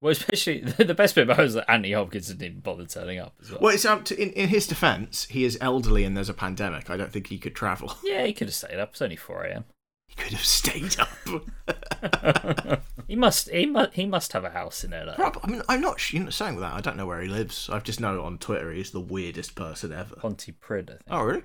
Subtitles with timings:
[0.00, 3.18] Well, especially the best bit about it was that Anthony Hopkins didn't even bother turning
[3.18, 3.60] up as well.
[3.62, 5.24] Well, it's up to in, in his defence.
[5.30, 6.90] He is elderly and there's a pandemic.
[6.90, 7.94] I don't think he could travel.
[8.04, 8.90] Yeah, he could have stayed up.
[8.90, 9.64] It's only four a.m.
[10.06, 12.82] He could have stayed up.
[13.08, 13.50] he must.
[13.50, 13.94] He must.
[13.94, 15.14] He must have a house in LA.
[15.18, 16.72] Rob, I mean, I'm not you know, saying that.
[16.74, 17.68] I don't know where he lives.
[17.68, 20.14] I've just known on Twitter he's the weirdest person ever.
[20.16, 21.02] Pontypridd, I think.
[21.10, 21.42] Oh, really?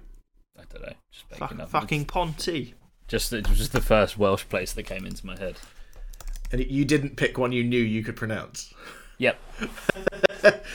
[0.58, 0.94] I don't know.
[1.12, 2.76] Just Fuck, fucking Ponty.
[3.08, 5.56] Just it was just the first Welsh place that came into my head.
[6.52, 8.74] And you didn't pick one you knew you could pronounce.
[9.18, 9.40] Yep.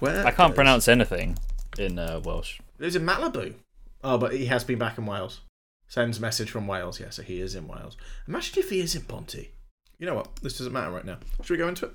[0.00, 0.26] Where?
[0.26, 1.38] I can't pronounce anything
[1.78, 2.60] in uh, Welsh.
[2.78, 3.54] He's in Malibu.
[4.02, 5.40] Oh, but he has been back in Wales.
[5.88, 7.00] Sends message from Wales.
[7.00, 7.96] Yeah, so he is in Wales.
[8.28, 9.52] Imagine if he is in Ponty.
[9.98, 10.36] You know what?
[10.42, 11.18] This doesn't matter right now.
[11.42, 11.90] Should we go into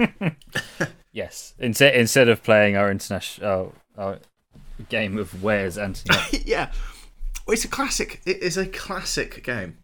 [0.00, 0.36] it?
[1.18, 1.54] Yes.
[1.58, 4.20] Instead instead of playing our international our
[4.88, 6.42] game of Where's Anthony.
[6.44, 6.70] Yeah.
[7.44, 8.20] Well, it's a classic.
[8.24, 9.78] It is a classic game.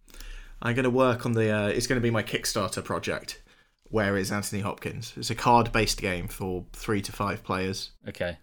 [0.64, 1.50] I'm going to work on the.
[1.50, 3.42] Uh, it's going to be my Kickstarter project.
[3.90, 5.12] Where is Anthony Hopkins?
[5.16, 7.90] It's a card-based game for three to five players.
[8.08, 8.38] okay.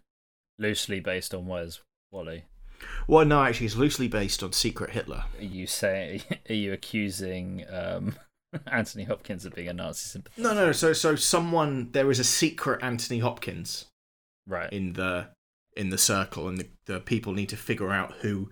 [0.59, 2.45] Loosely based on Where's Wally.
[3.07, 5.23] Well, no, actually, it's loosely based on Secret Hitler.
[5.39, 6.21] Are you say?
[6.49, 8.15] Are you accusing um,
[8.67, 10.47] Anthony Hopkins of being a Nazi sympathizer?
[10.47, 10.71] No, no.
[10.71, 13.85] So, so someone there is a secret Anthony Hopkins
[14.47, 14.71] Right.
[14.71, 15.27] in the
[15.75, 18.49] in the circle, and the, the people need to figure out who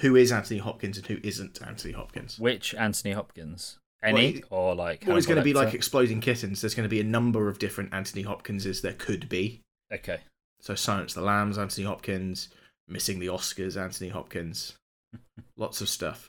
[0.00, 2.38] who is Anthony Hopkins and who isn't Anthony Hopkins.
[2.38, 3.78] Which Anthony Hopkins?
[4.02, 5.04] Well, Any he- or like?
[5.06, 6.60] Well, it's going to be like exploding kittens.
[6.60, 9.62] There's going to be a number of different Anthony Hopkinses there could be.
[9.92, 10.18] okay.
[10.60, 12.48] So Silence the Lambs, Anthony Hopkins,
[12.88, 14.74] Missing the Oscars, Anthony Hopkins.
[15.56, 16.28] Lots of stuff.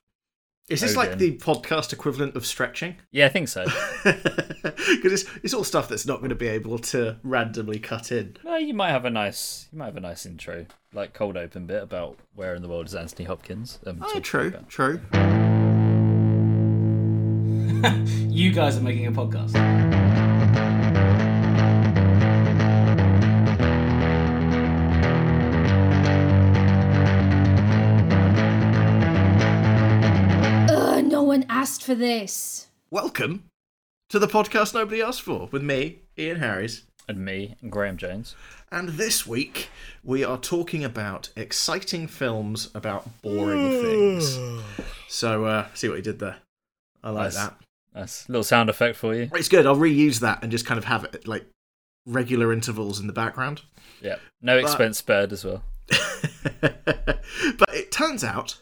[0.70, 2.98] Is this like the podcast equivalent of stretching?
[3.12, 3.66] Yeah, I think so.
[4.04, 8.36] Because it's, it's all stuff that's not going to be able to randomly cut in.
[8.44, 11.66] well, you might have a nice, you might have a nice intro, like cold open
[11.68, 13.80] bit about where in the world is Anthony Hopkins.
[13.88, 14.68] Um, Oh, true, about.
[14.70, 15.00] true.
[18.30, 19.54] You guys are making a podcast.
[31.68, 32.68] Asked for this.
[32.92, 33.44] Welcome
[34.08, 36.84] to the podcast nobody asked for with me, Ian Harris.
[37.10, 38.36] And me and Graham Jones.
[38.72, 39.68] And this week
[40.02, 44.40] we are talking about exciting films about boring things.
[45.10, 46.38] So, uh, see what he did there.
[47.04, 47.36] I like Nice.
[47.36, 47.56] that.
[47.94, 49.30] That's a little sound effect for you.
[49.34, 49.66] It's good.
[49.66, 51.46] I'll reuse that and just kind of have it at, like
[52.06, 53.64] regular intervals in the background.
[54.02, 54.16] Yeah.
[54.42, 55.64] No expense spared as well.
[56.62, 58.56] but it turns out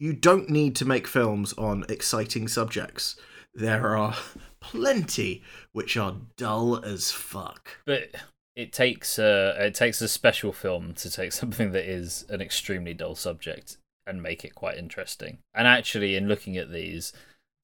[0.00, 3.16] you don't need to make films on exciting subjects.
[3.54, 4.16] There are
[4.60, 7.78] plenty which are dull as fuck.
[7.84, 8.16] But
[8.56, 12.94] it takes a it takes a special film to take something that is an extremely
[12.94, 15.38] dull subject and make it quite interesting.
[15.54, 17.12] And actually, in looking at these,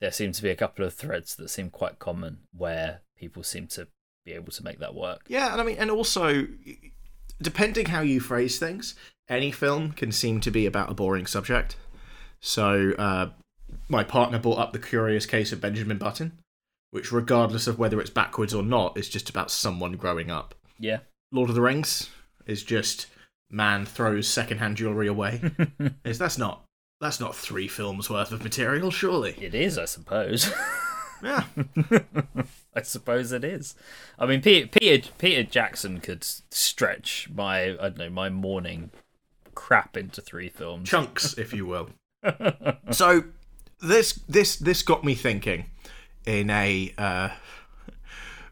[0.00, 3.66] there seem to be a couple of threads that seem quite common where people seem
[3.68, 3.88] to
[4.26, 5.22] be able to make that work.
[5.26, 6.46] Yeah, and I mean, and also,
[7.40, 8.94] depending how you phrase things,
[9.28, 11.76] any film can seem to be about a boring subject.
[12.46, 13.30] So, uh,
[13.88, 16.38] my partner brought up the curious case of Benjamin Button,
[16.92, 20.54] which, regardless of whether it's backwards or not, is just about someone growing up.
[20.78, 20.98] Yeah.
[21.32, 22.08] Lord of the Rings
[22.46, 23.08] is just
[23.50, 25.40] man throws secondhand jewelry away.
[26.04, 26.62] is that's not
[27.00, 29.34] that's not three films worth of material, surely?
[29.40, 30.52] It is, I suppose.
[31.22, 31.44] Yeah.
[32.74, 33.74] I suppose it is.
[34.18, 38.90] I mean, Peter, Peter Peter Jackson could stretch my I don't know my morning
[39.54, 40.86] crap into three films.
[40.86, 41.88] chunks, if you will.
[42.90, 43.24] so
[43.80, 45.66] this this this got me thinking
[46.24, 47.28] in a uh,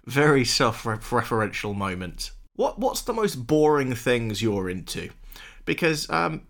[0.06, 2.30] very self-referential moment.
[2.56, 5.10] What what's the most boring things you're into?
[5.64, 6.42] Because um,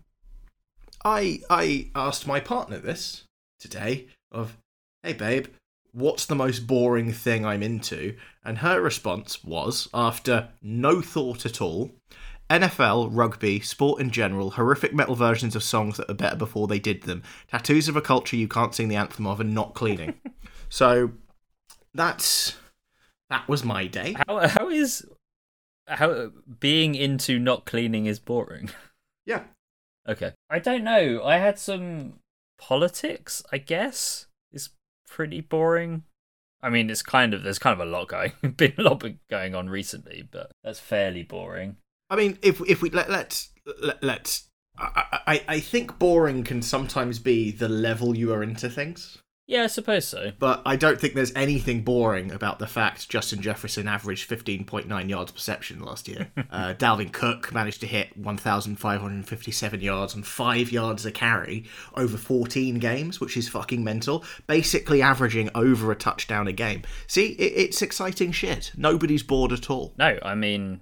[1.03, 3.23] I I asked my partner this
[3.59, 4.57] today of,
[5.03, 5.47] hey babe,
[5.91, 8.15] what's the most boring thing I'm into?
[8.43, 11.91] And her response was, after no thought at all,
[12.49, 16.79] NFL, rugby, sport in general, horrific metal versions of songs that are better before they
[16.79, 20.15] did them, tattoos of a culture you can't sing the anthem of, and not cleaning.
[20.69, 21.11] so
[21.93, 22.55] that's
[23.29, 24.15] that was my day.
[24.27, 25.05] How how is
[25.87, 28.69] how being into not cleaning is boring?
[29.27, 29.45] Yeah.
[30.07, 30.33] Okay.
[30.51, 31.23] I don't know.
[31.23, 32.19] I had some
[32.59, 34.27] politics, I guess.
[34.51, 34.69] Is
[35.07, 36.03] pretty boring.
[36.61, 39.55] I mean, it's kind of there's kind of a lot going been a lot going
[39.55, 41.77] on recently, but that's fairly boring.
[42.09, 43.49] I mean, if if we let let's
[43.81, 48.69] let, let's I, I I think boring can sometimes be the level you are into
[48.69, 49.17] things.
[49.47, 50.31] Yeah, I suppose so.
[50.39, 55.31] But I don't think there's anything boring about the fact Justin Jefferson averaged 15.9 yards
[55.31, 56.31] perception last year.
[56.49, 62.79] uh, Dalvin Cook managed to hit 1,557 yards and 5 yards a carry over 14
[62.79, 64.25] games, which is fucking mental.
[64.47, 66.81] Basically averaging over a touchdown a game.
[67.05, 68.71] See, it, it's exciting shit.
[68.75, 69.93] Nobody's bored at all.
[69.99, 70.81] No, I mean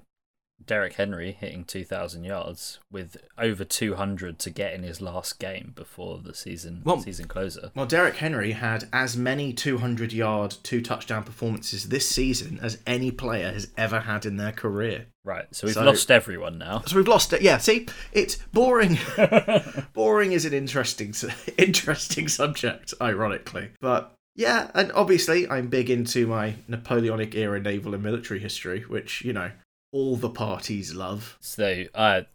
[0.65, 6.19] Derrick Henry hitting 2,000 yards with over 200 to get in his last game before
[6.23, 7.71] the season Well- season closer.
[7.75, 13.11] Well, Derrick Henry had as many 200 yard, two touchdown performances this season as any
[13.11, 15.07] player has ever had in their career.
[15.25, 16.83] Right, so we've So- lost everyone now.
[16.85, 17.41] So we've lost it.
[17.41, 18.97] Yeah, see, it's boring.
[19.93, 21.13] boring is an interesting,
[21.57, 23.69] interesting subject, ironically.
[23.79, 29.23] But yeah, and obviously, I'm big into my Napoleonic era naval and military history, which
[29.23, 29.51] you know
[29.93, 31.37] all the parties love.
[31.39, 32.25] So I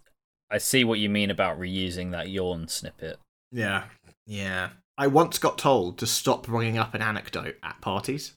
[0.50, 3.18] I see what you mean about reusing that yawn snippet.
[3.52, 3.84] Yeah,
[4.26, 4.70] yeah.
[4.96, 8.32] I once got told to stop bringing up an anecdote at parties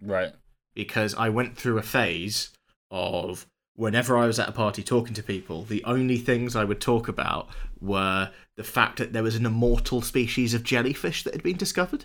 [0.00, 0.32] Right.
[0.74, 2.50] because I went through a phase
[2.90, 6.80] of whenever I was at a party talking to people, the only things I would
[6.80, 7.48] talk about
[7.80, 12.04] were the fact that there was an immortal species of jellyfish that had been discovered.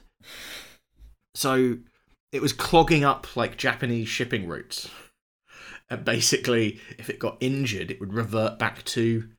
[1.36, 1.78] So
[2.32, 4.90] it was clogging up like Japanese shipping routes.
[5.90, 9.30] And basically, if it got injured, it would revert back to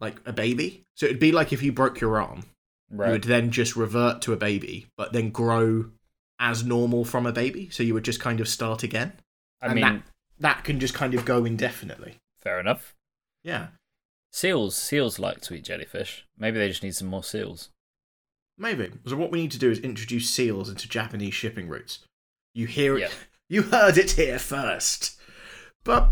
[0.00, 0.84] like a baby.
[0.94, 2.44] So it'd be like if you broke your arm,
[2.90, 5.86] you would then just revert to a baby, but then grow
[6.38, 7.68] as normal from a baby.
[7.70, 9.14] So you would just kind of start again.
[9.62, 10.02] I and mean, that,
[10.40, 12.16] that can just kind of go indefinitely.
[12.38, 12.94] fair enough.
[13.42, 13.68] Yeah,
[14.30, 16.26] Seals seals like to eat jellyfish.
[16.38, 17.70] Maybe they just need some more seals.
[18.58, 18.90] maybe.
[19.06, 22.00] So what we need to do is introduce seals into Japanese shipping routes.
[22.54, 23.10] You hear it.
[23.50, 25.17] You heard it here first.
[25.84, 26.10] But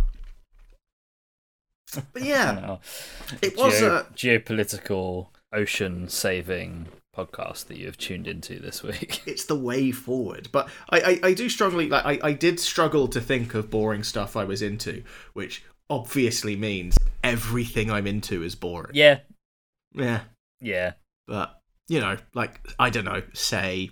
[2.12, 2.76] but yeah,
[3.42, 6.86] it was geo- a geopolitical ocean saving
[7.16, 9.22] podcast that you have tuned into this week.
[9.26, 10.48] it's the way forward.
[10.52, 14.02] But I, I, I do strongly like I, I did struggle to think of boring
[14.02, 15.02] stuff I was into,
[15.32, 18.90] which obviously means everything I'm into is boring.
[18.94, 19.20] yeah,
[19.94, 20.20] Yeah.
[20.60, 20.92] yeah.
[21.26, 21.58] But
[21.88, 23.90] you know, like I don't know, say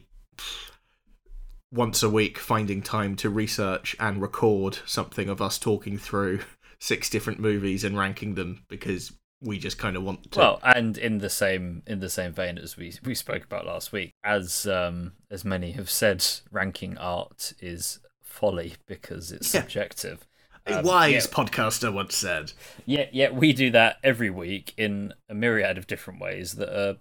[1.74, 6.40] once a week finding time to research and record something of us talking through
[6.78, 10.38] six different movies and ranking them because we just kind of want to.
[10.38, 13.92] Well, and in the same in the same vein as we we spoke about last
[13.92, 19.60] week, as um as many have said, ranking art is folly because it's Yeah.
[19.60, 20.26] subjective.
[20.66, 21.20] a um, wise yeah.
[21.20, 22.52] podcaster once said.
[22.86, 26.96] Yet, yet we do that every week in a myriad of different ways that are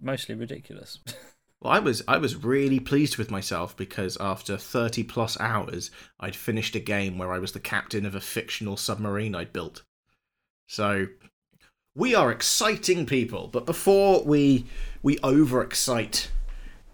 [0.00, 0.98] mostly ridiculous.
[1.60, 5.90] Well, I was I was really pleased with myself because after 30 plus hours,
[6.20, 9.82] I'd finished a game where I was the captain of a fictional submarine I'd built.
[10.68, 11.06] So
[11.96, 14.66] we are exciting people, but before we
[15.02, 16.28] we overexcite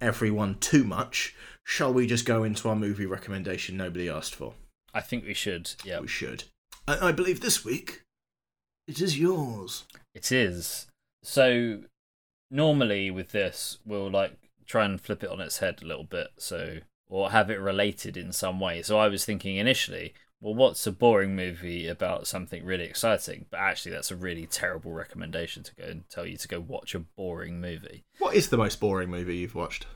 [0.01, 4.55] everyone too much, shall we just go into our movie recommendation nobody asked for?
[4.95, 5.73] I think we should.
[5.85, 6.45] Yeah, We should.
[6.89, 8.03] I, I believe this week
[8.87, 9.85] it is yours.
[10.15, 10.87] it is.
[11.23, 11.83] So
[12.51, 16.29] normally with this, we'll like try and flip it on its head a little bit,
[16.39, 16.79] so
[17.09, 18.83] or have it related in some way.
[18.83, 23.47] So I was thinking initially, well, what's a boring movie about something really exciting?
[23.51, 26.95] But actually, that's a really terrible recommendation to go and tell you to go watch
[26.95, 28.05] a boring movie.
[28.19, 29.87] What is the most boring movie you've watched?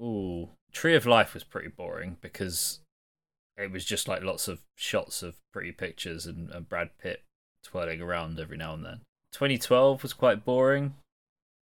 [0.00, 2.80] Ooh, Tree of Life was pretty boring because
[3.56, 7.22] it was just like lots of shots of pretty pictures and, and Brad Pitt
[7.62, 9.00] twirling around every now and then.
[9.32, 10.94] 2012 was quite boring.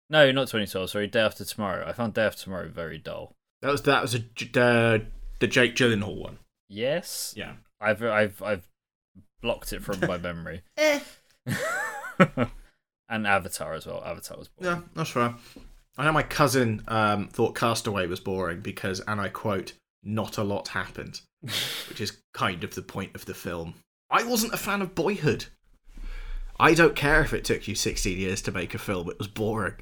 [0.09, 0.89] No, not 2012.
[0.89, 1.85] Sorry, Day After Tomorrow.
[1.87, 3.33] I found Day After Tomorrow very dull.
[3.61, 4.99] That was that was a, J- uh,
[5.39, 6.39] the Jake Gyllenhaal one.
[6.69, 7.53] Yes, Yeah.
[7.79, 8.67] I've I've I've
[9.41, 10.61] blocked it from my memory.
[10.77, 10.99] Eh.
[13.09, 14.03] and Avatar as well.
[14.05, 14.77] Avatar was boring.
[14.77, 15.33] Yeah, that's right.
[15.97, 20.43] I know my cousin um, thought Castaway was boring because, and I quote, "not a
[20.43, 23.75] lot happened," which is kind of the point of the film.
[24.09, 25.45] I wasn't a fan of Boyhood.
[26.59, 29.27] I don't care if it took you 16 years to make a film; it was
[29.27, 29.75] boring.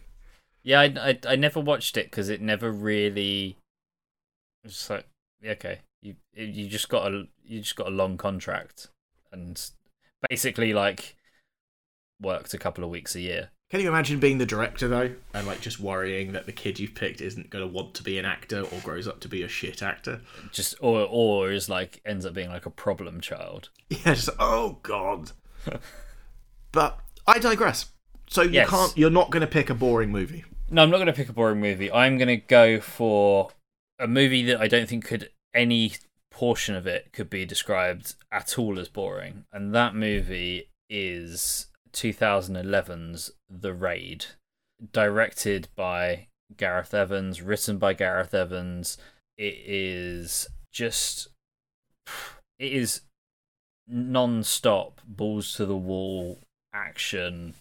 [0.66, 3.56] Yeah, I, I, I never watched it because it never really.
[4.64, 5.06] It was like
[5.46, 8.88] okay, you you just got a you just got a long contract
[9.32, 9.64] and
[10.28, 11.16] basically like
[12.20, 13.50] worked a couple of weeks a year.
[13.70, 16.96] Can you imagine being the director though, and like just worrying that the kid you've
[16.96, 19.48] picked isn't going to want to be an actor or grows up to be a
[19.48, 20.22] shit actor?
[20.52, 23.70] Just or or is like ends up being like a problem child.
[23.90, 25.32] Yeah, just oh god.
[26.72, 27.88] but I digress.
[28.28, 28.70] So you Yes.
[28.70, 28.98] can't.
[28.98, 30.44] You're not going to pick a boring movie.
[30.70, 31.92] No, I'm not going to pick a boring movie.
[31.92, 33.50] I'm going to go for
[34.00, 35.94] a movie that I don't think could any
[36.32, 43.32] portion of it could be described at all as boring, and that movie is 2011's
[43.50, 44.26] The Raid,
[44.92, 48.98] directed by Gareth Evans, written by Gareth Evans.
[49.38, 51.30] It is just
[52.60, 53.02] it is
[53.88, 56.40] non-stop balls to the wall
[56.74, 57.54] action.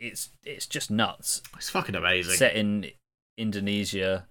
[0.00, 1.42] It's it's just nuts.
[1.56, 2.34] It's fucking amazing.
[2.34, 2.86] Set in
[3.36, 4.26] Indonesia,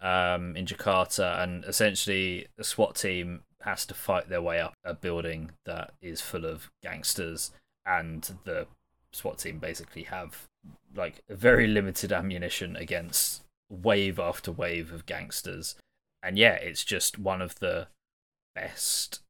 [0.00, 4.92] um, in Jakarta, and essentially a SWAT team has to fight their way up a
[4.92, 7.52] building that is full of gangsters,
[7.86, 8.66] and the
[9.12, 10.48] SWAT team basically have
[10.94, 15.76] like very limited ammunition against wave after wave of gangsters.
[16.22, 17.88] And yeah, it's just one of the
[18.54, 19.20] best,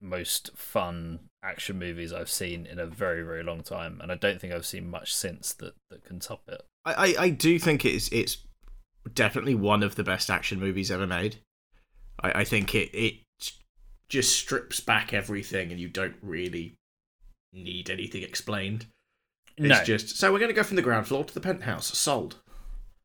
[0.00, 4.00] most fun action movies I've seen in a very, very long time.
[4.02, 6.62] And I don't think I've seen much since that, that can top it.
[6.84, 8.38] I, I, I do think it's it's
[9.12, 11.36] definitely one of the best action movies ever made.
[12.20, 13.14] I, I think it it
[14.08, 16.74] just strips back everything and you don't really
[17.52, 18.86] need anything explained.
[19.56, 21.96] It's no, just so we're going to go from the ground floor to the penthouse.
[21.98, 22.36] Sold.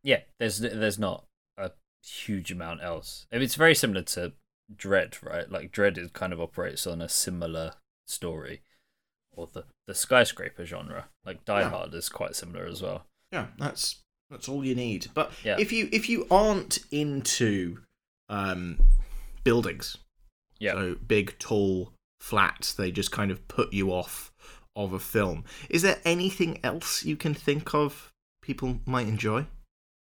[0.04, 1.26] yeah, there's there's not
[1.58, 1.72] a
[2.06, 3.26] huge amount else.
[3.32, 4.34] I mean, it's very similar to
[4.76, 5.50] Dread, right?
[5.52, 7.74] Like Dread is kind of operates on a similar
[8.06, 8.62] story,
[9.32, 11.06] or the the skyscraper genre.
[11.26, 11.70] Like Die Yeah.
[11.70, 13.06] Hard is quite similar as well.
[13.32, 15.08] Yeah, that's that's all you need.
[15.14, 15.58] But Yeah.
[15.60, 17.80] if you if you aren't into
[18.30, 18.80] um,
[19.44, 19.98] buildings,
[20.60, 20.74] Yeah.
[20.74, 24.32] so big, tall flats, they just kind of put you off
[24.76, 25.44] of a film.
[25.70, 29.46] Is there anything else you can think of people might enjoy?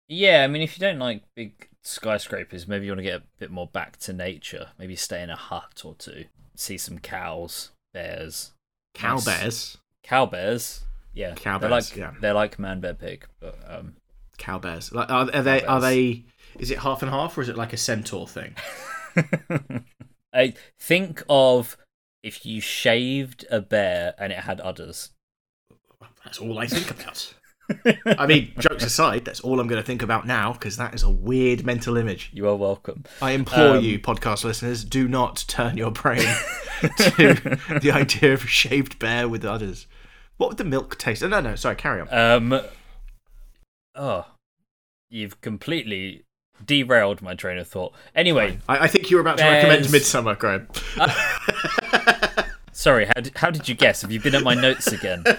[0.07, 3.23] Yeah, I mean, if you don't like big skyscrapers, maybe you want to get a
[3.39, 4.69] bit more back to nature.
[4.79, 8.51] Maybe stay in a hut or two, see some cows, bears,
[8.93, 10.81] Cow bears, cow bears.
[11.13, 12.13] Yeah, Cow they're bears, like yeah.
[12.19, 13.95] they're like man, bear, pig, but um,
[14.37, 14.93] cow bears.
[14.93, 15.63] Like, are, are they?
[15.63, 16.25] Are they?
[16.59, 18.55] Is it half and half, or is it like a centaur thing?
[20.33, 21.77] I think of
[22.23, 25.11] if you shaved a bear and it had udders.
[26.23, 27.33] That's all I think about.
[28.17, 31.03] I mean, jokes aside, that's all I'm going to think about now because that is
[31.03, 32.29] a weird mental image.
[32.33, 33.03] You are welcome.
[33.21, 36.19] I implore Um, you, podcast listeners, do not turn your brain
[36.81, 39.87] to the idea of a shaved bear with udders.
[40.37, 41.23] What would the milk taste?
[41.23, 42.07] Oh, no, no, sorry, carry on.
[42.11, 42.61] Um,
[43.95, 44.25] oh,
[45.09, 46.25] you've completely
[46.65, 47.93] derailed my train of thought.
[48.15, 50.67] Anyway, I, I think you were about to recommend Midsommar, Graham.
[52.71, 53.05] sorry.
[53.05, 54.01] How did, how did you guess?
[54.01, 55.23] Have you been at my notes again?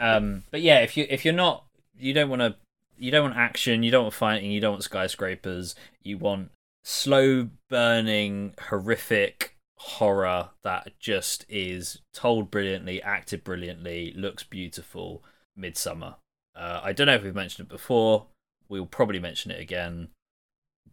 [0.00, 1.64] Um, but yeah, if you if you're not,
[1.98, 2.56] you don't want to,
[2.96, 6.50] you don't want action, you don't want fighting, you don't want skyscrapers, you want
[6.84, 15.22] slow burning, horrific horror that just is told brilliantly, acted brilliantly, looks beautiful.
[15.58, 16.16] Midsommar.
[16.54, 18.26] Uh, I don't know if we've mentioned it before.
[18.68, 20.08] We'll probably mention it again.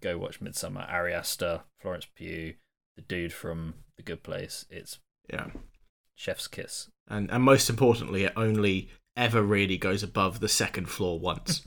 [0.01, 0.91] Go watch Midsommar.
[0.91, 2.55] Ari Aster, Florence Pugh,
[2.95, 4.65] the dude from The Good Place.
[4.69, 5.00] It's
[5.31, 5.47] Yeah.
[6.15, 6.89] chef's kiss.
[7.07, 11.63] And, and most importantly, it only ever really goes above the second floor once.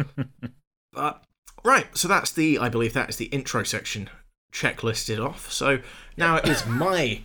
[0.93, 1.25] but,
[1.64, 4.11] right, so that's the, I believe that is the intro section
[4.52, 5.50] checklisted off.
[5.52, 5.81] So
[6.17, 7.23] now it is my,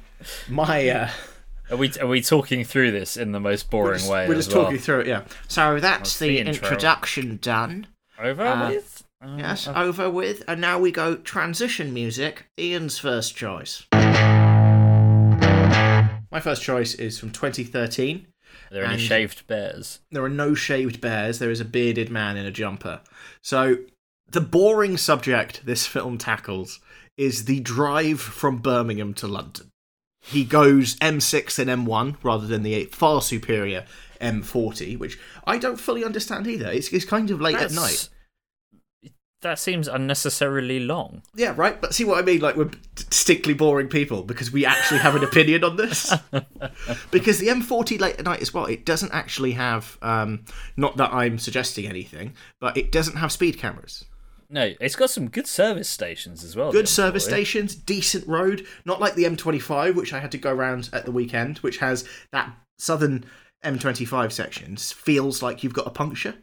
[0.50, 1.10] my, uh,
[1.70, 4.28] Are we are we talking through this in the most boring we're just, way?
[4.28, 4.64] we're just well?
[4.66, 5.24] talking through it, yeah.
[5.48, 6.54] So that's the the, intro.
[6.68, 7.88] introduction done.
[8.20, 9.04] Over Uh, with.
[9.24, 10.44] Uh, Yes, over with.
[10.50, 12.46] And now we go transition music.
[12.60, 13.86] Ian's first choice.
[16.32, 18.28] My first choice is from 2013.
[18.74, 20.00] Are there any and- shaved bears?
[20.12, 21.40] There are no shaved bears.
[21.40, 23.02] There is a bearded man in a jumper.
[23.42, 23.78] So,
[24.28, 26.80] the boring subject this film tackles
[27.16, 29.70] is the drive from Birmingham to London.
[30.22, 33.86] He goes M6 and M1 rather than the far superior
[34.20, 36.72] M40, which I don't fully understand either.
[36.72, 38.10] It's, it's kind of late at night.
[39.44, 41.22] That seems unnecessarily long.
[41.36, 41.80] Yeah, right.
[41.80, 42.40] But see what I mean?
[42.40, 46.14] Like we're distinctly boring people because we actually have an opinion on this.
[47.12, 49.98] because the M40 late at night as well, it doesn't actually have.
[50.02, 50.46] Um,
[50.78, 54.06] not that I'm suggesting anything, but it doesn't have speed cameras.
[54.50, 56.72] No, it's got some good service stations as well.
[56.72, 58.66] Good service stations, decent road.
[58.86, 62.08] Not like the M25, which I had to go around at the weekend, which has
[62.32, 63.26] that southern
[63.66, 64.94] M25 sections.
[64.94, 66.36] Feels like you've got a puncture.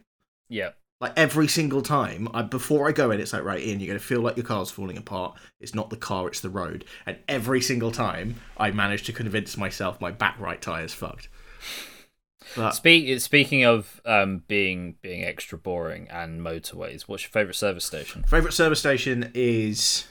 [0.51, 3.87] Yeah, Like every single time, I, before I go in, it's like, right, Ian, you're
[3.87, 5.39] going to feel like your car's falling apart.
[5.59, 6.85] It's not the car, it's the road.
[7.07, 11.29] And every single time, I manage to convince myself my back right tyre's fucked.
[12.55, 17.85] But Speak, speaking of um, being being extra boring and motorways, what's your favourite service
[17.85, 18.25] station?
[18.25, 20.07] favourite service station is.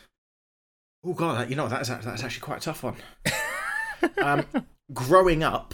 [1.04, 2.96] Oh, God, you know, that's, that's actually quite a tough one.
[4.22, 4.46] um,
[4.94, 5.74] growing up,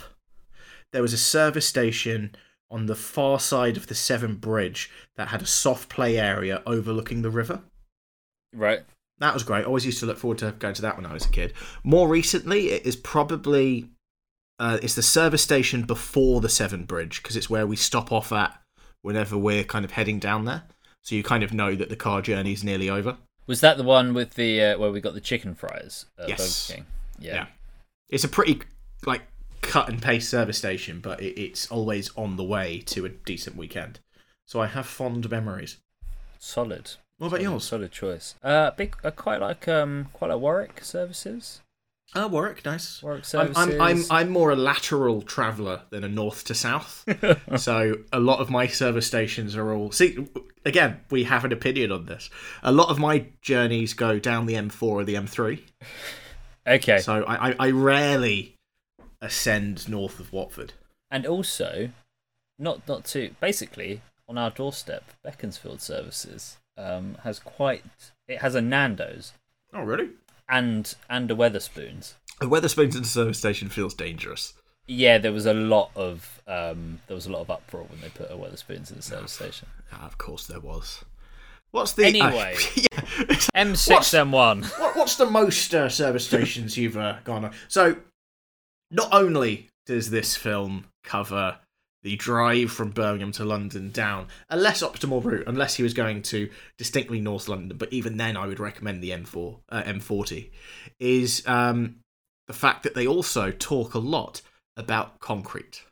[0.92, 2.36] there was a service station
[2.72, 7.22] on the far side of the Severn Bridge that had a soft play area overlooking
[7.22, 7.62] the river.
[8.54, 8.82] Right.
[9.20, 9.62] That was great.
[9.62, 11.54] I always used to look forward to going to that when I was a kid.
[11.84, 13.90] More recently, it is probably
[14.60, 18.32] uh, it's the service station before the Severn Bridge because it's where we stop off
[18.32, 18.60] at
[19.02, 20.64] whenever we're kind of heading down there.
[21.02, 23.18] so you kind of know that the car journey is nearly over.
[23.48, 26.72] Was that the one with the uh, where we got the chicken fries Yes.
[27.20, 27.34] Yeah.
[27.34, 27.46] Yeah.
[28.10, 28.62] It's a pretty
[29.06, 29.22] like
[29.66, 33.56] cut and paste service station, but it, it's always on the way to a decent
[33.56, 34.00] weekend.
[34.46, 35.78] So I have fond memories.
[36.38, 36.92] Solid.
[37.18, 37.64] What about Solid- yours?
[37.64, 38.36] Solid choice.
[38.44, 38.96] Uh, big.
[39.04, 41.62] I quite like um, quite like Warwick services.
[42.14, 43.02] Ah, Warwick, nice.
[43.02, 43.58] Warwick I'm, services.
[43.58, 47.04] I'm, I'm, I'm more a lateral traveller than a north to south.
[47.58, 49.92] so a lot of my service stations are all.
[49.92, 50.28] See,
[50.64, 52.30] again, we have an opinion on this.
[52.64, 55.60] A lot of my journeys go down the M4 or the M3.
[56.68, 57.00] okay.
[57.00, 58.55] So I, I, I rarely
[59.26, 60.74] ascend north of Watford.
[61.12, 61.90] And also,
[62.60, 67.84] not not to basically on our doorstep, Beaconsfield Services um, has quite.
[68.28, 69.34] It has a Nando's
[69.74, 70.10] Oh, really?
[70.50, 72.14] and and a Wetherspoons.
[72.42, 74.54] A Wetherspoons at a service station feels dangerous.
[74.88, 78.10] Yeah, there was a lot of um, there was a lot of uproar when they
[78.10, 79.68] put a Wetherspoons in the service station.
[79.94, 81.04] Ah, of course there was.
[81.72, 82.56] What's the Anyway.
[82.76, 83.02] yeah.
[83.56, 84.80] M6, What's- M1.
[84.80, 87.52] What, what's the most uh, service stations you've uh, gone on?
[87.68, 87.98] So,
[88.92, 91.60] not only does this film cover
[92.06, 96.22] the drive from Birmingham to London down a less optimal route, unless he was going
[96.22, 100.52] to distinctly North London, but even then, I would recommend the M4, uh, M40,
[101.00, 101.96] is um,
[102.48, 104.44] the fact that they also talk a lot
[104.78, 105.84] about concrete.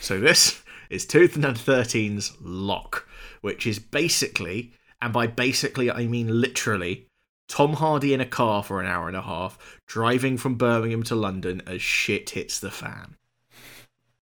[0.00, 3.08] So this is 2013's Locke,
[3.40, 7.07] which is basically, and by basically I mean literally,
[7.48, 11.14] Tom Hardy in a car for an hour and a half, driving from Birmingham to
[11.14, 13.16] London as shit hits the fan.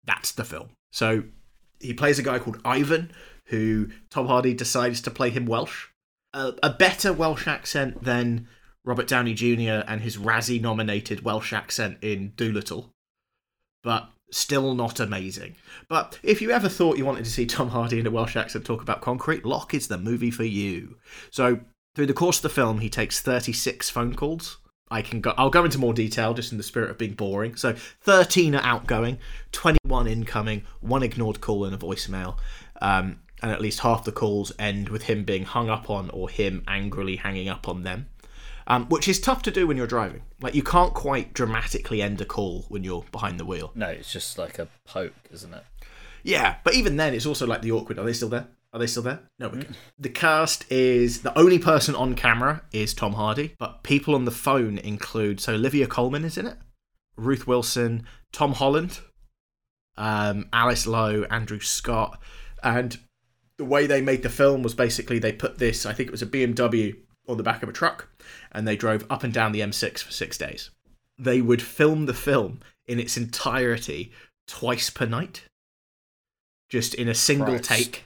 [0.04, 0.68] That's the film.
[0.92, 1.24] So
[1.80, 3.10] he plays a guy called Ivan,
[3.46, 5.86] who Tom Hardy decides to play him Welsh.
[6.34, 8.48] A, a better Welsh accent than
[8.84, 9.82] Robert Downey Jr.
[9.88, 12.92] and his Razzie nominated Welsh accent in Dolittle,
[13.82, 15.56] but still not amazing.
[15.88, 18.64] But if you ever thought you wanted to see Tom Hardy in a Welsh accent
[18.64, 20.98] talk about concrete, Locke is the movie for you.
[21.30, 21.60] So
[21.96, 24.58] through the course of the film, he takes 36 phone calls.
[24.90, 25.32] I can go.
[25.38, 27.56] I'll go into more detail, just in the spirit of being boring.
[27.56, 27.72] So
[28.02, 29.18] 13 are outgoing,
[29.52, 32.36] 21 incoming, one ignored call and a voicemail,
[32.82, 36.28] um, and at least half the calls end with him being hung up on or
[36.28, 38.08] him angrily hanging up on them,
[38.66, 40.20] um, which is tough to do when you're driving.
[40.42, 43.72] Like you can't quite dramatically end a call when you're behind the wheel.
[43.74, 45.64] No, it's just like a poke, isn't it?
[46.22, 47.98] Yeah, but even then, it's also like the awkward.
[47.98, 48.48] Are they still there?
[48.72, 49.20] Are they still there?
[49.38, 49.76] No, we're good.
[49.98, 54.30] The cast is the only person on camera is Tom Hardy, but people on the
[54.30, 56.58] phone include so Olivia Colman is in it,
[57.16, 59.00] Ruth Wilson, Tom Holland,
[59.96, 62.20] um, Alice Lowe, Andrew Scott,
[62.62, 62.98] and
[63.56, 65.86] the way they made the film was basically they put this.
[65.86, 66.96] I think it was a BMW
[67.28, 68.08] on the back of a truck,
[68.52, 70.70] and they drove up and down the M6 for six days.
[71.18, 74.12] They would film the film in its entirety
[74.46, 75.44] twice per night
[76.68, 77.64] just in a single Christ.
[77.64, 78.04] take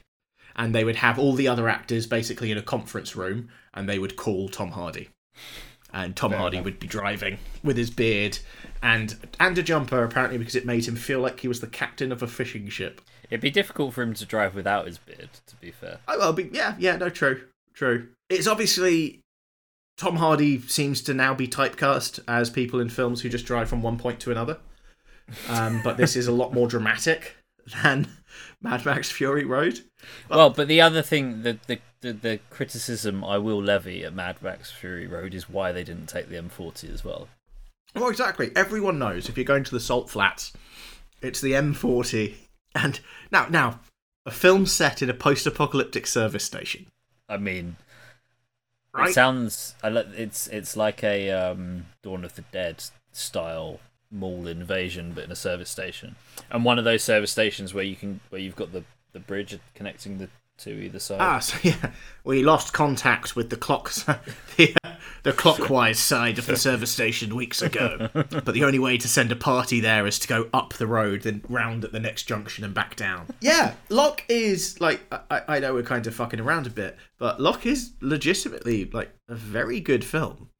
[0.57, 3.99] and they would have all the other actors basically in a conference room and they
[3.99, 5.09] would call Tom Hardy
[5.93, 6.65] and Tom Fair Hardy enough.
[6.67, 8.39] would be driving with his beard
[8.83, 12.13] and and a jumper apparently because it made him feel like he was the captain
[12.13, 15.55] of a fishing ship It'd be difficult for him to drive without his beard, to
[15.57, 15.99] be fair.
[16.09, 17.43] oh well be, yeah yeah no true
[17.75, 19.21] true it's obviously
[19.97, 23.83] Tom Hardy seems to now be typecast as people in films who just drive from
[23.83, 24.59] one point to another
[25.49, 27.37] um, but this is a lot more dramatic
[27.83, 28.09] than
[28.63, 29.81] Mad Max Fury Road
[30.29, 34.43] Well, but the other thing, the, the the the criticism I will levy at Mad
[34.43, 37.29] Max Fury Road is why they didn't take the M40 as well.
[37.95, 38.53] Well, exactly.
[38.55, 40.53] Everyone knows if you're going to the Salt Flats,
[41.21, 42.35] it's the M40.
[42.75, 43.01] And
[43.33, 43.81] now, now,
[44.25, 46.87] a film set in a post-apocalyptic service station,
[47.29, 47.77] I mean,
[48.95, 49.09] right?
[49.09, 55.25] it sounds it's it's like a um, Dawn of the Dead style mall invasion, but
[55.25, 56.17] in a service station,
[56.51, 59.59] and one of those service stations where you can where you've got the the bridge
[59.75, 61.21] connecting the two either side.
[61.21, 61.91] ah, so yeah,
[62.25, 64.03] we lost contact with the clocks,
[64.57, 64.93] the, uh,
[65.23, 68.11] the clockwise side of the service station weeks ago.
[68.13, 71.23] but the only way to send a party there is to go up the road,
[71.23, 73.27] then round at the next junction and back down.
[73.41, 76.97] Yeah, Locke is like I, I- I know we're kind of fucking around a bit,
[77.17, 80.51] but Locke is legitimately like a very good film.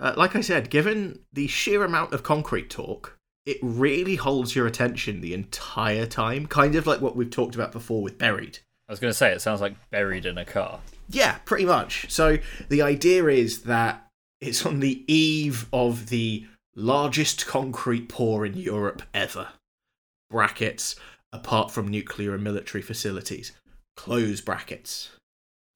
[0.00, 4.66] Uh, like I said, given the sheer amount of concrete talk, it really holds your
[4.66, 6.46] attention the entire time.
[6.46, 8.58] Kind of like what we've talked about before with Buried.
[8.88, 10.80] I was going to say it sounds like buried in a car.
[11.08, 12.10] Yeah, pretty much.
[12.10, 14.08] So the idea is that
[14.40, 19.48] it's on the eve of the largest concrete pour in Europe ever.
[20.28, 20.96] Brackets,
[21.32, 23.52] apart from nuclear and military facilities.
[23.96, 25.10] Close brackets.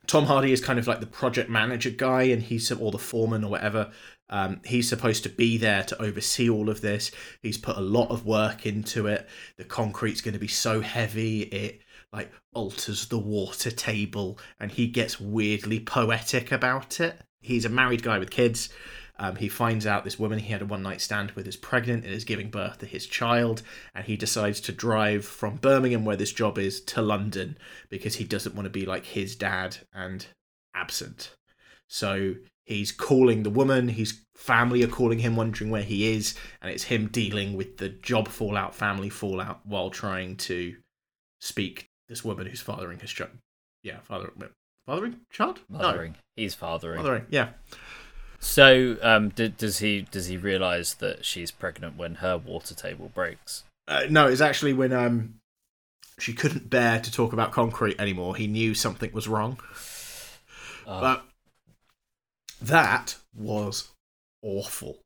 [0.06, 3.44] Tom Hardy is kind of like the project manager guy, and he's or the foreman
[3.44, 3.92] or whatever.
[4.30, 7.10] Um, he's supposed to be there to oversee all of this.
[7.42, 9.28] He's put a lot of work into it.
[9.58, 11.82] The concrete's going to be so heavy it
[12.12, 17.20] like alters the water table and he gets weirdly poetic about it.
[17.40, 18.70] He's a married guy with kids.
[19.18, 22.04] Um, he finds out this woman he had a one night stand with is pregnant
[22.04, 23.62] and is giving birth to his child,
[23.94, 27.56] and he decides to drive from Birmingham, where this job is, to London
[27.90, 30.26] because he doesn't want to be like his dad and
[30.74, 31.36] absent.
[31.86, 32.34] So
[32.64, 36.84] he's calling the woman, his family are calling him, wondering where he is, and it's
[36.84, 40.76] him dealing with the job fallout, family fallout, while trying to
[41.40, 43.30] speak this woman who's fathering his child.
[43.82, 44.32] Yeah, father,
[44.86, 45.60] fathering child.
[45.68, 46.16] Mothering.
[46.36, 46.96] He's fathering.
[46.98, 47.26] No, fathering.
[47.30, 47.50] Yeah.
[48.40, 53.10] So, um, d- does he does he realize that she's pregnant when her water table
[53.14, 53.64] breaks?
[53.88, 55.34] Uh, no, it's actually when um
[56.18, 58.36] she couldn't bear to talk about concrete anymore.
[58.36, 59.58] He knew something was wrong.
[60.86, 61.24] Oh, But
[62.66, 63.90] that was
[64.42, 64.98] awful.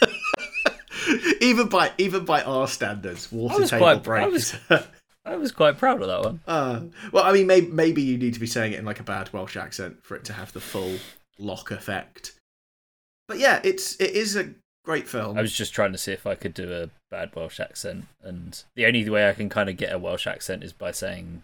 [1.40, 4.56] even by even by our standards, water table breaks.
[5.24, 6.40] I was quite proud of that one.
[6.46, 6.80] uh,
[7.12, 9.32] well, I mean, maybe, maybe you need to be saying it in like a bad
[9.32, 10.98] Welsh accent for it to have the full
[11.38, 12.32] Locke effect.
[13.26, 15.36] But yeah, it's it is a great film.
[15.36, 18.62] I was just trying to see if I could do a bad Welsh accent, and
[18.76, 21.42] the only way I can kind of get a Welsh accent is by saying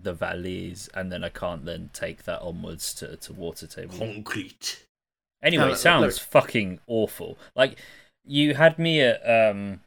[0.00, 3.98] the valleys, and then I can't then take that onwards to, to water table.
[3.98, 4.84] concrete.
[5.42, 7.38] Anyway, No, it sounds fucking awful.
[7.54, 7.78] Like
[8.24, 9.80] you had me at um,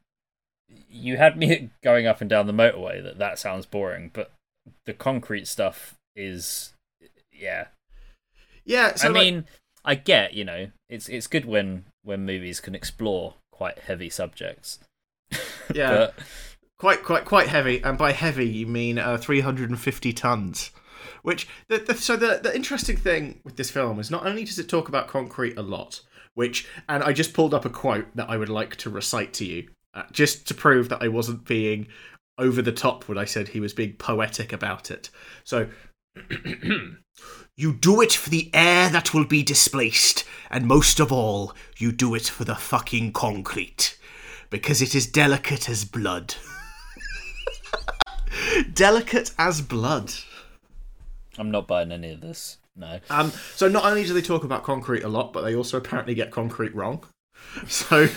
[0.90, 3.02] you had me going up and down the motorway.
[3.04, 4.32] That that sounds boring, but
[4.86, 6.74] the concrete stuff is,
[7.32, 7.68] yeah.
[8.66, 9.46] Yeah, so I like- mean,
[9.84, 14.80] I get you know, it's it's good when when movies can explore quite heavy subjects.
[15.74, 15.92] Yeah.
[15.92, 16.16] but
[16.82, 20.72] quite quite quite heavy and by heavy you mean uh, 350 tons
[21.22, 24.58] which the, the, so the the interesting thing with this film is not only does
[24.58, 26.02] it talk about concrete a lot
[26.34, 29.46] which and i just pulled up a quote that i would like to recite to
[29.46, 31.88] you uh, just to prove that i wasn't being
[32.40, 35.12] over the top when i said he was being poetic about it
[35.44, 35.68] so
[37.56, 41.92] you do it for the air that will be displaced and most of all you
[41.92, 44.00] do it for the fucking concrete
[44.50, 46.34] because it is delicate as blood.
[48.74, 50.12] delicate as blood.
[51.38, 52.58] I'm not buying any of this.
[52.76, 53.00] No.
[53.10, 56.16] Um, so not only do they talk about concrete a lot, but they also apparently
[56.16, 57.04] get concrete wrong.
[57.68, 58.08] So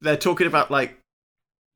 [0.00, 0.98] they're talking about like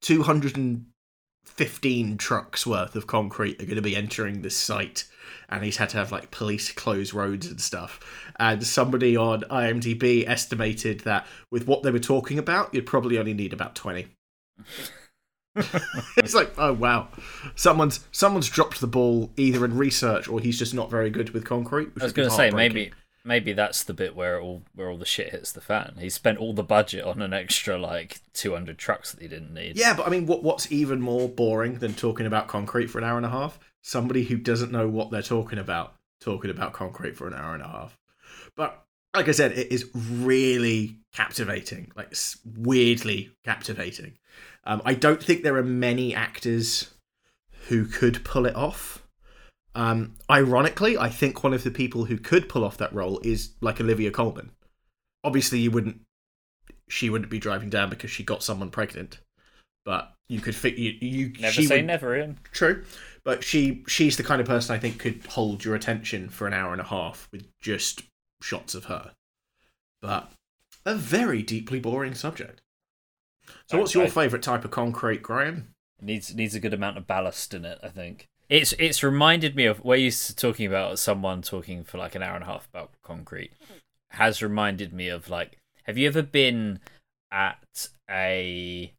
[0.03, 5.05] 215 trucks worth of concrete are going to be entering this site,
[5.51, 8.01] and he's had to have like police close roads and stuff.
[8.41, 13.35] And somebody on IMDb estimated that with what they were talking about, you'd probably only
[13.35, 14.07] need about 20.
[16.17, 17.09] it's like, oh wow,
[17.55, 21.45] someone's someone's dropped the ball either in research or he's just not very good with
[21.45, 21.95] concrete.
[21.95, 22.93] which I was going to say maybe
[23.25, 25.95] maybe that's the bit where all where all the shit hits the fan.
[25.99, 29.77] He spent all the budget on an extra like 200 trucks that he didn't need.
[29.77, 33.05] Yeah, but I mean, what what's even more boring than talking about concrete for an
[33.05, 33.59] hour and a half?
[33.83, 37.63] Somebody who doesn't know what they're talking about talking about concrete for an hour and
[37.63, 37.99] a half.
[38.57, 42.15] But like I said, it is really captivating, like
[42.57, 44.19] weirdly captivating.
[44.65, 46.91] Um, I don't think there are many actors
[47.69, 49.07] who could pull it off.
[49.75, 53.53] Um, ironically, I think one of the people who could pull off that role is
[53.61, 54.51] like Olivia Colman.
[55.23, 56.01] Obviously, you wouldn't,
[56.89, 59.21] she wouldn't be driving down because she got someone pregnant,
[59.85, 60.97] but you could fit you.
[61.01, 62.39] you Never say would, never in.
[62.53, 62.85] True,
[63.25, 66.55] but she she's the kind of person I think could hold your attention for an
[66.55, 68.03] hour and a half with just
[68.43, 69.13] shots of her.
[70.01, 70.33] But
[70.87, 72.61] a very deeply boring subject.
[73.67, 75.69] So, what's your favourite type of concrete, Graham?
[76.01, 77.79] It needs needs a good amount of ballast in it.
[77.83, 81.99] I think it's it's reminded me of where you s- talking about someone talking for
[81.99, 83.53] like an hour and a half about concrete.
[84.11, 86.81] Has reminded me of like, have you ever been
[87.31, 88.93] at a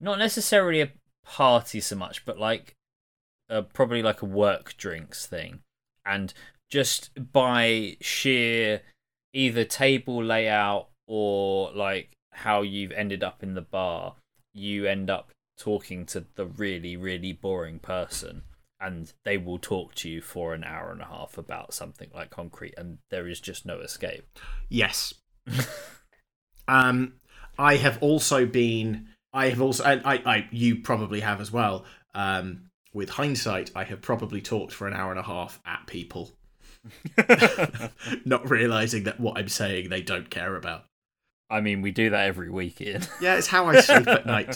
[0.00, 0.92] not necessarily a
[1.24, 2.74] party so much, but like
[3.50, 5.60] uh, probably like a work drinks thing,
[6.06, 6.32] and
[6.70, 8.82] just by sheer
[9.32, 14.16] either table layout or like how you've ended up in the bar,
[14.52, 18.42] you end up talking to the really really boring person
[18.80, 22.30] and they will talk to you for an hour and a half about something like
[22.30, 24.24] concrete and there is just no escape
[24.68, 25.14] Yes.
[26.68, 27.14] um,
[27.58, 29.08] I have also been.
[29.32, 29.84] I have also.
[29.84, 30.48] And I, I.
[30.50, 31.84] You probably have as well.
[32.14, 36.32] Um, with hindsight, I have probably talked for an hour and a half at people,
[38.24, 40.84] not realizing that what I'm saying they don't care about.
[41.50, 44.54] I mean we do that every week ian Yeah, it's how I sleep at night.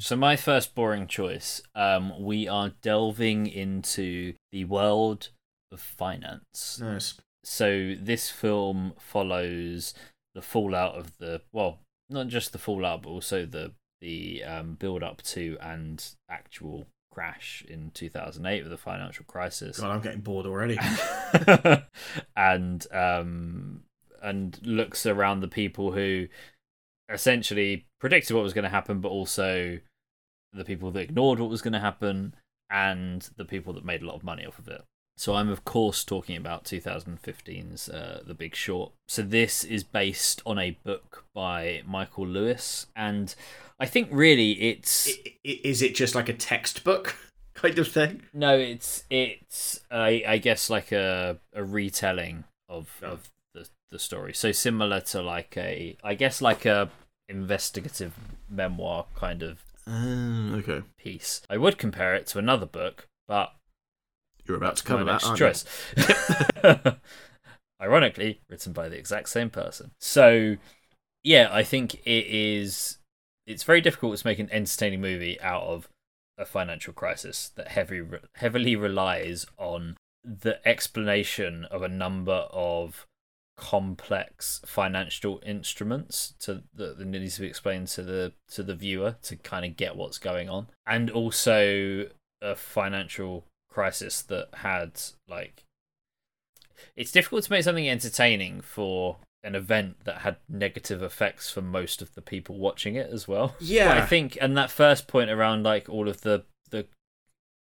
[0.00, 5.30] So my first boring choice, um, we are delving into the world
[5.72, 6.78] of finance.
[6.80, 7.14] Nice.
[7.44, 9.94] So this film follows
[10.34, 15.02] the fallout of the well, not just the fallout, but also the the um, build
[15.02, 19.80] up to and actual crash in 2008 with the financial crisis.
[19.80, 20.78] God, I'm getting bored already.
[22.36, 23.82] and um,
[24.22, 26.28] and looks around the people who
[27.10, 29.78] essentially predicted what was going to happen, but also
[30.52, 32.34] the people that ignored what was going to happen
[32.70, 34.82] and the people that made a lot of money off of it.
[35.16, 38.92] So I'm of course talking about 2015's uh, The Big Short.
[39.08, 43.34] So this is based on a book by Michael Lewis, and
[43.80, 45.08] I think really it's
[45.44, 47.16] Is it just like a textbook
[47.54, 48.22] kind of thing?
[48.32, 53.12] no, it's it's I I guess like a a retelling of Oh.
[53.12, 53.30] of
[53.90, 54.32] the story.
[54.34, 56.90] So similar to like a I guess like a
[57.28, 58.14] investigative
[58.50, 60.82] memoir kind of Uh, okay.
[60.98, 61.42] piece.
[61.50, 63.54] I would compare it to another book, but
[64.46, 65.64] You're about to cover that, choice.
[67.80, 69.92] Ironically, written by the exact same person.
[70.00, 70.56] So,
[71.22, 72.98] yeah, I think it is.
[73.46, 75.88] It's very difficult to make an entertaining movie out of
[76.36, 78.02] a financial crisis that heavy
[78.34, 83.06] heavily relies on the explanation of a number of
[83.58, 89.36] complex financial instruments to that needs to be explained to the to the viewer to
[89.36, 92.06] kind of get what's going on and also
[92.40, 94.92] a financial crisis that had
[95.28, 95.64] like
[96.96, 102.00] it's difficult to make something entertaining for an event that had negative effects for most
[102.00, 103.92] of the people watching it as well Yeah.
[103.92, 106.86] I think, and that first point around like all of the the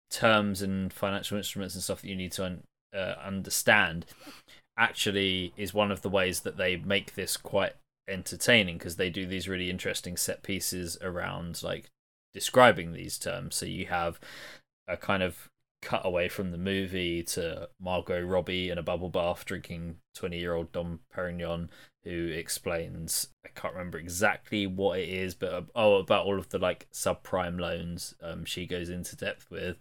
[0.09, 2.63] terms and financial instruments and stuff that you need to un-
[2.95, 4.05] uh, understand,
[4.77, 7.73] actually is one of the ways that they make this quite
[8.07, 11.89] entertaining because they do these really interesting set pieces around like
[12.33, 13.55] describing these terms.
[13.55, 14.19] So you have
[14.87, 15.49] a kind of
[15.81, 20.71] cutaway from the movie to Margot Robbie in a bubble bath drinking 20 year old
[20.71, 21.69] Dom Perignon
[22.03, 26.57] who explains I can't remember exactly what it is but oh about all of the
[26.57, 29.77] like subprime loans um she goes into depth with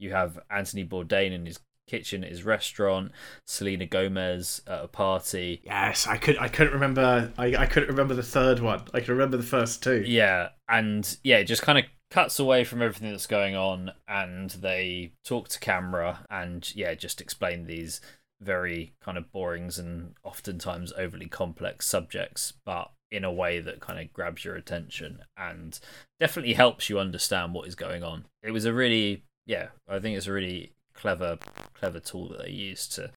[0.00, 3.12] you have Anthony Bourdain in his kitchen at his restaurant
[3.46, 6.38] Selena Gomez at a party Yes, I could.
[6.38, 7.32] I couldn't remember.
[7.38, 8.82] I, I couldn't remember the third one.
[8.94, 10.02] I can remember the first two.
[10.06, 14.50] Yeah, and yeah, it just kind of cuts away from everything that's going on, and
[14.50, 18.00] they talk to camera, and yeah, just explain these
[18.40, 23.98] very kind of borings and oftentimes overly complex subjects, but in a way that kind
[23.98, 25.80] of grabs your attention and
[26.20, 28.26] definitely helps you understand what is going on.
[28.42, 31.38] It was a really, yeah, I think it's a really clever,
[31.74, 33.10] clever tool that they use to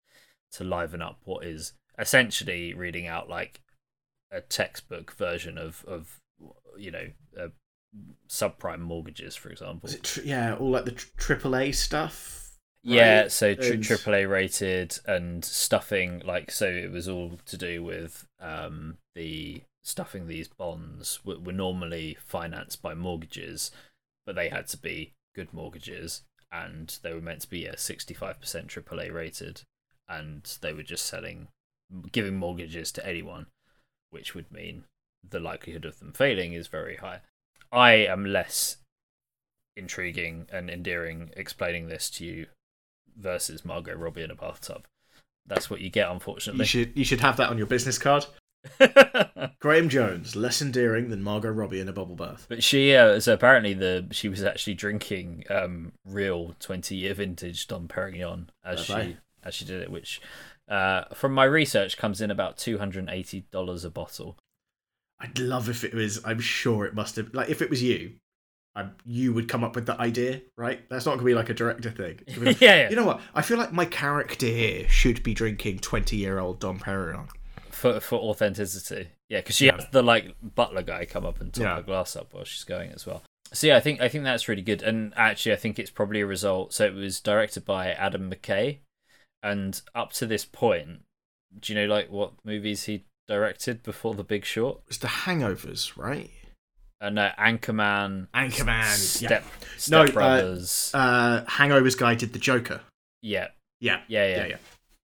[0.53, 3.61] to liven up what is essentially reading out like
[4.31, 6.19] a textbook version of of
[6.77, 7.07] you know
[7.39, 7.47] uh,
[8.29, 9.89] subprime mortgages, for example.
[10.01, 12.37] Tr- yeah, all like the tr- AAA stuff.
[12.83, 17.83] Yeah, so tri- And- AAA rated and stuffing like so it was all to do
[17.83, 23.71] with um the stuffing these bonds were, were normally financed by mortgages,
[24.25, 28.37] but they had to be good mortgages and they were meant to be yeah 65%
[28.39, 29.61] AAA rated
[30.09, 31.47] and they were just selling
[32.11, 33.47] giving mortgages to anyone,
[34.09, 34.85] which would mean
[35.27, 37.21] the likelihood of them failing is very high.
[37.71, 38.77] I am less
[39.77, 42.47] intriguing and endearing explaining this to you
[43.17, 44.85] versus Margot Robbie in a bathtub.
[45.45, 46.63] That's what you get, unfortunately.
[46.63, 48.25] You should you should have that on your business card.
[49.59, 52.45] Graham Jones, less endearing than Margot Robbie in a bubble bath.
[52.49, 57.67] but she, uh, so apparently the she was actually drinking um, real twenty year vintage
[57.67, 59.17] Dom Perignon as Fair she play.
[59.43, 60.21] as she did it, which
[60.69, 64.37] uh, from my research comes in about two hundred and eighty dollars a bottle.
[65.19, 66.19] I'd love if it was.
[66.25, 67.33] I'm sure it must have.
[67.33, 68.13] Like if it was you,
[68.75, 70.87] I, you would come up with the idea, right?
[70.89, 72.19] That's not gonna be like a director thing.
[72.39, 72.89] Be- yeah, yeah.
[72.89, 73.21] You know what?
[73.35, 77.27] I feel like my character here should be drinking 20 year old Dom Perignon.
[77.81, 79.09] For for authenticity.
[79.29, 79.75] Yeah, because she Yeah.
[79.77, 81.75] has the like butler guy come up and top Yeah.
[81.77, 83.23] her glass up while she's going as well.
[83.53, 84.81] So yeah, I think I think that's really good.
[84.83, 86.73] And actually, I think it's probably a result.
[86.73, 88.77] So it was directed by Adam McKay,
[89.43, 91.01] and up to this point,
[91.59, 94.81] do you know like what movies he directed before The Big Short?
[94.87, 96.29] It's the Hangovers, right?
[97.01, 99.43] Uh, no, Anchorman, Anchorman, Step
[99.89, 100.91] No, uh, Step Brothers.
[100.93, 102.81] Uh, Hangovers guy did the Joker.
[103.23, 103.47] yeah,
[103.79, 104.35] Yeah, yeah, yeah.
[104.35, 104.57] yeah, yeah.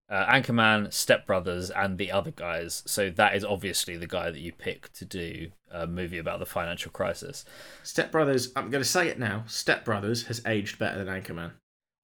[0.09, 2.83] Uh, Anchorman, Step Brothers, and the other guys.
[2.85, 6.45] So that is obviously the guy that you pick to do a movie about the
[6.45, 7.43] financial crisis.
[7.83, 8.51] Step Brothers.
[8.55, 9.43] I'm going to say it now.
[9.47, 11.51] Step Brothers has aged better than Anchorman.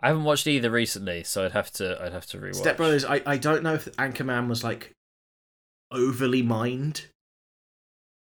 [0.02, 2.56] I haven't watched either recently, so I'd have to I'd have to rewatch.
[2.56, 3.06] Step Brothers.
[3.06, 4.92] I, I don't know if Anchorman was like
[5.92, 7.06] overly mined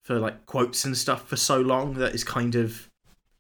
[0.04, 2.90] for like quotes and stuff for so long that is kind of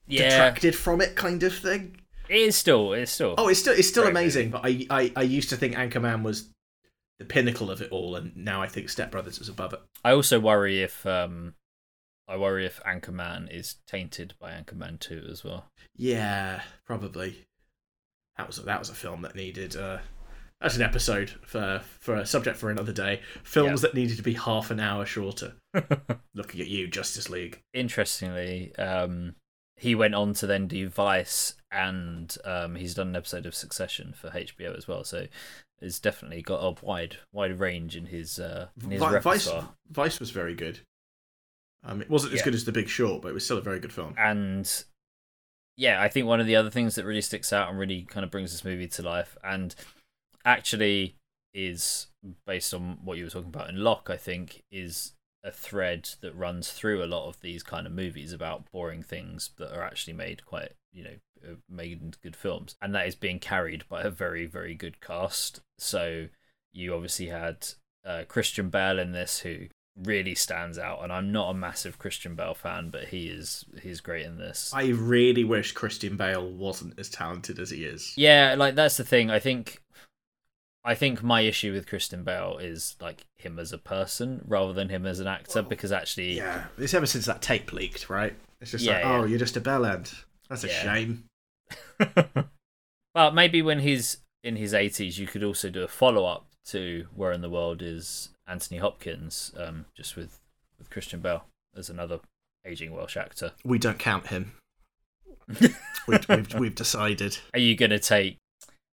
[0.07, 1.98] yeah, detracted from it, kind of thing.
[2.29, 3.35] It is still it is still.
[3.37, 6.49] Oh, it's still it's still amazing, but I, I I used to think Anchorman was
[7.17, 9.81] the pinnacle of it all, and now I think Step Brothers is above it.
[10.03, 11.55] I also worry if um
[12.29, 15.65] I worry if Anchorman is tainted by Anchorman 2 as well.
[15.95, 17.47] Yeah, probably.
[18.37, 19.75] That was a, that was a film that needed.
[19.75, 19.97] Uh,
[20.61, 23.21] that's an episode for for a subject for another day.
[23.43, 25.53] Films that needed to be half an hour shorter.
[26.35, 27.59] Looking at you, Justice League.
[27.73, 29.35] Interestingly, um,
[29.79, 34.13] he went on to then do Vice, and um, he's done an episode of Succession
[34.15, 35.03] for HBO as well.
[35.03, 35.27] So
[35.81, 39.73] it's definitely got a wide wide range in his uh, in his Vi- Vice repertoire.
[39.89, 40.79] Vice was very good.
[41.83, 42.45] Um, it wasn't as Yeah.
[42.45, 44.13] good as The Big Short, but it was still a very good film.
[44.17, 44.83] and
[45.77, 48.25] yeah, I think one of the other things that really sticks out and really kind
[48.25, 49.73] of brings this movie to life, and
[50.45, 51.15] actually
[51.53, 52.07] is
[52.45, 56.35] based on what you were talking about in Locke, I think, is a thread that
[56.35, 60.13] runs through a lot of these kind of movies about boring things that are actually
[60.13, 61.15] made quite, you know,
[61.47, 64.99] uh, made into good films, and that is being carried by a very, very good
[64.99, 65.61] cast.
[65.77, 66.27] So
[66.73, 67.67] you obviously had
[68.05, 69.67] uh, Christian Bale in this, who
[70.05, 74.01] really stands out and I'm not a massive Christian Bale fan but he is he's
[74.01, 74.71] great in this.
[74.73, 78.13] I really wish Christian Bale wasn't as talented as he is.
[78.15, 79.29] Yeah, like that's the thing.
[79.29, 79.81] I think
[80.89, 84.89] I think my issue with Christian Bale is like him as a person rather than
[84.89, 88.33] him as an actor because actually Yeah, it's ever since that tape leaked, right?
[88.59, 89.17] It's just Yeah, like, yeah.
[89.19, 90.11] oh, you're just a bell end.
[90.49, 90.81] That's a Yeah.
[90.81, 91.25] shame.
[93.13, 97.33] well, maybe when he's in his 80s you could also do a follow-up to Where
[97.33, 100.39] in the World is Anthony Hopkins um just with
[100.79, 101.43] with Christian Bale
[101.77, 102.19] as another
[102.65, 103.51] aging Welsh actor.
[103.63, 104.53] We don't count him.
[106.07, 107.37] we've, we've, we've decided.
[107.53, 108.37] Are you gonna take?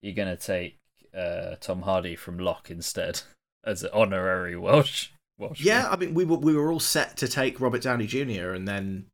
[0.01, 0.77] You're gonna take
[1.17, 3.21] uh, Tom Hardy from Locke instead
[3.63, 5.09] as an honorary Welsh.
[5.37, 5.61] Welsh.
[5.61, 8.51] Yeah, I mean, we were we were all set to take Robert Downey Jr.
[8.51, 9.07] and then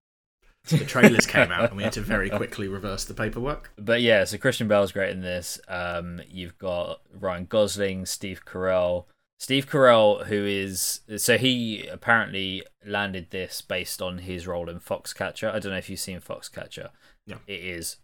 [0.69, 3.71] the trailers came out and we had to very quickly reverse the paperwork.
[3.77, 5.59] But yeah, so Christian Bale's great in this.
[5.67, 9.05] Um, you've got Ryan Gosling, Steve Carell.
[9.39, 15.53] Steve Carell, who is so he apparently landed this based on his role in Foxcatcher.
[15.53, 16.89] I don't know if you've seen Foxcatcher.
[17.25, 17.37] Yeah.
[17.45, 17.97] It is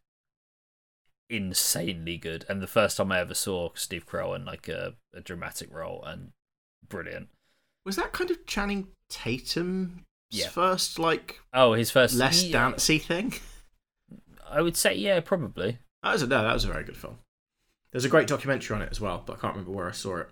[1.34, 5.22] insanely good, and the first time I ever saw Steve Carell in like a, a
[5.22, 6.32] dramatic role, and
[6.88, 7.30] brilliant.
[7.86, 10.50] Was that kind of Channing Tatum's Yeah.
[10.50, 13.34] first like Oh, his first less yeah, dancey thing?
[14.50, 15.80] I would say yeah, probably.
[16.04, 17.18] That was a, no, that was a very good film.
[17.92, 20.18] There's a great documentary on it as well, but I can't remember where I saw
[20.18, 20.30] it.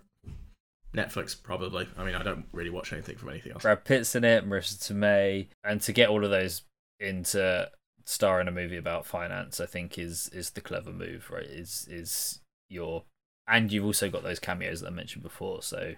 [0.95, 1.87] Netflix, probably.
[1.97, 3.61] I mean, I don't really watch anything from anything else.
[3.61, 6.63] Brad Pitt's in it, Marisa Tomei, and to get all of those
[6.99, 7.69] into
[8.05, 11.45] star in a movie about finance, I think is is the clever move, right?
[11.45, 13.03] Is is your
[13.47, 15.93] and you've also got those cameos that I mentioned before, so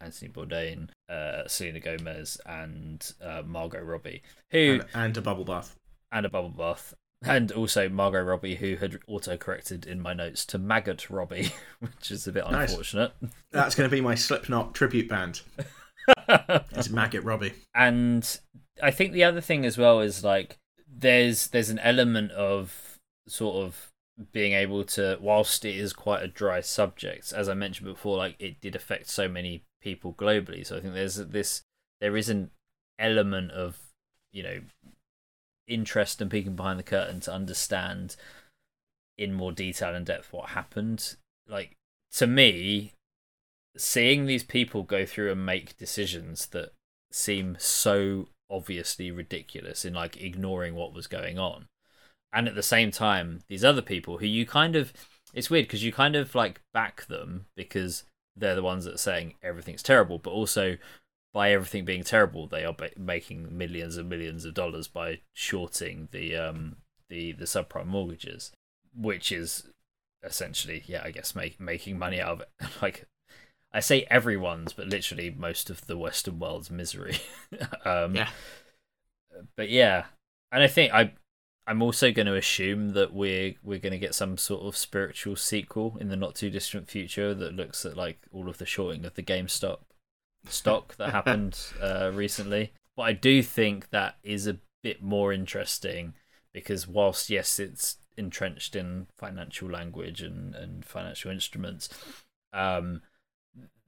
[0.00, 5.74] Anthony Bourdain, uh, Selena Gomez, and uh, Margot Robbie, who And, and a bubble bath.
[6.12, 6.94] and a bubble bath.
[7.24, 12.28] And also Margot Robbie, who had auto-corrected in my notes to Maggot Robbie, which is
[12.28, 12.70] a bit Nice.
[12.70, 13.12] unfortunate.
[13.50, 15.40] That's going to be my Slipknot tribute band.
[16.72, 17.54] It's Maggot Robbie.
[17.74, 18.38] and
[18.82, 20.56] I think the other thing as well is like
[20.98, 23.90] there's there's an element of sort of
[24.32, 28.34] being able to whilst it is quite a dry subject as I mentioned before like
[28.40, 30.66] it did affect so many people globally.
[30.66, 31.62] So I think there's this
[32.00, 32.50] there is an
[32.98, 33.78] element of
[34.32, 34.60] you know
[35.66, 38.16] interest and peeking behind the curtain to understand
[39.16, 41.16] in more detail and depth what happened.
[41.46, 41.76] Like
[42.12, 42.94] to me
[43.76, 46.72] seeing these people go through and make decisions that
[47.12, 51.66] seem so obviously ridiculous in like ignoring what was going on.
[52.32, 54.92] And at the same time these other people who you kind of
[55.34, 58.04] it's weird because you kind of like back them because
[58.36, 60.76] they're the ones that are saying everything's terrible but also
[61.32, 66.08] by everything being terrible they are ba- making millions and millions of dollars by shorting
[66.12, 66.76] the um
[67.08, 68.52] the the subprime mortgages
[68.94, 69.68] which is
[70.22, 72.48] essentially yeah i guess make, making money out of it
[72.82, 73.06] like
[73.72, 77.18] I say everyone's, but literally most of the Western world's misery.
[77.84, 78.28] um, Yeah.
[79.56, 80.06] But yeah,
[80.50, 81.12] and I think I,
[81.66, 85.36] I'm also going to assume that we're we're going to get some sort of spiritual
[85.36, 89.04] sequel in the not too distant future that looks at like all of the shorting
[89.04, 89.80] of the GameStop
[90.48, 92.72] stock that happened uh, recently.
[92.96, 96.14] But I do think that is a bit more interesting
[96.52, 101.88] because whilst yes, it's entrenched in financial language and and financial instruments.
[102.52, 103.02] Um,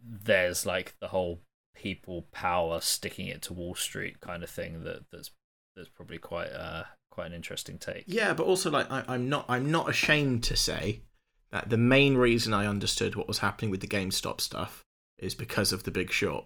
[0.02, 1.40] there's like the whole
[1.74, 5.30] people power sticking it to Wall Street kind of thing that that's
[5.76, 8.04] that's probably quite uh quite an interesting take.
[8.06, 11.00] Yeah, but also like I, I'm not I'm not ashamed to say
[11.50, 14.84] that the main reason I understood what was happening with the GameStop stuff
[15.18, 16.44] is because of the Big Short.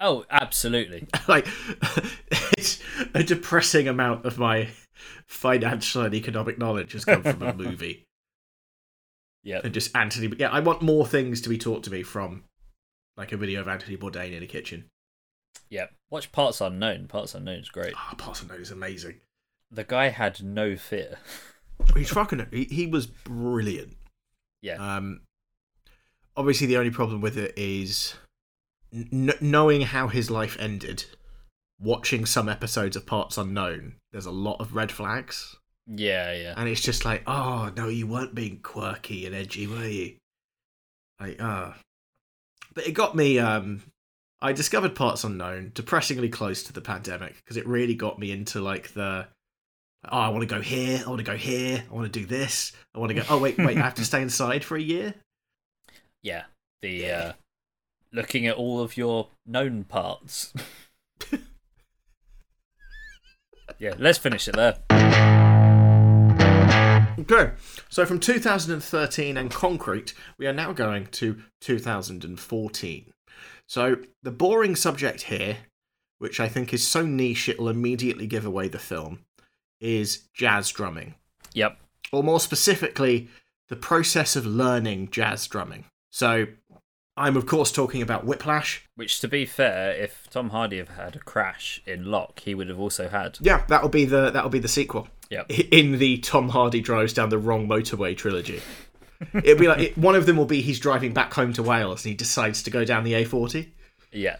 [0.00, 1.06] Oh, absolutely.
[1.28, 1.46] like
[2.58, 2.80] it's
[3.14, 4.68] a depressing amount of my
[5.26, 8.04] financial and economic knowledge has come from a movie
[9.42, 9.60] Yeah.
[9.62, 10.32] and just Anthony.
[10.38, 12.44] Yeah, I want more things to be taught to me from
[13.16, 14.84] like a video of Anthony Bourdain in a kitchen.
[15.70, 15.86] Yeah.
[16.10, 17.06] Watch Parts Unknown.
[17.08, 17.94] Parts Unknown is great.
[17.96, 19.20] Ah, Parts Unknown is amazing.
[19.70, 21.18] The guy had no fear.
[21.96, 22.46] He's fucking.
[22.52, 23.96] He, he was brilliant.
[24.62, 24.96] Yeah.
[24.96, 25.22] Um,
[26.36, 28.14] obviously, the only problem with it is
[28.92, 31.04] n- knowing how his life ended.
[31.80, 35.56] Watching some episodes of Parts Unknown, there's a lot of red flags,
[35.88, 36.54] Yeah, yeah.
[36.56, 40.14] and it's just like, oh no, you weren't being quirky and edgy, were you?
[41.20, 41.76] Like, ah.
[42.74, 43.38] But it got me.
[43.38, 43.82] Um,
[44.42, 48.60] I discovered Parts Unknown depressingly close to the pandemic because it really got me into
[48.60, 49.26] like the.
[50.06, 51.02] Oh, I want to go here.
[51.04, 51.82] I want to go here.
[51.90, 52.72] I want to do this.
[52.94, 53.22] I want to go.
[53.30, 53.78] Oh wait, wait.
[53.78, 55.14] I have to stay inside for a year.
[56.22, 56.44] Yeah.
[56.82, 57.32] The uh
[58.12, 60.52] looking at all of your known parts.
[63.78, 65.33] yeah, let's finish it there.
[67.18, 67.52] Okay,
[67.88, 73.12] so from 2013 and Concrete, we are now going to 2014.
[73.66, 75.58] So the boring subject here,
[76.18, 79.20] which I think is so niche it'll immediately give away the film,
[79.80, 81.14] is jazz drumming.
[81.54, 81.78] Yep.
[82.12, 83.28] Or more specifically,
[83.68, 85.84] the process of learning jazz drumming.
[86.10, 86.46] So
[87.16, 88.86] I'm, of course, talking about Whiplash.
[88.96, 92.68] Which to be fair, if Tom Hardy had had a crash in Locke, he would
[92.68, 93.38] have also had.
[93.40, 95.08] Yeah, that'll be the that'll be the sequel.
[95.30, 95.50] Yep.
[95.50, 98.60] In the Tom Hardy drives down the wrong motorway trilogy.
[99.32, 102.04] It'll be like it, one of them will be he's driving back home to Wales
[102.04, 103.68] and he decides to go down the A40.
[104.12, 104.36] Yeah.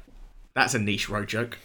[0.55, 1.59] That's a niche road joke.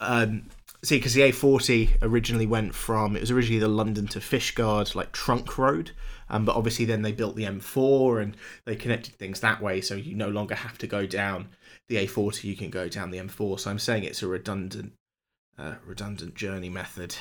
[0.00, 0.44] Um,
[0.82, 5.12] see, because the A40 originally went from it was originally the London to Fishguard like
[5.12, 5.92] trunk road,
[6.28, 9.94] um, but obviously then they built the M4 and they connected things that way, so
[9.94, 11.48] you no longer have to go down
[11.88, 12.44] the A40.
[12.44, 13.60] You can go down the M4.
[13.60, 14.92] So I'm saying it's a redundant,
[15.58, 17.16] uh, redundant journey method.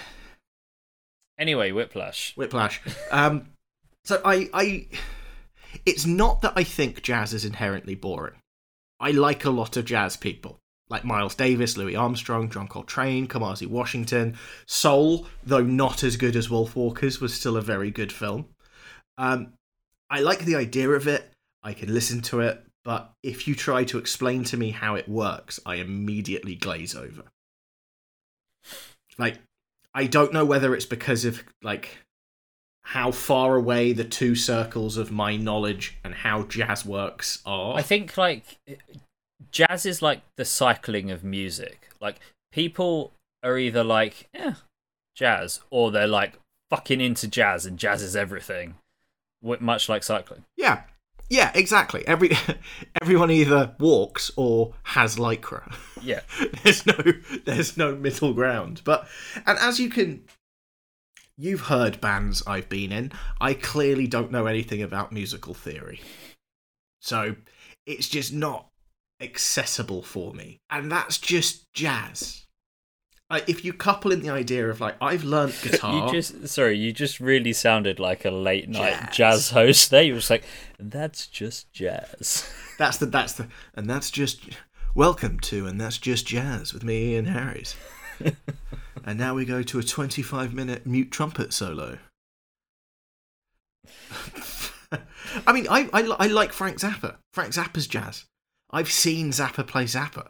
[1.41, 2.37] Anyway, Whiplash.
[2.37, 2.79] Whiplash.
[3.09, 3.47] Um,
[4.03, 4.87] so I, I,
[5.87, 8.35] it's not that I think jazz is inherently boring.
[8.99, 13.65] I like a lot of jazz people, like Miles Davis, Louis Armstrong, John Coltrane, Kamasi
[13.65, 14.37] Washington.
[14.67, 18.45] Soul, though not as good as Wolfwalkers, was still a very good film.
[19.17, 19.53] Um,
[20.11, 21.27] I like the idea of it.
[21.63, 25.09] I can listen to it, but if you try to explain to me how it
[25.09, 27.23] works, I immediately glaze over.
[29.17, 29.39] Like,
[29.93, 31.99] I don't know whether it's because of like
[32.83, 37.75] how far away the two circles of my knowledge and how jazz works are.
[37.75, 38.57] I think like
[39.51, 41.89] jazz is like the cycling of music.
[41.99, 42.19] Like
[42.51, 43.13] people
[43.43, 44.55] are either like, yeah,
[45.15, 46.33] jazz, or they're like
[46.69, 48.75] fucking into jazz and jazz is everything.
[49.43, 50.45] Much like cycling.
[50.55, 50.83] yeah,
[51.31, 52.05] yeah, exactly.
[52.05, 52.31] Every
[53.01, 55.73] everyone either walks or has lycra.
[56.03, 56.21] Yeah.
[56.63, 56.95] there's no
[57.45, 58.81] there's no middle ground.
[58.83, 59.07] But
[59.45, 60.23] and as you can
[61.37, 66.01] you've heard bands I've been in, I clearly don't know anything about musical theory.
[67.01, 67.35] So
[67.85, 68.65] it's just not
[69.21, 70.57] accessible for me.
[70.71, 72.47] And that's just jazz.
[73.31, 76.77] Like if you couple in the idea of like I've learned guitar You just sorry,
[76.77, 79.15] you just really sounded like a late night Jazz.
[79.15, 80.03] jazz, host there.
[80.03, 80.43] You were just like,
[80.77, 82.51] that's just jazz.
[82.77, 84.41] That's the that's the and that's just
[84.95, 87.75] welcome to and that's just jazz with me Ian Harris.
[89.05, 91.99] and now we go to a 25 minute mute trumpet solo.
[95.45, 97.17] I mean, I, I I like Frank Zappa.
[97.33, 98.25] Frank Zappa's jazz.
[98.71, 100.29] I've seen Zappa play Zappa,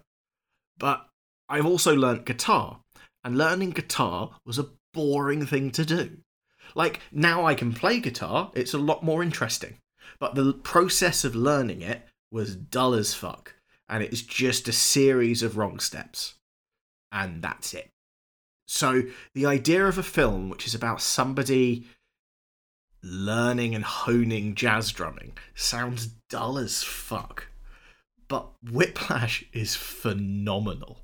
[0.78, 1.08] but
[1.47, 2.81] I've also learnt guitar,
[3.24, 6.18] and learning guitar was a boring thing to do.
[6.76, 9.78] Like now I can play guitar, it's a lot more interesting.
[10.20, 13.56] But the process of learning it was dull as fuck.
[13.90, 16.36] And it's just a series of wrong steps.
[17.12, 17.90] And that's it.
[18.68, 19.04] So
[19.34, 21.88] the idea of a film which is about somebody
[23.04, 27.48] learning and honing jazz drumming sounds dull as fuck.
[28.30, 31.01] But Whiplash is phenomenal.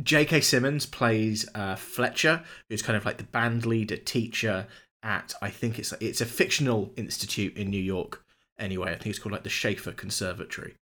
[0.00, 0.40] J.K.
[0.40, 4.66] Simmons plays uh, Fletcher, who's kind of like the band leader teacher
[5.02, 8.24] at I think it's it's a fictional institute in New York.
[8.58, 10.74] Anyway, I think it's called like the Schaefer Conservatory.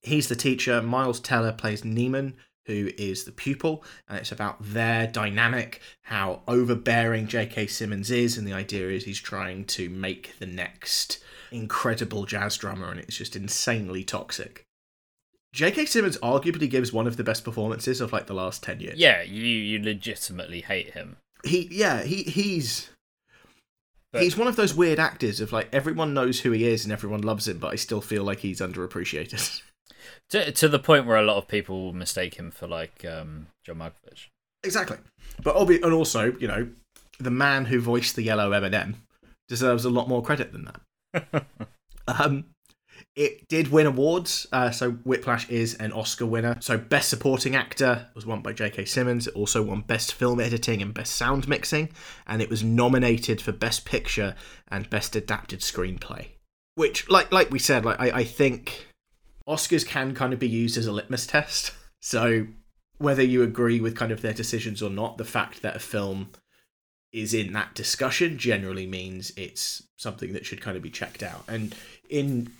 [0.00, 0.80] He's the teacher.
[0.82, 2.34] Miles Teller plays Neiman,
[2.66, 7.66] who is the pupil, and it's about their dynamic, how overbearing J.K.
[7.66, 12.90] Simmons is, and the idea is he's trying to make the next incredible jazz drummer,
[12.90, 14.66] and it's just insanely toxic.
[15.52, 15.84] J.K.
[15.86, 18.98] Simmons arguably gives one of the best performances of like the last ten years.
[18.98, 21.16] yeah, you you legitimately hate him.
[21.44, 22.90] he yeah he he's
[24.12, 26.92] But- he's one of those weird actors of like everyone knows who he is and
[26.92, 29.62] everyone loves him, but I still feel like he's underappreciated.
[30.30, 33.76] To to the point where a lot of people mistake him for like um, John
[33.76, 34.28] Malkovich.
[34.64, 34.96] exactly,
[35.42, 36.68] but obvi- and also you know
[37.20, 38.96] the man who voiced the yellow M&M
[39.48, 40.68] deserves a lot more credit than
[41.12, 41.44] that.
[42.08, 42.46] um,
[43.14, 46.56] It did win awards, uh, so Whiplash is an Oscar winner.
[46.60, 48.86] So, Best Supporting Actor was won by J.K.
[48.86, 49.26] Simmons.
[49.26, 51.90] It also won Best Film Editing and Best Sound Mixing,
[52.26, 54.34] and it was nominated for Best Picture
[54.68, 56.28] and Best Adapted Screenplay.
[56.74, 58.86] Which, like like we said, like I, I think
[59.46, 61.72] Oscars can kind of be used as a litmus test.
[62.04, 62.48] So,
[62.98, 66.30] whether you agree with kind of their decisions or not, the fact that a film
[67.12, 71.44] is in that discussion generally means it's something that should kind of be checked out.
[71.46, 71.76] And
[72.10, 72.50] in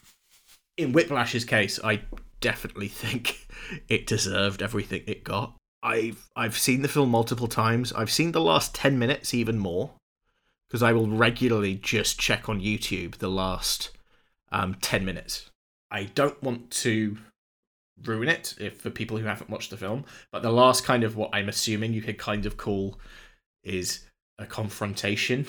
[0.76, 2.02] in Whiplash's case, I
[2.40, 3.46] definitely think
[3.88, 5.56] it deserved everything it got.
[5.82, 7.92] I've I've seen the film multiple times.
[7.92, 9.90] I've seen the last 10 minutes even more
[10.68, 13.90] because I will regularly just check on YouTube the last
[14.50, 15.50] um, 10 minutes.
[15.90, 17.18] I don't want to
[18.04, 21.16] ruin it if for people who haven't watched the film, but the last kind of
[21.16, 22.98] what I'm assuming you could kind of call
[23.64, 24.06] is
[24.38, 25.46] a confrontation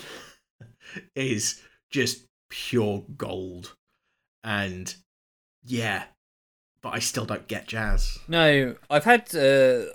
[1.14, 3.74] is just pure gold.
[4.42, 4.94] And
[5.64, 6.04] yeah,
[6.82, 8.18] but I still don't get jazz.
[8.28, 9.34] No, I've had.
[9.34, 9.86] Uh,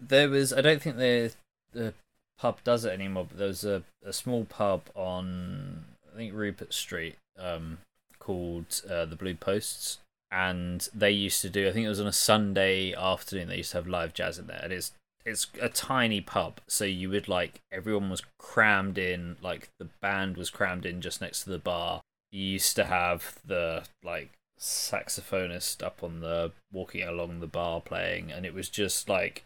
[0.00, 0.52] there was.
[0.52, 1.32] I don't think the
[1.72, 1.94] the
[2.38, 6.72] pub does it anymore, but there was a, a small pub on I think Rupert
[6.72, 7.78] Street um,
[8.18, 9.98] called uh, the Blue Posts,
[10.30, 11.68] and they used to do.
[11.68, 13.48] I think it was on a Sunday afternoon.
[13.48, 14.92] They used to have live jazz in there, and it's
[15.24, 19.36] it's a tiny pub, so you would like everyone was crammed in.
[19.42, 22.02] Like the band was crammed in just next to the bar.
[22.30, 28.30] You used to have the like saxophonist up on the walking along the bar playing,
[28.32, 29.44] and it was just like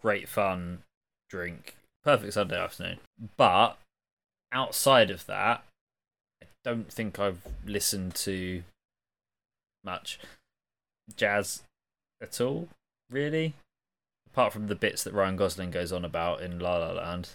[0.00, 0.82] great fun,
[1.30, 2.98] drink, perfect Sunday afternoon.
[3.36, 3.78] But
[4.52, 5.64] outside of that,
[6.42, 8.62] I don't think I've listened to
[9.84, 10.18] much
[11.16, 11.62] jazz
[12.20, 12.68] at all,
[13.10, 13.54] really.
[14.26, 17.30] Apart from the bits that Ryan Gosling goes on about in La La Land,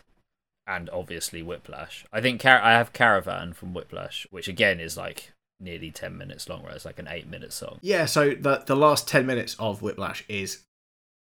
[0.67, 2.05] and obviously Whiplash.
[2.11, 6.47] I think Car- I have Caravan from Whiplash, which again is like nearly 10 minutes
[6.49, 7.79] long, where it's like an 8 minute song.
[7.81, 10.63] Yeah, so the the last 10 minutes of Whiplash is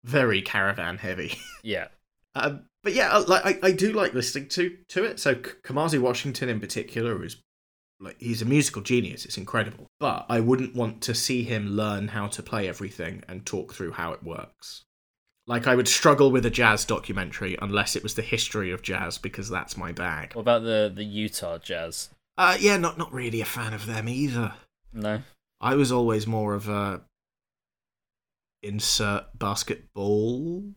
[0.04, 1.36] very caravan heavy.
[1.64, 1.88] Yeah.
[2.36, 5.20] Um, but yeah, I- like I, I do like listening to to it.
[5.20, 7.38] So Kamasi Washington in particular is
[8.00, 9.26] like he's a musical genius.
[9.26, 9.88] It's incredible.
[10.02, 13.94] But I wouldn't want to see him learn how to play everything and talk through
[13.94, 14.84] how it works.
[15.48, 19.18] Like I would struggle with a jazz documentary unless it was the history of jazz
[19.18, 20.34] because that's my bag.
[20.36, 22.10] What about the, the Utah Jazz?
[22.38, 24.54] Uh, yeah, not not really a fan of them either.
[24.94, 25.22] No.
[25.62, 27.02] I was always more of a
[28.64, 30.72] insert basketball Yeah.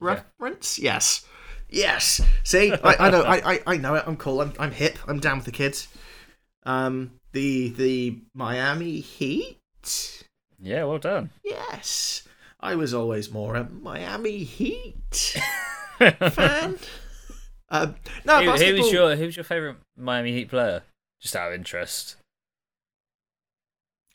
[0.00, 0.78] reference.
[0.78, 1.24] Yes,
[1.68, 2.20] yes.
[2.42, 4.04] See, I, I know, I, I, I know it.
[4.06, 4.40] I'm cool.
[4.40, 4.98] I'm, I'm hip.
[5.06, 5.88] I'm down with the kids.
[6.64, 10.24] Um, the the Miami Heat.
[10.60, 11.30] Yeah, well done.
[11.44, 12.22] Yes,
[12.60, 15.40] I was always more a Miami Heat
[15.98, 16.78] fan.
[17.70, 17.94] Um,
[18.24, 20.82] no, who, who was your who was your favorite Miami Heat player?
[21.20, 22.16] Just out of interest.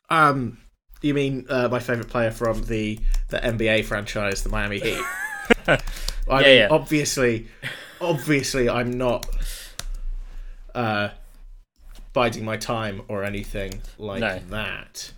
[0.10, 0.58] Um,
[1.02, 3.00] you mean uh, my favorite player from the
[3.30, 5.10] the NBA franchise, the Miami Heat?
[5.68, 6.70] I Yeah, mean, yeah.
[6.70, 7.48] obviously,
[8.00, 9.26] obviously, I'm not
[10.76, 11.10] uh,
[12.14, 14.40] biding my time or anything like No.
[14.50, 15.12] that.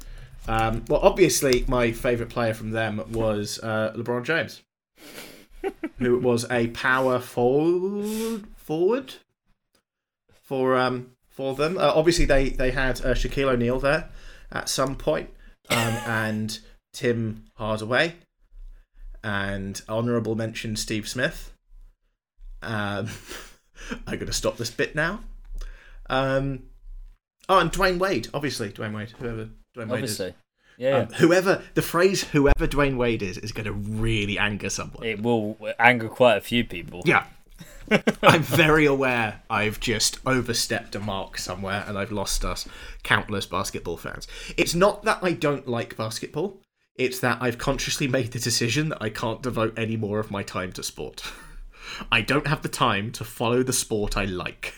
[0.47, 4.61] Um, well, obviously, my favorite player from them was uh, LeBron James,
[5.97, 9.16] who was a power forward forward
[10.43, 11.78] for um for them.
[11.78, 14.09] Uh, obviously, they they had uh, Shaquille O'Neal there
[14.51, 15.30] at some point,
[15.70, 16.59] um, and
[16.93, 18.16] Tim Hardaway,
[19.24, 21.51] and honourable mention Steve Smith.
[22.61, 23.09] Um,
[24.07, 25.22] I'm gonna stop this bit now.
[26.09, 26.63] Um,
[27.49, 30.22] oh, and Dwyane Wade, obviously Dwyane Wade, whoever Dwyane Wade is.
[30.78, 30.97] Yeah.
[30.97, 35.05] Um, whoever the phrase "whoever Dwyane Wade is" is going to really anger someone.
[35.05, 37.01] it will anger quite a few people.
[37.05, 37.26] Yeah.
[38.23, 42.67] I'm very aware I've just overstepped a mark somewhere and I've lost us
[43.03, 44.28] countless basketball fans.
[44.57, 46.59] It's not that I don't like basketball,
[46.95, 50.41] it's that I've consciously made the decision that I can't devote any more of my
[50.43, 51.23] time to sport.
[52.11, 54.73] I don't have the time to follow the sport I like,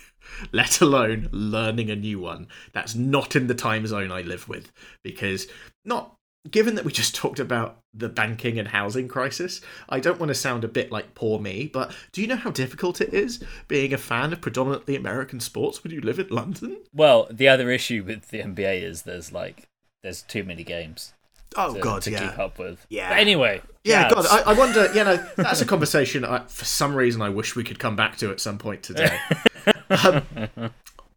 [0.52, 2.48] let alone learning a new one.
[2.74, 4.72] That's not in the time zone I live with
[5.04, 5.48] because
[5.88, 6.14] not
[6.50, 10.36] given that we just talked about the banking and housing crisis, I don't want to
[10.36, 13.94] sound a bit like poor me, but do you know how difficult it is being
[13.94, 16.78] a fan of predominantly American sports when you live in London?
[16.94, 19.68] Well, the other issue with the NBA is there's like
[20.04, 21.14] there's too many games
[21.56, 22.30] Oh to, god, to yeah.
[22.30, 22.86] keep up with.
[22.90, 23.10] Yeah.
[23.10, 23.62] But anyway.
[23.84, 24.10] Yeah.
[24.10, 24.92] God, I, I wonder.
[24.94, 26.26] You know, that's a conversation.
[26.26, 29.18] I, for some reason, I wish we could come back to at some point today.
[29.90, 30.24] um,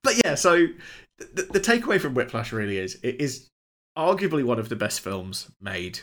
[0.03, 0.66] but yeah, so
[1.18, 3.49] the, the takeaway from Whiplash really is it is
[4.01, 6.01] arguably one of the best films made.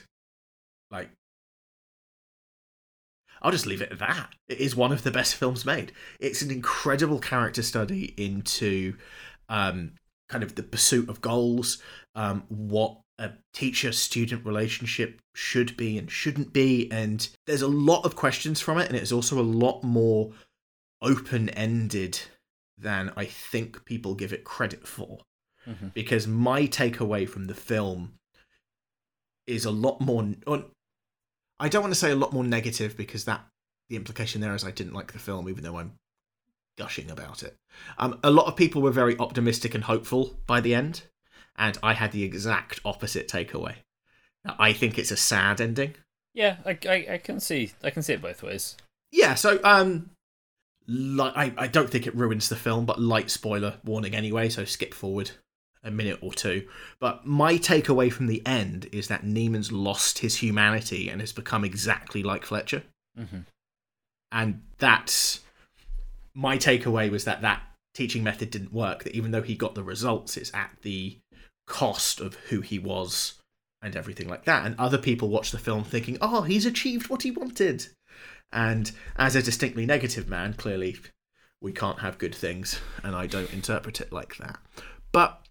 [0.91, 1.09] Like,
[3.41, 4.35] I'll just leave it at that.
[4.47, 5.91] It is one of the best films made.
[6.19, 8.95] It's an incredible character study into
[9.49, 9.93] um,
[10.29, 11.81] kind of the pursuit of goals,
[12.15, 16.91] um, what a teacher student relationship should be and shouldn't be.
[16.91, 20.31] And there's a lot of questions from it, and it's also a lot more
[21.01, 22.19] open ended
[22.77, 25.19] than I think people give it credit for.
[25.68, 25.93] Mhm.
[25.93, 28.13] Because my takeaway from the film
[29.45, 30.34] is a lot more.
[31.59, 33.45] I don't want to say a lot more negative because that
[33.89, 35.93] the implication there is I didn't like the film, even though I'm
[36.78, 37.55] gushing about it.
[37.97, 41.03] Um, a lot of people were very optimistic and hopeful by the end,
[41.55, 43.76] and I had the exact opposite takeaway.
[44.45, 45.95] I think it's a sad ending.
[46.34, 48.78] Yeah, I, I, I can see I can see it both ways.
[49.11, 50.11] Yeah, so um,
[50.88, 54.49] li- I I don't think it ruins the film, but light spoiler warning anyway.
[54.49, 55.32] So skip forward
[55.84, 56.67] a minute or two.
[56.99, 61.63] But my takeaway from the end is that Neiman's lost his humanity and has become
[61.63, 62.84] exactly like Fletcher.
[63.17, 63.39] hmm
[64.32, 65.39] and that's
[66.34, 67.61] my takeaway was that that
[67.93, 71.17] teaching method didn't work that even though he got the results it's at the
[71.65, 73.36] cost of who he was
[73.82, 77.23] and everything like that and other people watch the film thinking oh he's achieved what
[77.23, 77.88] he wanted
[78.51, 80.95] and as a distinctly negative man clearly
[81.61, 84.57] we can't have good things and i don't interpret it like that
[85.11, 85.41] but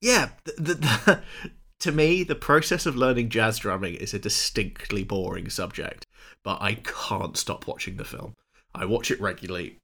[0.00, 1.22] yeah the, the, the,
[1.80, 6.06] to me the process of learning jazz drumming is a distinctly boring subject
[6.44, 8.34] but I can't stop watching the film.
[8.74, 9.76] I watch it regularly.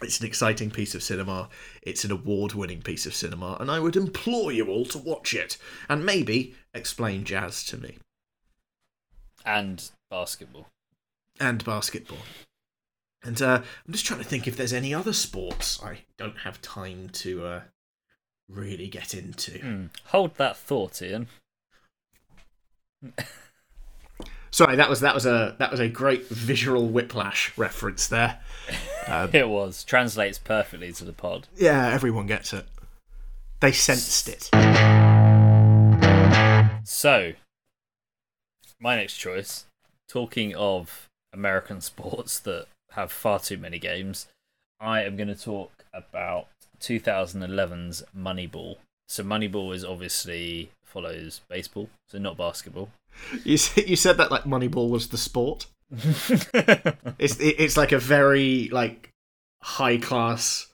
[0.00, 1.48] It's an exciting piece of cinema.
[1.82, 5.34] It's an award winning piece of cinema, and I would implore you all to watch
[5.34, 7.98] it and maybe explain jazz to me
[9.44, 10.68] And basketball.
[11.40, 12.18] and basketball.
[13.22, 16.62] And uh, I'm just trying to think if there's any other sports I don't have
[16.62, 17.60] time to uh,
[18.52, 19.58] really get into.
[19.58, 19.84] Hmm.
[20.06, 21.28] Hold that thought, Ian.
[24.50, 28.40] Sorry, that was that was a that was a great visual whiplash reference there.
[29.08, 31.48] Um, It was translates perfectly to the pod.
[31.56, 32.66] yeah, everyone gets it.
[33.58, 34.48] They sensed it.
[36.84, 37.32] So,
[38.78, 39.64] my next choice,
[40.08, 44.28] talking of American sports that have far too many games,
[44.78, 46.46] I am going to talk about
[46.82, 48.76] 2011's Moneyball.
[49.08, 52.90] So, Moneyball is obviously follows baseball, so not basketball.
[53.44, 55.66] You you said that like Moneyball was the sport.
[57.18, 59.10] It's it's like a very like
[59.62, 60.72] high class,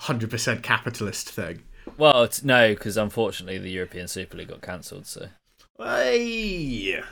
[0.00, 1.62] hundred percent capitalist thing.
[1.96, 5.28] well, it's, no, because unfortunately the European Super League got cancelled, so.
[5.78, 7.02] Hey,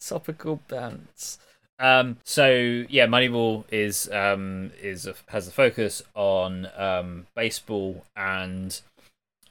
[0.00, 1.38] topical bounce.
[1.78, 8.80] Um, so yeah, Moneyball is um, is a, has a focus on um, baseball and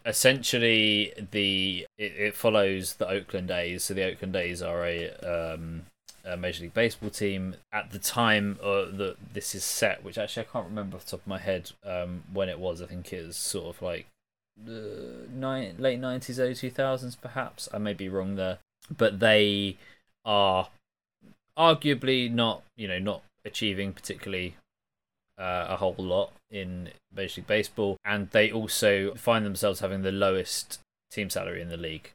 [0.05, 3.85] essentially the it, it follows the Oakland A's.
[3.85, 5.83] So the Oakland A's are a, um,
[6.23, 10.47] a Major League Baseball team at the time uh, that this is set, which actually
[10.47, 12.81] I can't remember off the top of my head um, when it was.
[12.81, 14.07] I think it was sort of like
[14.67, 17.67] uh, nine, late nineties, early two thousands, perhaps.
[17.73, 18.59] I may be wrong there,
[18.95, 19.77] but they
[20.23, 20.69] are
[21.57, 24.55] arguably not, you know, not achieving particularly
[25.37, 30.11] uh, a whole lot in Major League Baseball, and they also find themselves having the
[30.11, 30.79] lowest
[31.11, 32.11] team salary in the league.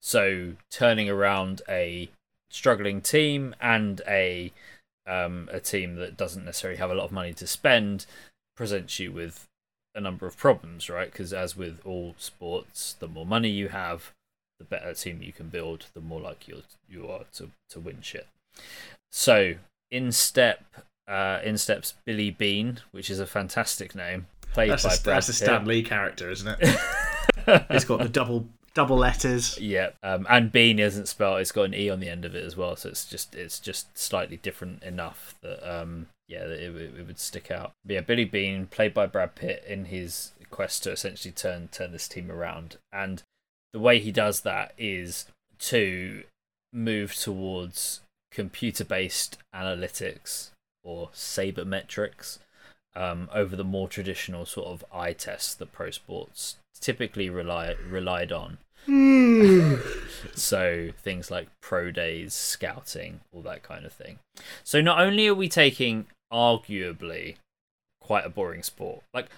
[0.00, 2.10] So turning around a
[2.50, 4.52] struggling team and a
[5.06, 8.06] um, a team that doesn't necessarily have a lot of money to spend
[8.56, 9.46] presents you with
[9.94, 11.10] a number of problems, right?
[11.10, 14.12] Because as with all sports, the more money you have,
[14.58, 18.26] the better team you can build, the more likely you are to, to win shit.
[19.12, 19.54] So
[19.90, 20.64] in step,
[21.08, 25.16] uh, in steps Billy Beane, which is a fantastic name, played that's by a, Brad
[25.16, 26.76] that's a Stan Lee character, isn't it?
[27.70, 29.58] it's got the double double letters.
[29.58, 31.40] Yeah, um, and Bean isn't spelled.
[31.40, 33.60] It's got an e on the end of it as well, so it's just it's
[33.60, 37.72] just slightly different enough that um yeah that it, it would stick out.
[37.84, 41.92] But yeah, Billy Beane, played by Brad Pitt, in his quest to essentially turn turn
[41.92, 43.22] this team around, and
[43.72, 45.26] the way he does that is
[45.58, 46.24] to
[46.72, 48.00] move towards
[48.34, 50.50] computer based analytics
[50.82, 52.38] or sabermetrics
[52.94, 58.32] um, over the more traditional sort of eye tests that pro sports typically rely relied
[58.32, 58.58] on.
[60.34, 64.18] So things like pro days, scouting, all that kind of thing.
[64.62, 67.36] So not only are we taking arguably
[68.00, 69.28] quite a boring sport, like,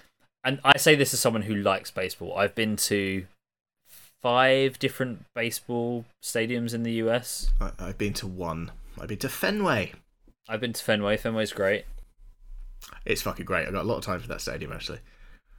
[0.44, 2.36] and I say this as someone who likes baseball.
[2.36, 3.26] I've been to
[4.22, 7.50] five different baseball stadiums in the US.
[7.60, 8.70] I, I've been to one.
[9.00, 9.92] I've been to Fenway.
[10.48, 11.16] I've been to Fenway.
[11.16, 11.84] Fenway's great.
[13.04, 13.66] It's fucking great.
[13.66, 15.00] I've got a lot of time for that stadium actually.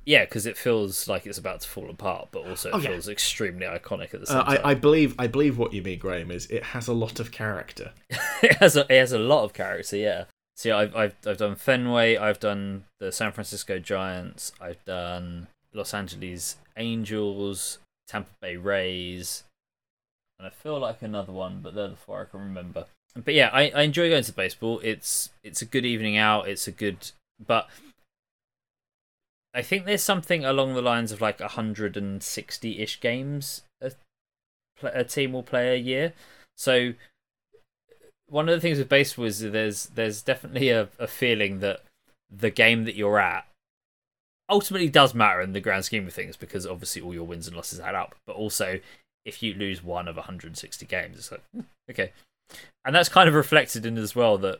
[0.05, 2.89] Yeah, because it feels like it's about to fall apart, but also it Oh, yeah.
[2.91, 4.59] feels extremely iconic at the same Uh, time.
[4.63, 7.31] I, I believe I believe what you mean, Graham, is it has a lot of
[7.31, 7.91] character.
[8.41, 10.25] it has a, it has a lot of character, yeah.
[10.55, 15.47] So yeah, I've I've I've done Fenway, I've done the San Francisco Giants, I've done
[15.73, 19.43] Los Angeles Angels, Tampa Bay Rays,
[20.39, 22.85] and I feel like another one, but they're the four I can remember.
[23.23, 24.79] But yeah, I, I enjoy going to baseball.
[24.83, 26.47] It's it's a good evening out.
[26.47, 27.11] It's a good,
[27.45, 27.67] but
[29.53, 33.91] I think there's something along the lines of like 160 ish games a,
[34.83, 36.13] a team will play a year.
[36.55, 36.93] So
[38.27, 41.81] one of the things with baseball is there's there's definitely a, a feeling that
[42.29, 43.47] the game that you're at
[44.49, 47.55] ultimately does matter in the grand scheme of things because obviously all your wins and
[47.55, 48.15] losses add up.
[48.25, 48.79] But also,
[49.25, 52.11] if you lose one of 160 games, it's like hmm, okay,
[52.85, 54.59] and that's kind of reflected in as well that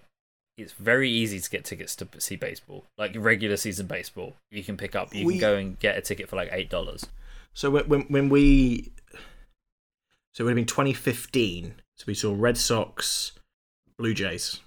[0.57, 4.33] it's very easy to get tickets to see baseball, like regular season baseball.
[4.51, 6.69] You can pick up, you We- can go and get a ticket for like eight
[6.69, 7.05] dollars.
[7.53, 8.91] So when when, when we,
[10.33, 11.75] so it would have been 2015.
[11.95, 13.31] So we saw Red Sox,
[13.97, 14.59] Blue Jays,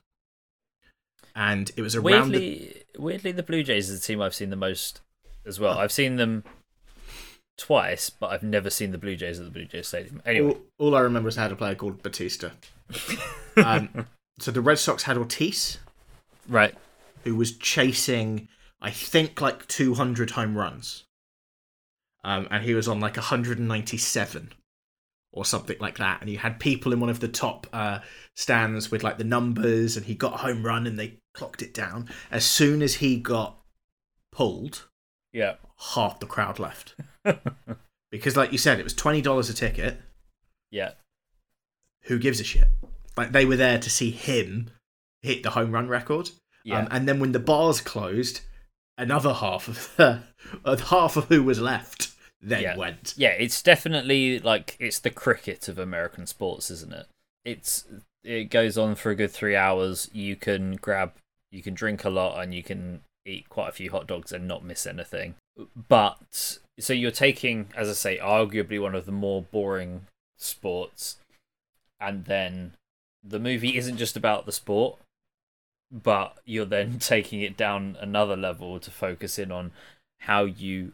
[1.34, 4.50] and it was around the, Weirdly, weirdly, the Blue Jays is the team I've seen
[4.50, 5.00] the most
[5.46, 5.74] as well.
[5.76, 5.80] Oh.
[5.80, 6.44] I've seen them
[7.60, 10.22] twice, but I've never seen the Blue Jays at the Blue Jays Stadium.
[10.24, 12.52] Anyway, all, all I remember is I had a player called Bautista.
[13.56, 14.06] um,
[14.38, 15.78] so the Red Sox had Ortiz,
[16.48, 16.74] right.
[17.24, 18.48] who was chasing,
[18.80, 21.04] I think, like 200 home runs.
[22.24, 24.52] Um, and he was on like 197
[25.32, 26.20] or something like that.
[26.20, 28.00] And you had people in one of the top uh,
[28.34, 31.74] stands with like the numbers, and he got a home run and they clocked it
[31.74, 32.08] down.
[32.30, 33.58] As soon as he got
[34.32, 34.88] pulled,
[35.32, 35.54] Yeah.
[35.94, 36.94] half the crowd left.
[38.10, 39.98] because, like you said, it was $20 a ticket.
[40.70, 40.92] Yeah.
[42.04, 42.68] Who gives a shit?
[43.16, 44.70] Like they were there to see him
[45.22, 46.30] hit the home run record.
[46.64, 46.80] Yeah.
[46.80, 48.40] Um, and then when the bars closed,
[48.98, 50.22] another half of the
[50.64, 52.12] uh, half of who was left
[52.42, 52.76] then Yeah.
[52.76, 53.12] went.
[53.18, 57.06] yeah, it's definitely like it's the cricket of American sports, isn't it?
[57.44, 57.84] It's
[58.24, 60.08] it goes on for a good three hours.
[60.14, 61.12] You can grab,
[61.50, 64.48] you can drink a lot, and you can eat quite a few hot dogs and
[64.48, 65.34] not miss anything.
[65.88, 70.06] But so you're taking, as I say, arguably one of the more boring
[70.38, 71.18] sports,
[72.00, 72.72] and then
[73.22, 74.98] the movie isn't just about the sport,
[75.90, 79.72] but you're then taking it down another level to focus in on
[80.20, 80.92] how you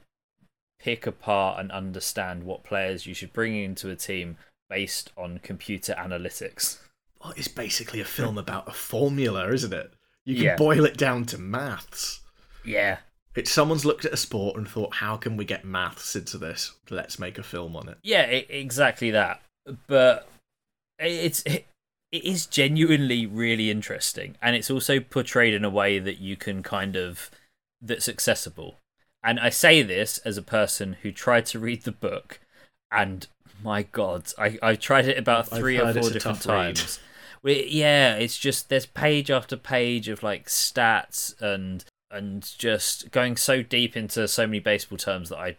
[0.79, 4.37] pick apart and understand what players you should bring into a team
[4.69, 6.79] based on computer analytics.
[7.23, 9.93] Well, it's basically a film about a formula, isn't it?
[10.27, 10.57] You can Yeah.
[10.57, 12.21] boil it down to maths.
[12.65, 12.99] Yeah.
[13.35, 16.73] It's someone's looked at a sport and thought, how can we get maths into this?
[16.91, 17.99] Let's make a film on it.
[18.03, 19.41] Yeah, e- exactly that.
[19.87, 20.29] But
[20.99, 21.67] it's it,
[22.11, 26.63] it is genuinely really interesting and it's also portrayed in a way that you can
[26.63, 27.31] kind of
[27.81, 28.79] that's accessible.
[29.23, 32.41] And I say this as a person who tried to read the book
[32.91, 33.27] and
[33.63, 37.01] my god, I I tried it about 3 or 4 different times.
[37.47, 43.37] We- yeah, it's just there's page after page of like stats and and just going
[43.37, 45.57] so deep into so many baseball terms that I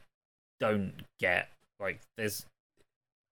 [0.60, 1.48] don't get.
[1.80, 2.46] Like there's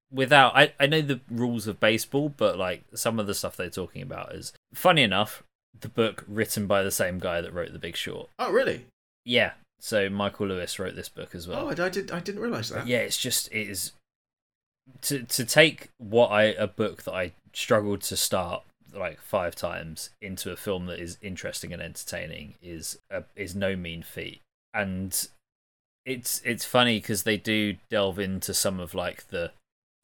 [0.10, 3.70] without I, I know the rules of baseball, but like some of the stuff they're
[3.70, 5.43] talking about is funny enough,
[5.78, 8.30] the book written by the same guy that wrote The Big Short.
[8.39, 8.86] Oh, really?
[9.26, 9.51] Yeah.
[9.82, 11.66] So Michael Lewis wrote this book as well.
[11.66, 12.10] Oh, I, I did.
[12.10, 12.88] I didn't realize that.
[12.88, 13.91] Yeah, it's just it is
[15.01, 18.63] to to take what I a book that I struggled to start
[18.93, 23.75] like five times into a film that is interesting and entertaining is a, is no
[23.75, 24.41] mean feat.
[24.73, 25.27] And
[26.05, 29.51] it's it's funny because they do delve into some of like the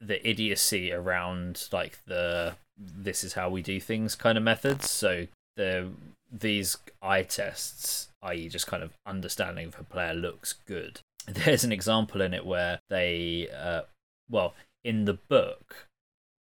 [0.00, 4.90] the idiocy around like the this is how we do things kind of methods.
[4.90, 5.26] So
[5.56, 5.90] the
[6.32, 11.00] these eye tests, i.e., just kind of understanding if a player looks good.
[11.26, 13.82] There's an example in it where they, uh,
[14.30, 14.54] well,
[14.84, 15.88] in the book,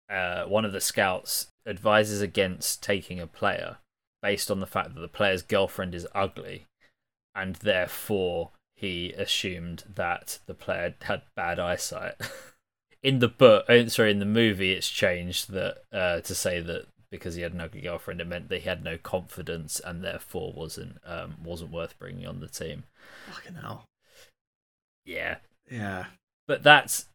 [0.10, 3.78] uh, one of the scouts advises against taking a player
[4.22, 6.66] based on the fact that the player's girlfriend is ugly,
[7.36, 12.16] and therefore he assumed that the player had bad eyesight.
[13.04, 16.88] in the book, uh, sorry, in the movie, it's changed that uh, to say that
[17.12, 20.54] because he had an ugly girlfriend, it meant that he had no confidence and therefore
[20.56, 22.84] wasn't um, wasn't worth bringing on the team.
[23.32, 23.86] Fucking hell.
[25.06, 25.38] Yeah,
[25.70, 26.06] Yeah.
[26.48, 27.06] but that's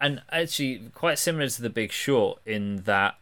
[0.00, 3.16] and actually quite similar to the Big Short in that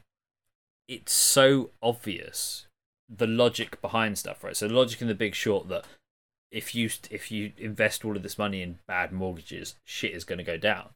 [0.88, 2.66] it's so obvious
[3.08, 4.56] the logic behind stuff, right?
[4.56, 5.84] So the logic in the Big Short that
[6.50, 10.38] if you if you invest all of this money in bad mortgages, shit is going
[10.38, 10.90] to go down.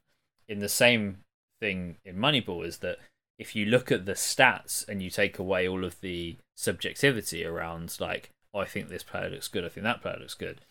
[0.47, 1.19] In the same
[1.59, 2.97] thing in Moneyball is that
[3.37, 7.97] if you look at the stats and you take away all of the subjectivity around
[7.99, 10.61] like, oh, I think this player looks good, I think that player looks good,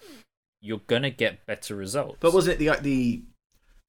[0.61, 2.18] you're gonna get better results.
[2.20, 3.22] But was it the the?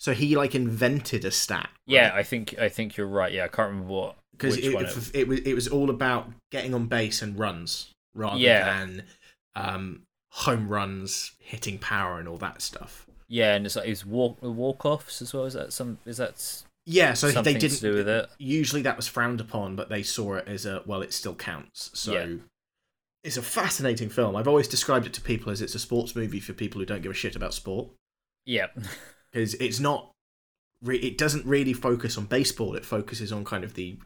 [0.02, 1.70] So he like invented a stat.
[1.86, 3.32] Yeah, I think I think you're right.
[3.32, 6.74] Yeah, I can't remember what because it, it, it was it was all about getting
[6.74, 8.66] on base and runs rather Yeah.
[8.80, 9.04] than
[9.56, 13.06] um, home runs, hitting power, and all that stuff.
[13.28, 15.46] Yeah, and it's like it's walk walk offs as well.
[15.46, 16.00] Is that some?
[16.08, 18.28] Is that Yeah, so they didn't do with it?
[18.40, 21.92] usually that was frowned upon, but they saw it as a well, it still counts.
[21.94, 22.28] So Yeah.
[23.24, 24.36] it's a fascinating film.
[24.36, 27.04] I've always described it to people as it's a sports movie for people who don't
[27.04, 27.90] give a shit about sport
[28.48, 28.68] Yeah,
[29.32, 30.12] because it's not.
[30.84, 32.76] Re- it doesn't really focus on baseball.
[32.76, 34.00] It focuses on kind of the.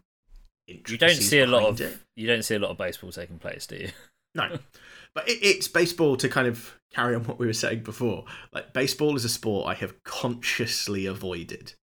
[0.67, 1.97] you don't see a lot of it.
[2.15, 3.89] you don't see a lot of baseball taking place, do you?
[4.33, 4.57] No,
[5.15, 8.25] but it, it's baseball to kind of carry on what we were saying before.
[8.53, 11.73] Like baseball is a sport I have consciously avoided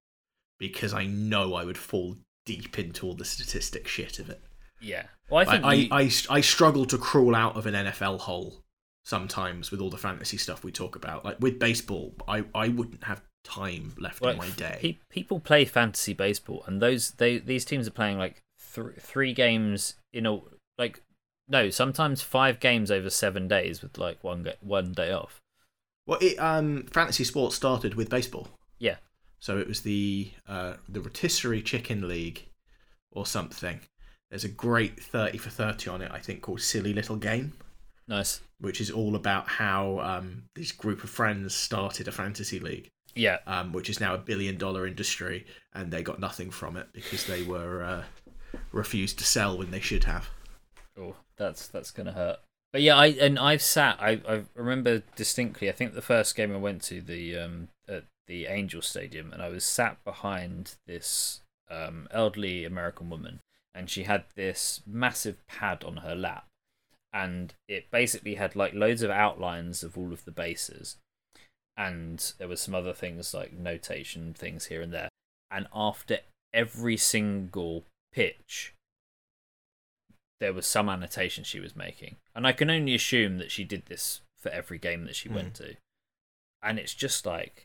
[0.59, 4.43] because I know I would fall deep into all the statistic shit of it.
[4.81, 5.05] Yeah.
[5.31, 8.63] Well, I I, think I, I, I struggle to crawl out of an NFL hole
[9.05, 11.25] sometimes with all the fantasy stuff we talk about.
[11.25, 14.79] Like with baseball, I, I wouldn't have time left Well, in my day.
[14.81, 18.43] pe- people play fantasy baseball, and those they these teams are playing like
[18.75, 20.41] th- three games in a
[20.79, 21.03] like
[21.49, 25.41] no sometimes five games over seven days with like one one day off.
[26.07, 28.49] Well, it, um, fantasy sports started with baseball.
[28.79, 28.97] Yeah.
[29.39, 32.47] So it was the uh, the rotisserie chicken league
[33.11, 33.81] or something.
[34.31, 37.53] There's a great thirty for thirty on it, I think, called Silly Little Game,
[38.09, 38.41] Nice.
[38.61, 43.39] which is all about how um, this group of friends started a fantasy league, Yeah.
[43.47, 47.27] um, which is now a billion dollar industry, and they got nothing from it because
[47.27, 48.05] they were uh,
[48.73, 50.31] refused to sell when they should have.
[50.99, 52.39] Oh, that's that's gonna hurt.
[52.73, 53.97] But yeah, I and I've sat.
[54.01, 55.69] I I remember distinctly.
[55.69, 59.43] I think the first game I went to the um at the Angel Stadium, and
[59.43, 61.41] I was sat behind this
[61.71, 63.41] um elderly American woman,
[63.75, 66.47] and she had this massive pad on her lap,
[67.13, 70.97] and it basically had like loads of outlines of all of the bases,
[71.77, 75.09] and there was some other things like notation things here and there,
[75.51, 76.19] and after
[76.53, 78.75] every single pitch
[80.41, 82.17] there was some annotation she was making.
[82.35, 85.37] And I can only assume that she did this for every game that she Hmm.
[85.37, 85.77] went to.
[86.63, 87.65] And it's just like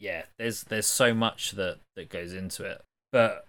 [0.00, 2.82] yeah, there's there's so much that that goes into it.
[3.12, 3.46] But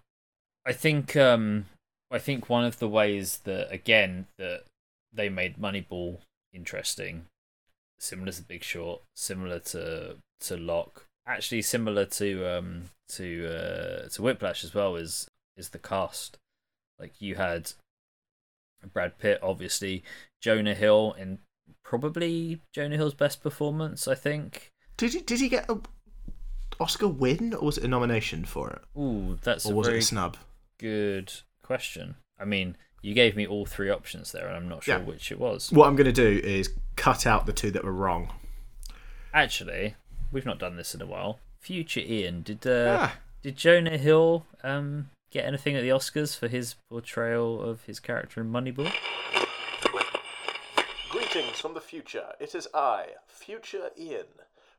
[0.63, 1.65] I think um
[2.11, 4.63] I think one of the ways that again that
[5.11, 6.19] they made Moneyball
[6.53, 7.25] interesting,
[8.05, 14.21] similar to Big Short, similar to to Locke, actually similar to um to uh to
[14.21, 15.27] Whiplash as well is
[15.57, 16.37] is the cast.
[16.99, 17.71] Like you had
[18.93, 20.03] Brad Pitt, obviously,
[20.41, 21.39] Jonah Hill in
[21.83, 24.71] probably Jonah Hill's best performance, I think.
[24.97, 25.79] Did he did he get a
[26.79, 28.81] Oscar win or was it a nomination for it?
[28.99, 30.37] Ooh, that's Or a was it a snub?
[30.77, 31.31] good
[31.63, 32.15] question.
[32.39, 32.75] I mean,
[33.05, 35.03] you gave me all three options there, and I'm not sure Yeah.
[35.03, 35.71] which it was.
[35.71, 38.33] What I'm going to do is cut out the two that were wrong.
[39.31, 39.95] Actually,
[40.31, 41.39] we've not done this in a while.
[41.59, 43.17] Future Ian, did uh, Ah.
[43.43, 48.41] did Jonah Hill um get anything at the Oscars for his portrayal of his character
[48.41, 48.91] in Moneyball?
[51.09, 52.33] Greetings from the future.
[52.39, 54.25] It is I, Future Ian,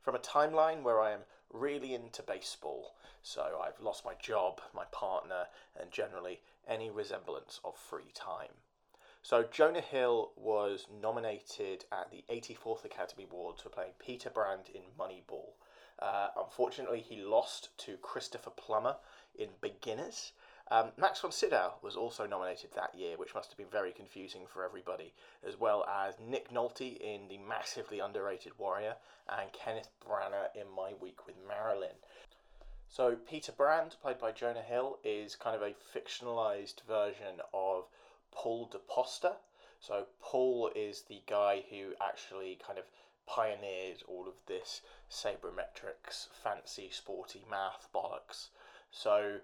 [0.01, 1.21] from a timeline where I am
[1.53, 2.95] really into baseball.
[3.27, 5.47] So I've lost my job, my partner,
[5.77, 8.53] and generally any resemblance of free time.
[9.21, 14.83] So Jonah Hill was nominated at the 84th Academy Awards for playing Peter Brand in
[14.97, 15.49] Moneyball.
[15.99, 18.95] Uh, unfortunately, he lost to Christopher Plummer
[19.37, 20.31] in Beginners.
[20.71, 24.45] Um, Max von Sydow was also nominated that year, which must have been very confusing
[24.47, 25.13] for everybody,
[25.45, 28.95] as well as Nick Nolte in The Massively Underrated Warrior
[29.27, 31.95] and Kenneth Branagh in My Week with Marilyn.
[32.89, 37.85] So, Peter Brand, played by Jonah Hill, is kind of a fictionalized version of
[38.31, 39.35] Paul DePodesta.
[39.79, 42.85] So, Paul is the guy who actually kind of
[43.27, 44.81] pioneered all of this
[45.11, 48.49] sabermetrics, fancy, sporty math bollocks.
[48.89, 49.41] So,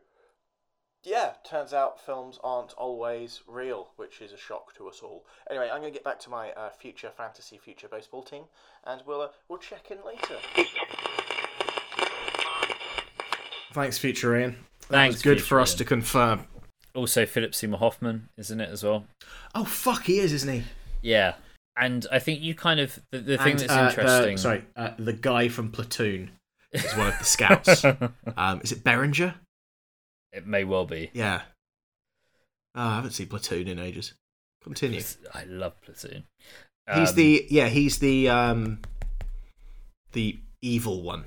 [1.04, 5.26] yeah, turns out films aren't always real, which is a shock to us all.
[5.50, 8.46] Anyway, I'm going to get back to my uh, future fantasy, future baseball team,
[8.86, 10.38] and we'll uh, we'll check in later.
[13.74, 14.56] Thanks, future Ian.
[14.82, 15.78] That Thanks, good for us Ian.
[15.80, 16.48] to confirm.
[16.96, 19.06] Also, Philip Seymour Hoffman isn't it as well.
[19.56, 20.64] Oh fuck, he is, isn't he?
[21.02, 21.36] Yeah,
[21.78, 24.38] and I think you kind of the, the thing And, that's uh, the- interesting.
[24.38, 26.32] sorry, uh, the guy from Platoon
[26.72, 27.84] is one of the scouts.
[28.38, 29.36] um, is it Berenger?
[30.32, 31.12] it may well be.
[31.14, 31.42] Yeah.
[32.76, 34.14] Oh, I haven't seen Platoon in ages.
[34.64, 35.02] Continue.
[35.34, 36.24] I love Platoon.
[36.94, 38.80] He's Um, the yeah, he's the um,
[40.14, 41.26] the evil one.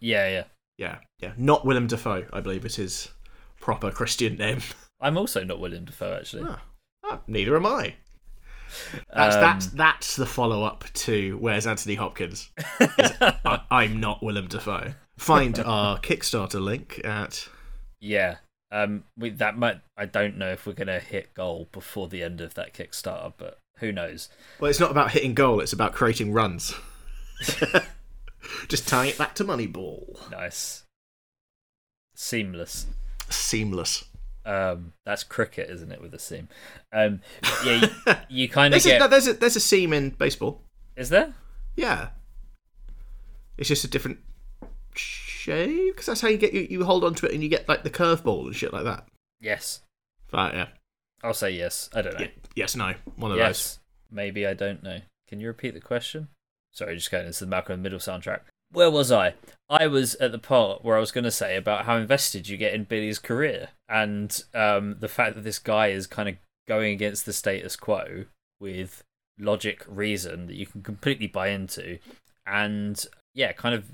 [0.00, 0.44] yeah, yeah.
[0.78, 1.32] Yeah, yeah.
[1.36, 3.08] Not Willem Dafoe, I believe it is
[3.60, 4.60] proper Christian name.
[5.00, 6.44] I'm also not William Dafoe actually.
[6.46, 6.62] Ah,
[7.04, 7.94] ah, neither am I.
[9.14, 12.50] That's Um, that's that's the follow up to Where's Anthony Hopkins?
[12.80, 14.94] Is, I, I'm not Willem Dafoe.
[15.18, 17.48] Find our Kickstarter link at
[18.00, 18.36] Yeah.
[18.70, 19.80] Um, we that might.
[19.98, 23.58] I don't know if we're gonna hit goal before the end of that Kickstarter, but
[23.78, 24.30] who knows?
[24.58, 26.74] well, it's not about hitting goal; it's about creating runs.
[28.68, 30.30] Just tying it back to Moneyball.
[30.30, 30.84] Nice.
[32.14, 32.86] Seamless.
[33.30, 34.04] Seamless.
[34.44, 36.48] Um, that's cricket, isn't it, with a seam?
[36.92, 37.20] Um,
[37.64, 38.98] yeah, you, you kind of There's a, get.
[39.00, 40.62] no, there's a there's a seam in baseball.
[40.96, 41.34] Is there?
[41.76, 42.08] Yeah.
[43.56, 44.18] It's just a different
[44.94, 47.82] shape because that's how you get you, you hold onto it and you get like
[47.84, 49.06] the curveball and shit like that.
[49.40, 49.80] Yes.
[50.32, 50.54] Right.
[50.54, 50.66] Yeah.
[51.22, 51.88] I'll say yes.
[51.94, 52.20] I don't know.
[52.20, 52.28] yeah.
[52.56, 52.74] Yes.
[52.74, 52.94] No.
[53.16, 53.78] One of yes.
[54.10, 54.98] Maybe I don't know.
[55.28, 56.28] Can you repeat the question?
[56.72, 58.40] Sorry, just going into the Malcolm in the Middle soundtrack.
[58.72, 59.34] Where was I?
[59.68, 62.56] I was at the part where I was going to say about how invested you
[62.56, 66.92] get in Billy's career and um, the fact that this guy is kind of going
[66.92, 68.24] against the status quo
[68.60, 69.02] with
[69.38, 71.98] logic, reason that you can completely buy into,
[72.46, 73.84] and yeah, kind of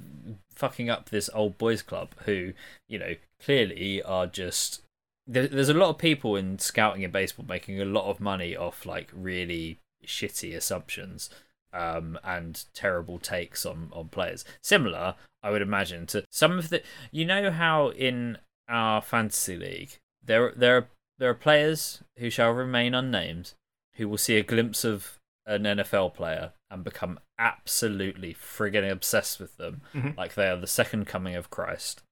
[0.55, 2.53] fucking up this old boys club who,
[2.89, 4.83] you know, clearly are just.
[5.27, 8.87] There's a lot of people in scouting in baseball making a lot of money off
[8.87, 11.29] like really shitty assumptions
[11.73, 14.45] um, and terrible takes on, on players.
[14.63, 16.83] Similar, I would imagine, to some of the.
[17.11, 18.39] You know how in
[18.69, 20.89] our fantasy league there there are
[21.19, 23.55] there are players who shall remain unnamed
[23.95, 29.57] who will see a glimpse of an NFL player and become absolutely friggin' obsessed with
[29.57, 30.17] them, Mhm.
[30.17, 32.03] like they are the second coming of Christ,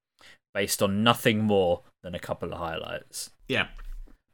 [0.55, 3.31] based on nothing more than a couple of highlights.
[3.49, 3.69] Yeah.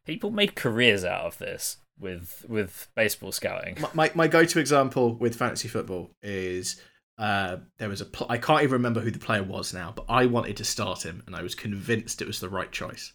[0.06, 3.78] People made careers out of this with with baseball scouting.
[3.80, 6.80] My, my, my go-to example with fantasy football is
[7.18, 10.06] uh, there was a pl- I can't even remember who the player was now, but
[10.08, 13.12] I wanted to start him, and I was convinced it was the right choice.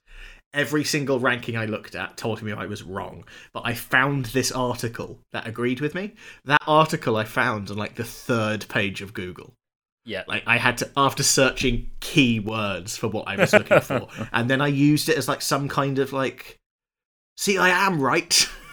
[0.54, 4.52] Every single ranking I looked at told me I was wrong, but I found this
[4.52, 6.14] article that agreed with me.
[6.46, 9.54] That article I found on like the third page of Google.
[10.06, 14.50] Yeah, Like I had to after searching keywords for what I was looking for, and
[14.50, 16.58] then I used it as like some kind of like,
[17.36, 18.48] see, I am right.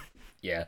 [0.45, 0.64] yeah.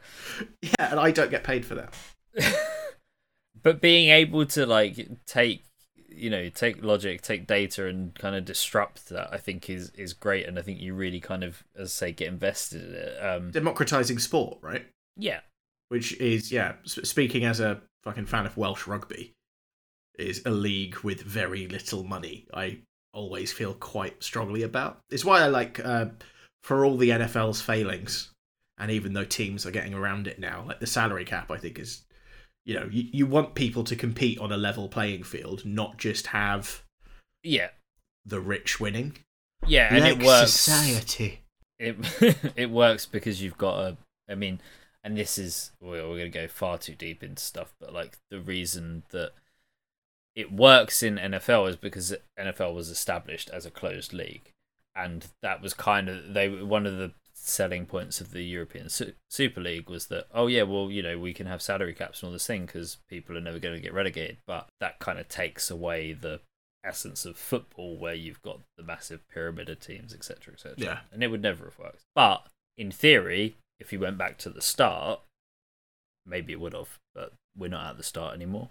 [0.63, 1.95] yeah, and I don't get paid for that.
[3.63, 5.65] but being able to like take
[6.09, 10.15] you know take logic take data and kind of disrupt that i think is is
[10.15, 13.23] great and i think you really kind of as I say get invested in it
[13.23, 14.87] um Democratizing sport, right?
[15.17, 15.41] yeah
[15.89, 16.75] Which is yeah.
[16.85, 19.35] Speaking as a fucking fan of Welsh rugby,
[20.19, 22.47] is a league with very little money.
[22.53, 22.79] I
[23.13, 25.01] always feel quite strongly about.
[25.11, 26.07] It's why I like uh,
[26.63, 28.33] for all the NFL's failings,
[28.79, 31.79] and even though teams are getting around it now, like the salary cap, I think
[31.79, 32.03] is,
[32.65, 36.29] you know, you, you want people to compete on a level playing field, not just
[36.29, 36.83] have
[37.43, 37.69] yeah
[38.25, 39.17] the rich winning.
[39.67, 41.41] yeah and it works Society.
[41.79, 41.97] it
[42.57, 43.97] it works because you've got a
[44.29, 44.61] i mean
[45.05, 48.19] and this is well, we're going to go far too deep into stuff but like
[48.31, 49.31] the reason that
[50.35, 54.53] it works in NFL is because NFL was established as a closed league
[54.95, 57.13] and that was kind of they one of the
[57.47, 61.17] selling points of the European Su- Super League was that oh yeah well you know
[61.19, 63.81] we can have salary caps and all this thing because people are never going to
[63.81, 64.39] get relegated.
[64.47, 66.41] But that kind of takes away the
[66.85, 70.99] essence of football where you've got the massive pyramid of teams etc etc Yeah.
[71.13, 72.03] and it would never have worked.
[72.15, 75.21] But in theory if you went back to the start
[76.25, 78.69] maybe it would have but we're not at the start anymore.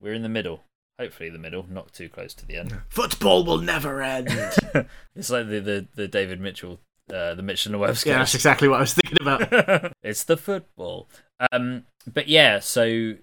[0.00, 0.62] We're in the middle.
[0.98, 2.80] Hopefully the middle not too close to the end.
[2.88, 4.28] Football will never end.
[5.14, 6.80] it's like the, the, the David Mitchell,
[7.12, 9.92] uh, the Mitchell and Webb yeah, that's exactly what I was thinking about.
[10.02, 11.08] it's the football.
[11.52, 13.14] Um, but yeah, so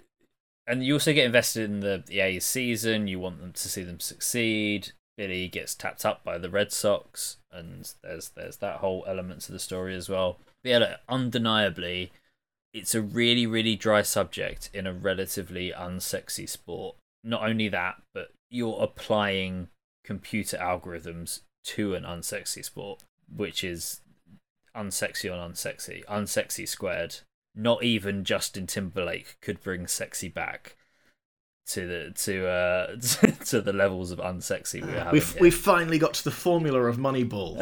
[0.68, 3.08] and you also get invested in the the A's season.
[3.08, 4.92] You want them to see them succeed.
[5.18, 9.52] Billy gets tapped up by the Red Sox, and there's there's that whole element to
[9.52, 10.40] the story as well.
[10.64, 12.12] But yeah, look, undeniably,
[12.74, 16.96] it's a really really dry subject in a relatively unsexy sport.
[17.24, 19.70] Not only that, but you're applying
[20.04, 23.04] computer algorithms to an unsexy sport,
[23.34, 24.02] which is
[24.76, 27.18] unsexy on unsexy, unsexy squared.
[27.56, 30.76] Not even Justin Timberlake could bring sexy back
[31.66, 32.88] to the to uh
[33.46, 35.14] to the levels of unsexy we having.
[35.14, 37.60] We've we've finally got to the formula of Moneyball.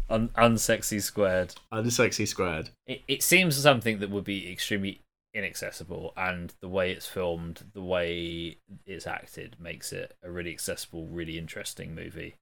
[0.10, 1.54] Un- unsexy squared.
[1.72, 2.70] Unsexy squared.
[2.86, 5.02] It, it seems something that would be extremely
[5.34, 8.56] inaccessible, and the way it's filmed, the way
[8.86, 12.36] it's acted, makes it a really accessible, really interesting movie.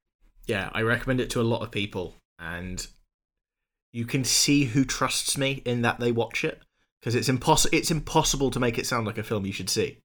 [0.47, 2.87] Yeah, I recommend it to a lot of people, and
[3.93, 6.61] you can see who trusts me in that they watch it
[7.01, 7.77] because it's impossible.
[7.77, 9.99] It's impossible to make it sound like a film you should see.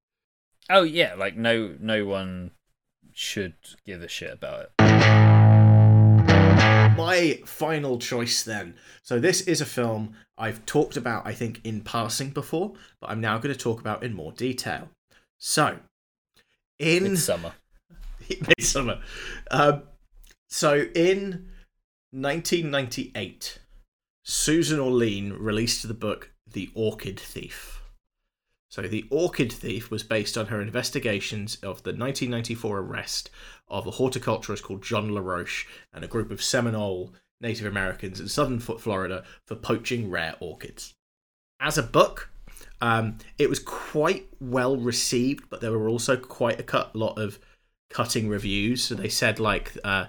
[0.70, 2.52] Oh yeah, like no no one
[3.14, 4.72] should give a shit about it.
[6.98, 8.76] My final choice, then.
[9.02, 13.22] So this is a film I've talked about, I think, in passing before, but I'm
[13.22, 14.90] now going to talk about in more detail.
[15.38, 15.80] So,
[16.80, 17.54] in Midsommar.
[18.30, 19.02] Midsommar.
[19.50, 19.84] Um,
[20.52, 21.48] so in
[22.12, 23.60] 1998,
[24.22, 27.82] Susan Orlean released the book The Orchid Thief.
[28.70, 33.30] So, The Orchid Thief was based on her investigations of the 1994 arrest
[33.70, 38.60] of a horticulturist called John LaRoche and a group of Seminole Native Americans in southern
[38.60, 40.94] Florida for poaching rare orchids.
[41.62, 42.30] As a book,
[42.82, 47.40] um, it was quite well received, but there were also quite a cut, lot of
[47.90, 48.84] cutting reviews.
[48.84, 50.08] So they said like uh,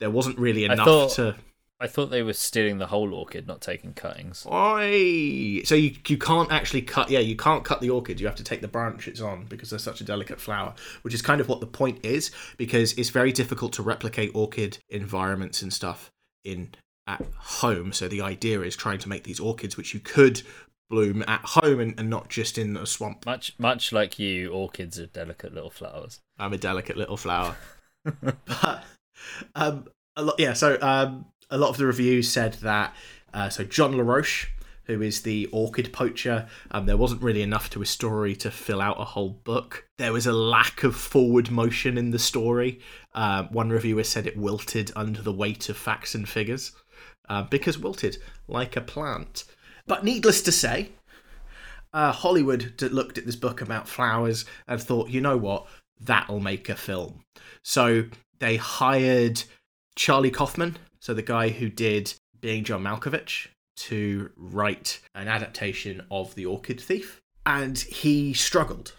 [0.00, 1.36] there wasn't really I enough thought- to.
[1.78, 4.46] I thought they were stealing the whole orchid, not taking cuttings.
[4.50, 5.60] Oi!
[5.64, 7.10] So you you can't actually cut.
[7.10, 8.18] Yeah, you can't cut the orchid.
[8.18, 11.12] You have to take the branch it's on because they're such a delicate flower, which
[11.12, 12.30] is kind of what the point is.
[12.56, 16.10] Because it's very difficult to replicate orchid environments and stuff
[16.44, 16.70] in
[17.06, 17.92] at home.
[17.92, 20.40] So the idea is trying to make these orchids which you could
[20.88, 23.26] bloom at home and, and not just in a swamp.
[23.26, 26.20] Much, much like you, orchids are delicate little flowers.
[26.38, 27.56] I'm a delicate little flower.
[28.04, 28.82] but
[29.54, 29.86] um,
[30.16, 30.52] a lot, yeah.
[30.52, 32.94] So um, a lot of the reviews said that.
[33.32, 34.46] Uh, so John LaRoche,
[34.84, 38.80] who is the orchid poacher, um, there wasn't really enough to his story to fill
[38.80, 39.86] out a whole book.
[39.98, 42.80] There was a lack of forward motion in the story.
[43.14, 46.72] Uh, one reviewer said it wilted under the weight of facts and figures
[47.28, 49.44] uh, because wilted like a plant.
[49.86, 50.90] But needless to say,
[51.92, 55.66] uh, Hollywood looked at this book about flowers and thought, you know what,
[56.00, 57.24] that'll make a film.
[57.62, 58.04] So
[58.38, 59.42] they hired
[59.94, 66.34] Charlie Kaufman, so the guy who did Being John Malkovich, to write an adaptation of
[66.34, 67.20] The Orchid Thief.
[67.44, 68.92] And he struggled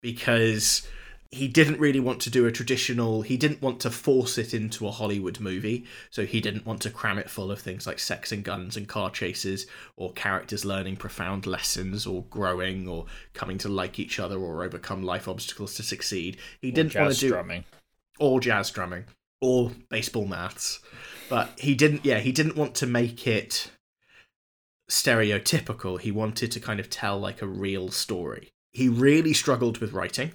[0.00, 0.86] because
[1.34, 4.86] he didn't really want to do a traditional he didn't want to force it into
[4.86, 8.30] a hollywood movie so he didn't want to cram it full of things like sex
[8.30, 9.66] and guns and car chases
[9.96, 15.02] or characters learning profound lessons or growing or coming to like each other or overcome
[15.02, 17.64] life obstacles to succeed he didn't want to do drumming.
[18.18, 19.04] Or jazz drumming
[19.40, 20.80] or baseball maths.
[21.28, 23.70] But he didn't yeah he didn't want to make it
[24.90, 26.00] stereotypical.
[26.00, 28.50] He wanted to kind of tell like a real story.
[28.72, 30.32] He really struggled with writing.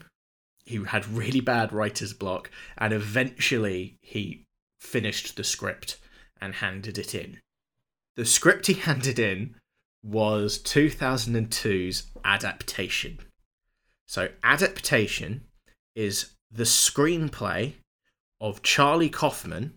[0.66, 4.46] He had really bad writer's block and eventually he
[4.80, 5.98] finished the script
[6.42, 7.40] and handed it in.
[8.16, 9.56] The script he handed in
[10.04, 13.20] was 2002's adaptation.
[14.08, 15.46] So adaptation
[15.96, 17.74] is the screenplay
[18.42, 19.74] of Charlie Kaufman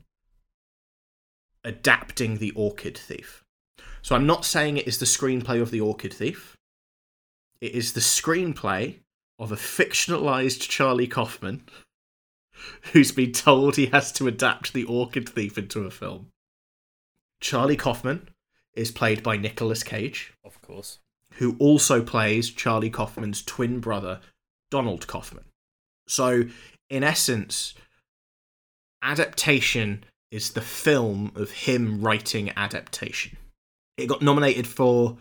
[1.64, 3.44] adapting The Orchid Thief.
[4.00, 6.56] So I'm not saying it is the screenplay of The Orchid Thief.
[7.60, 8.96] It is the screenplay
[9.38, 11.62] of a fictionalized Charlie Kaufman
[12.92, 16.28] who's been told he has to adapt The Orchid Thief into a film.
[17.40, 18.28] Charlie Kaufman
[18.74, 20.98] is played by Nicolas Cage, Of course.
[21.34, 24.20] who also plays Charlie Kaufman's twin brother,
[24.70, 25.44] Donald Kaufman.
[26.12, 26.44] So,
[26.90, 27.72] in essence,
[29.00, 33.38] adaptation is the film of him writing adaptation.
[33.96, 35.16] It got nominated for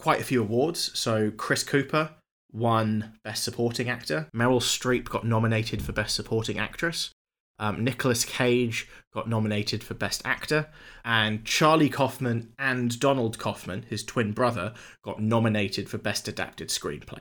[0.00, 0.90] quite a few awards.
[0.98, 2.10] So, Chris Cooper
[2.52, 7.12] won Best Supporting Actor, Meryl Streep got nominated for Best Supporting Actress.
[7.60, 10.66] Um, Nicolas Cage got nominated for Best Actor,
[11.04, 17.20] and Charlie Kaufman and Donald Kaufman, his twin brother, got nominated for Best Adapted Screenplay.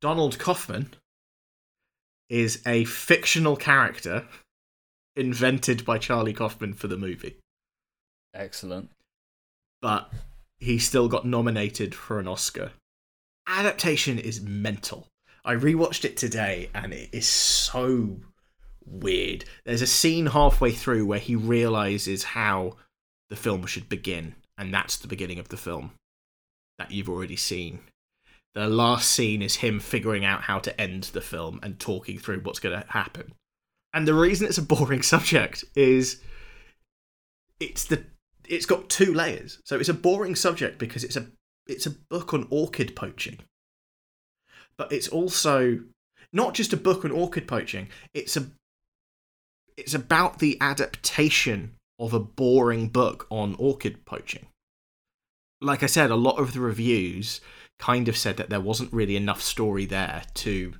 [0.00, 0.94] Donald Kaufman
[2.28, 4.26] is a fictional character
[5.16, 7.36] invented by Charlie Kaufman for the movie,
[8.34, 8.90] Excellent.
[9.82, 10.10] but
[10.58, 12.72] he still got nominated for an Oscar.
[13.46, 15.08] Adaptation is mental.
[15.44, 18.20] I rewatched it today and it is so
[18.86, 19.44] weird.
[19.64, 22.76] There's a scene halfway through where he realizes how
[23.28, 25.92] the film should begin, and that's the beginning of the film
[26.78, 27.80] that you've already seen.
[28.54, 32.40] The last scene is him figuring out how to end the film and talking through
[32.40, 33.32] what's going to happen.
[33.94, 36.20] And the reason it's a boring subject is
[37.60, 38.04] it's the
[38.48, 39.60] it's got two layers.
[39.64, 41.26] So it's a boring subject because it's a
[41.66, 43.38] it's a book on orchid poaching.
[44.76, 45.80] But it's also
[46.32, 47.88] not just a book on orchid poaching.
[48.12, 48.46] It's a
[49.76, 54.46] it's about the adaptation of a boring book on orchid poaching.
[55.60, 57.40] Like I said, a lot of the reviews
[57.82, 60.72] kind of said that there wasn't really enough story there to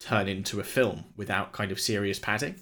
[0.00, 2.54] turn into a film without kind of serious padding.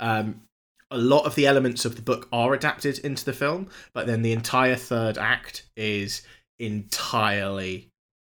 [0.00, 0.44] Um,
[0.90, 4.22] a lot of the elements of the book are adapted into the film, but then
[4.22, 6.22] the entire third act is
[6.58, 7.90] entirely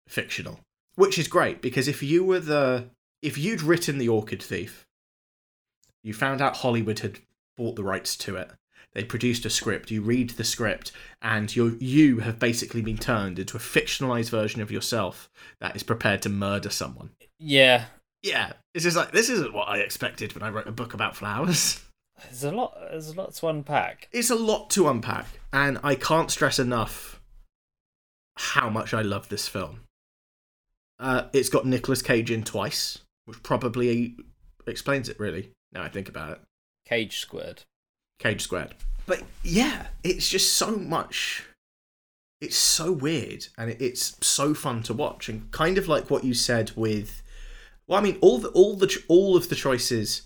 [0.08, 0.60] fictional,
[0.94, 2.88] which is great because if you were the
[3.20, 4.86] if you'd written the Orchid Thief,
[6.02, 7.18] you found out Hollywood had
[7.54, 8.50] bought the rights to it.
[8.92, 9.90] They produced a script.
[9.90, 10.92] You read the script,
[11.22, 15.30] and you you have basically been turned into a fictionalized version of yourself
[15.60, 17.10] that is prepared to murder someone.
[17.38, 17.86] Yeah,
[18.22, 21.16] Yeah, it's just like this isn't what I expected when I wrote a book about
[21.16, 21.80] flowers.
[22.24, 22.76] there's a lot.
[22.90, 24.08] There's a lot to unpack.
[24.12, 27.20] It's a lot to unpack, and I can't stress enough
[28.36, 29.80] how much I love this film.
[30.98, 34.16] Uh, it's got Nicolas Cage in twice, which probably
[34.66, 35.20] explains it.
[35.20, 36.40] Really, now I think about it.
[36.86, 37.62] Cage squared.
[38.20, 38.74] Cage squared.
[39.06, 41.44] But yeah, it's just so much.
[42.40, 46.32] It's so weird, and it's so fun to watch, and kind of like what you
[46.32, 47.22] said with.
[47.86, 50.22] Well, I mean, all the all the all of the choices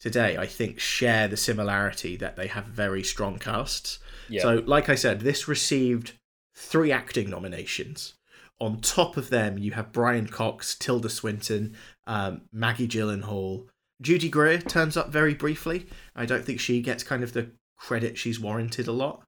[0.00, 3.98] today, I think, share the similarity that they have very strong casts.
[4.28, 4.42] Yeah.
[4.42, 6.12] So, like I said, this received
[6.54, 8.14] three acting nominations.
[8.60, 11.76] On top of them, you have Brian Cox, Tilda Swinton,
[12.06, 13.66] um, Maggie Gyllenhaal.
[14.00, 15.86] Judy Greer turns up very briefly.
[16.14, 19.22] I don't think she gets kind of the credit she's warranted a lot.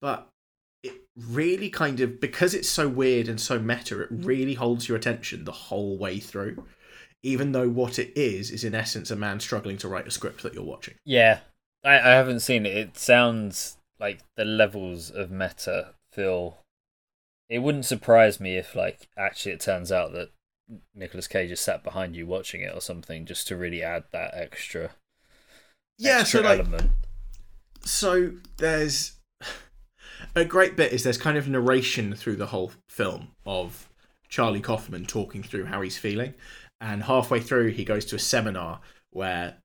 [0.00, 0.28] But
[0.82, 4.96] it really kind of, because it's so weird and so meta, it really holds your
[4.96, 6.64] attention the whole way through.
[7.22, 10.42] Even though what it is, is in essence a man struggling to write a script
[10.42, 10.94] that you're watching.
[11.04, 11.40] Yeah,
[11.84, 12.76] I, I haven't seen it.
[12.76, 16.58] It sounds like the levels of meta feel.
[17.48, 20.30] It wouldn't surprise me if, like, actually it turns out that
[20.94, 24.34] Nicolas Cage is sat behind you watching it or something, just to really add that
[24.34, 24.90] extra.
[25.98, 26.90] Yeah, extra so like, element.
[27.84, 29.16] so there's
[30.34, 33.88] a great bit is there's kind of narration through the whole film of
[34.28, 36.34] Charlie Kaufman talking through how he's feeling,
[36.80, 38.80] and halfway through he goes to a seminar
[39.10, 39.56] where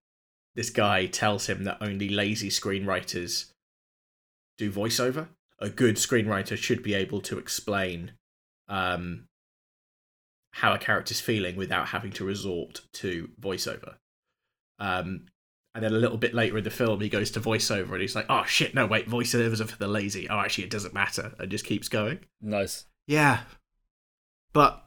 [0.55, 3.51] this guy tells him that only lazy screenwriters
[4.57, 5.27] do voiceover.
[5.59, 8.11] A good screenwriter should be able to explain
[8.67, 9.25] um,
[10.55, 13.95] how a character's feeling without having to resort to voiceover.
[14.77, 15.25] Um,
[15.73, 18.15] and then a little bit later in the film, he goes to voiceover and he's
[18.15, 20.29] like, oh shit, no, wait, voiceovers are for the lazy.
[20.29, 21.33] Oh, actually, it doesn't matter.
[21.39, 22.19] And just keeps going.
[22.39, 22.85] Nice.
[23.07, 23.41] Yeah.
[24.53, 24.85] But,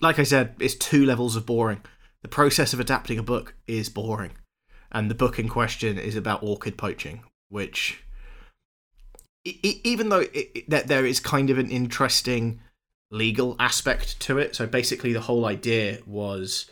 [0.00, 1.82] like I said, it's two levels of boring.
[2.22, 4.32] The process of adapting a book is boring.
[4.90, 8.02] And the book in question is about orchid poaching, which,
[9.44, 10.24] even though
[10.68, 12.60] that there is kind of an interesting
[13.12, 14.56] legal aspect to it.
[14.56, 16.66] So basically, the whole idea was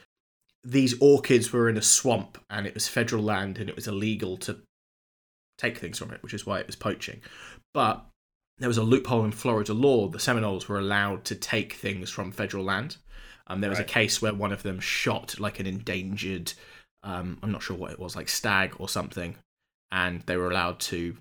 [0.65, 4.37] these orchids were in a swamp and it was federal land and it was illegal
[4.39, 4.59] to
[5.59, 7.21] take things from it, which is why it was poaching.
[7.73, 8.05] But
[8.59, 10.09] there was a loophole in Florida law.
[10.09, 12.97] The Seminoles were allowed to take things from federal land.
[13.47, 13.89] Um, there was Right.
[13.89, 16.53] a case where one of them shot like an endangered,
[17.03, 19.37] um, I'm not sure what it was, like stag or something,
[19.91, 21.17] and they were allowed to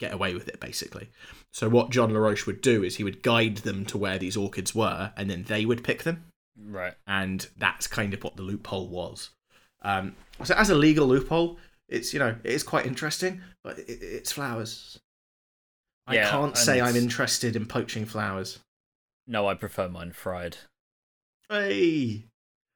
[0.00, 1.08] get away with it basically.
[1.52, 4.74] So what John LaRoche would do is he would guide them to where these orchids
[4.74, 6.24] were, and then they would pick them
[6.58, 6.94] Right.
[7.06, 9.30] and that's kind of what the loophole was.
[9.82, 11.58] Um, so as a legal loophole,
[11.88, 14.98] it's you know it is quite interesting, but it, it's flowers.
[16.06, 18.58] I Yeah, can't say I'm interested in poaching flowers.
[19.26, 20.56] No, I prefer mine fried.
[21.48, 22.24] Hey,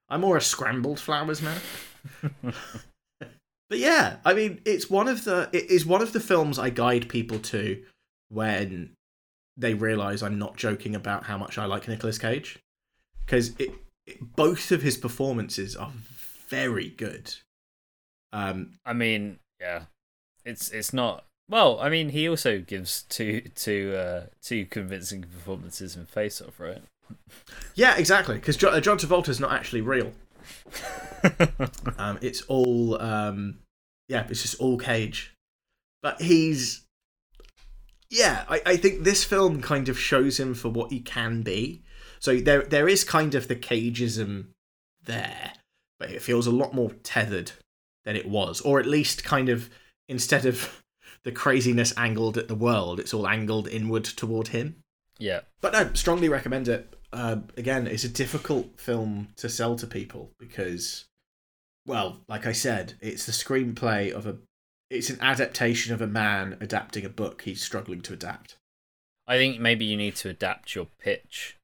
[0.08, 1.60] I'm more a scrambled flowers man.
[3.68, 6.70] But yeah, I mean, it's one of the it is one of the films I
[6.70, 7.82] guide people to
[8.28, 8.94] when
[9.56, 12.58] they realize I'm not joking about how much I like Nicolas Cage
[13.24, 13.70] because it,
[14.06, 15.92] it both of his performances are
[16.48, 17.34] very good.
[18.32, 19.84] Um, I mean, yeah,
[20.44, 21.24] it's it's not.
[21.48, 26.58] Well, I mean, he also gives two two uh, two convincing performances in Face Off,
[26.58, 26.82] right?
[27.74, 28.36] yeah, exactly.
[28.36, 30.12] Because John, uh, John Travolta's not actually real.
[31.96, 33.58] Um, it's all, um,
[34.08, 35.34] yeah, it's just all Cage.
[36.02, 36.84] But he's,
[38.10, 41.82] yeah, I, I think this film kind of shows him for what he can be.
[42.18, 44.48] So there, there is kind of the cageism
[45.02, 45.52] there,
[45.98, 47.52] but it feels a lot more tethered
[48.04, 49.70] than it was, or at least kind of
[50.08, 50.82] instead of
[51.24, 54.76] the craziness angled at the world, it's all angled inward toward him.
[55.18, 56.92] yeah, But no, strongly recommend it.
[57.14, 61.04] Uh, again, it's a difficult film to sell to people because,
[61.86, 64.36] well, like I said, it's the screenplay of a.
[64.90, 68.56] It's an adaptation of a man adapting a book he's struggling to adapt.
[69.26, 71.56] I think maybe you need to adapt your pitch.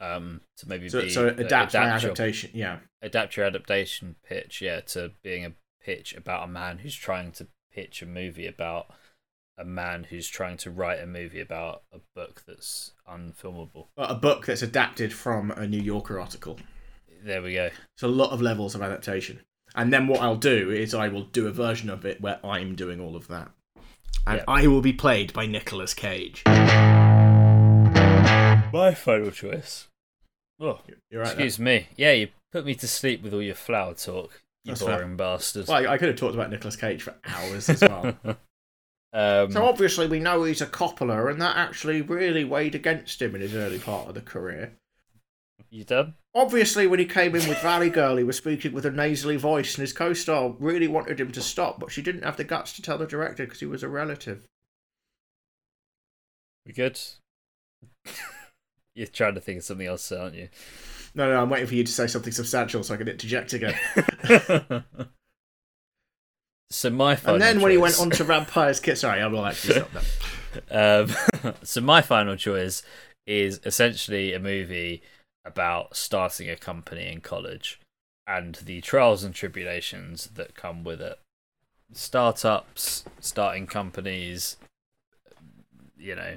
[0.00, 2.50] Um, to maybe So, be so adapt my your- adaptation.
[2.54, 7.32] Yeah, adapt your adaptation pitch, yeah, to being a pitch about a man who's trying
[7.32, 8.90] to pitch a movie about
[9.62, 13.86] a man who's trying to write a movie about a book that's unfilmable.
[13.96, 16.58] A book that's adapted from a New Yorker article.
[17.24, 17.70] There we go.
[17.94, 19.40] It's a lot of levels of adaptation.
[19.74, 22.74] And then what I'll do is I will do a version of it where I'm
[22.74, 23.50] doing all of that.
[24.26, 24.44] And Yeah.
[24.48, 26.42] I will be played by Nicolas Cage.
[28.72, 29.88] My final choice.
[30.60, 30.80] Oh,
[31.10, 31.26] You're right.
[31.36, 31.44] there.
[31.44, 31.88] excuse me.
[31.96, 34.42] Yeah, you put me to sleep with all your flower talk.
[34.64, 34.96] You That's fair.
[34.98, 35.66] boring bastard.
[35.68, 38.16] Well, I, I could have talked about Nicolas Cage for hours as well.
[39.12, 43.34] um, So obviously we know he's a Coppola, and that actually really weighed against him
[43.34, 44.72] in his early part of the career.
[45.70, 46.14] you done?
[46.34, 49.74] Obviously, when he came in with Valley Girl, he was speaking with a nasally voice,
[49.74, 52.82] and his co-star really wanted him to stop, but she didn't have the guts to
[52.82, 54.46] tell the director because he was a relative.
[56.64, 56.98] We good?
[58.94, 60.48] You're trying to think of something else, aren't you?
[61.14, 63.74] No, no, I'm waiting for you to say something substantial so I can interject again.
[66.72, 69.26] so my final and then when he went choice- on to Vampire's Kiss, sorry, I
[69.26, 70.00] will actually stop now.
[70.70, 72.82] Um, so my final choice
[73.26, 75.02] is essentially a movie
[75.46, 77.80] about starting a company in college
[78.26, 81.18] and the trials and tribulations that come with it.
[81.94, 84.58] Startups, starting companies,
[85.96, 86.36] you know.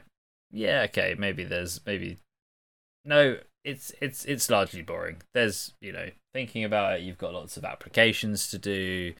[0.51, 2.17] Yeah, okay, maybe there's maybe
[3.03, 5.21] no, it's it's it's largely boring.
[5.33, 9.13] There's, you know, thinking about it, you've got lots of applications to do,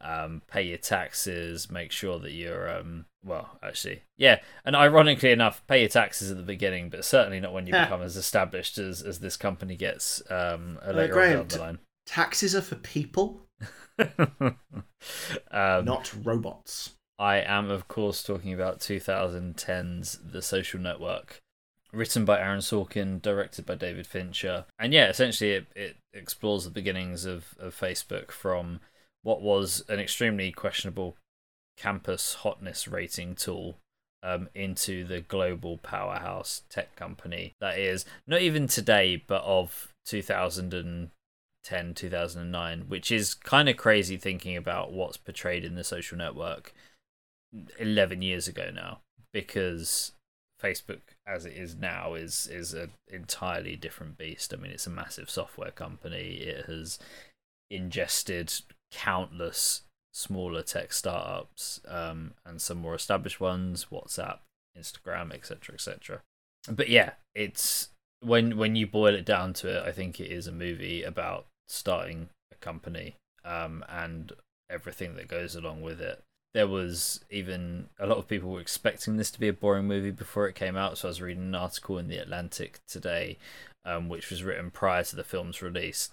[0.00, 5.66] um, pay your taxes, make sure that you're um well, actually, yeah, and ironically enough,
[5.66, 7.84] pay your taxes at the beginning, but certainly not when you Yeah.
[7.84, 11.64] become as established as as this company gets um Uh, later Graham, on down the
[11.64, 11.78] line.
[12.06, 13.40] Taxes are for people,
[13.98, 16.92] um, not robots.
[17.18, 21.40] I am, of course, talking about 2010's The Social Network,
[21.92, 24.66] written by Aaron Sorkin, directed by David Fincher.
[24.78, 28.80] And yeah, essentially, it, it explores the beginnings of, of Facebook from
[29.26, 31.16] what was an extremely questionable
[31.76, 33.76] campus hotness rating tool
[34.22, 41.94] um, into the global powerhouse tech company that is not even today, but of 2010,
[41.94, 46.72] 2009, which is kind of crazy thinking about what's portrayed in the social network
[47.80, 49.00] 11 years ago now
[49.32, 50.12] because
[50.62, 54.54] Facebook as it is now is is an entirely different beast.
[54.54, 56.34] I mean, it's a massive software company.
[56.34, 57.00] It has
[57.70, 58.52] ingested
[58.90, 59.82] countless
[60.12, 64.38] smaller tech startups um, and some more established ones, WhatsApp,
[64.78, 66.22] Instagram, etc., etc.
[66.70, 67.88] But yeah, it's
[68.20, 71.46] when when you boil it down to it, I think it is a movie about
[71.68, 74.32] starting a company um, and
[74.70, 76.22] everything that goes along with it
[76.56, 80.10] there was even a lot of people were expecting this to be a boring movie
[80.10, 80.96] before it came out.
[80.96, 83.36] So I was reading an article in the Atlantic today,
[83.84, 86.08] um, which was written prior to the film's release,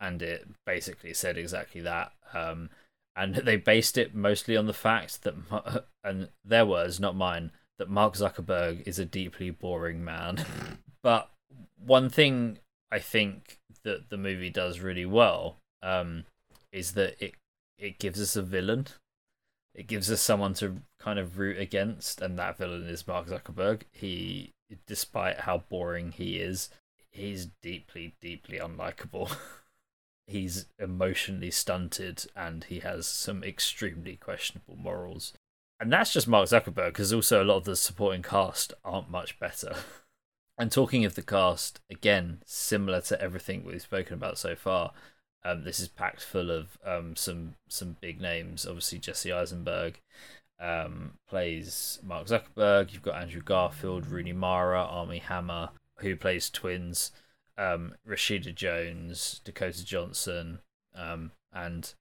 [0.00, 2.12] and it basically said exactly that.
[2.34, 2.70] Um,
[3.16, 7.90] and they based it mostly on the fact that, and their words, not mine, that
[7.90, 10.44] Mark Zuckerberg is a deeply boring man.
[11.02, 11.30] but
[11.76, 12.58] one thing
[12.90, 16.24] I think that the movie does really well um,
[16.72, 17.34] is that it
[17.78, 18.88] it gives us a villain
[19.78, 23.82] it gives us someone to kind of root against, and that villain is Mark Zuckerberg.
[23.92, 24.50] He,
[24.88, 26.68] despite how boring he is,
[27.12, 29.34] he's deeply, deeply unlikable.
[30.28, 35.32] he's emotionally stunted, and he has some extremely questionable morals.
[35.80, 39.38] And that's just Mark Zuckerberg, because also a lot of the supporting cast aren't much
[39.40, 39.74] better.
[40.60, 44.90] And talking of the cast, again, similar to everything we've spoken about so far,
[45.44, 48.66] um, this is packed full of um, some some big names.
[48.66, 50.00] Obviously, Jesse Eisenberg
[50.58, 52.92] um, plays Mark Zuckerberg.
[52.92, 57.12] You've got Andrew Garfield, Rooney Mara, Armie Hammer, who plays twins.
[57.58, 60.60] Um, Rashida Jones, Dakota Johnson,
[60.94, 61.92] um, and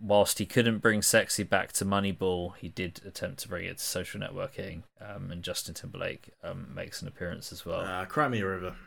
[0.00, 3.84] whilst he couldn't bring sexy back to Moneyball, he did attempt to bring it to
[3.84, 4.82] Social Networking.
[5.00, 7.84] Um, and Justin Timberlake um, makes an appearance as well.
[7.86, 8.74] Ah, cry me a river.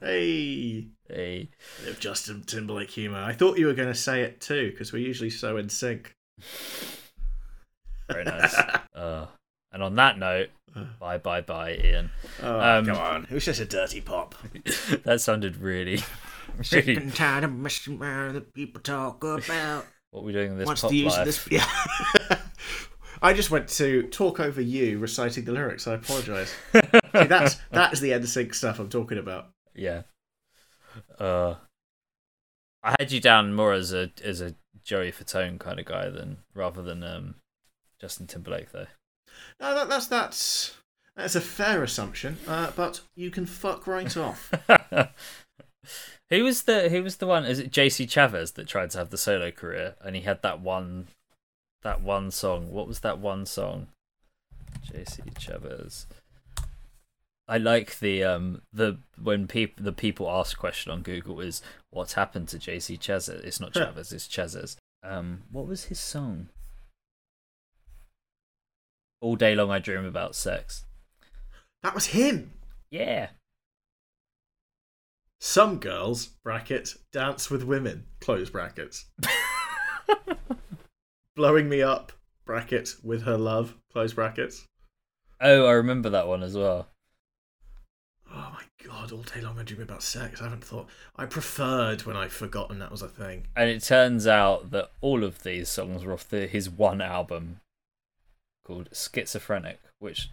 [0.00, 1.50] Hey, Hey.
[1.84, 3.18] bit of Justin Timberlake humour.
[3.22, 6.14] I thought you were going to say it too, because we're usually so in sync.
[8.10, 8.54] Very nice.
[8.94, 9.26] uh,
[9.72, 10.48] and on that note,
[11.00, 12.10] bye bye bye, Ian.
[12.42, 13.24] Oh, Um, come on.
[13.24, 14.34] It was just a dirty pop.
[15.04, 16.02] that sounded really,
[16.62, 16.96] Sick really.
[17.00, 19.86] and tired of missing where the people talk about.
[20.10, 21.20] What are we doing in this What's pop the use life?
[21.20, 21.48] of this?
[21.50, 22.38] Yeah.
[23.22, 25.86] I just went to talk over you reciting the lyrics.
[25.86, 26.54] I apologise.
[27.12, 29.50] That's that's the end sync stuff I'm talking about.
[29.74, 30.02] yeah.
[31.18, 31.54] Uh,
[32.82, 36.38] I had you down more as a as a Joey Fatone kind of guy than
[36.54, 37.34] rather than um
[38.00, 38.86] Justin Timberlake though.
[39.60, 40.76] No, that, that's that's
[41.16, 42.38] that's a fair assumption.
[42.46, 44.52] Uh, but you can fuck right off.
[46.30, 47.44] who was the who was the one?
[47.44, 50.60] Is it JC Chavez that tried to have the solo career and he had that
[50.60, 51.08] one
[51.82, 52.70] that one song?
[52.70, 53.88] What was that one song?
[54.90, 56.06] JC Chavez.
[57.48, 61.60] I like the um the when people the people ask question on Google is
[61.90, 63.28] what's happened to JC Chavez?
[63.28, 64.76] It's not Chavez, it's Chasez.
[65.02, 66.48] Um, what was his song?
[69.20, 70.84] All day long, I dream about sex.
[71.82, 72.52] That was him.
[72.90, 73.28] Yeah,
[75.40, 79.06] Some girls bracket dance with women close brackets.
[81.36, 82.12] Blowing me up
[82.44, 84.66] bracket with her love close brackets.
[85.40, 86.88] Oh, I remember that one as well.
[88.32, 89.12] Oh my god!
[89.12, 90.40] All day long I dream about sex.
[90.40, 90.88] I haven't thought.
[91.16, 93.46] I preferred when I'd forgotten that was a thing.
[93.56, 97.60] And it turns out that all of these songs were off the, his one album
[98.70, 100.30] called Schizophrenic, which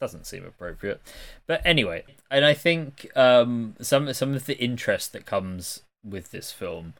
[0.00, 1.00] doesn't seem appropriate.
[1.46, 6.50] But anyway, and I think um, some some of the interest that comes with this
[6.50, 6.94] film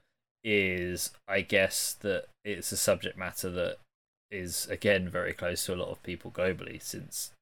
[0.45, 3.79] is, I guess, that it's a subject matter that
[4.31, 7.33] is again very close to a lot of people globally, since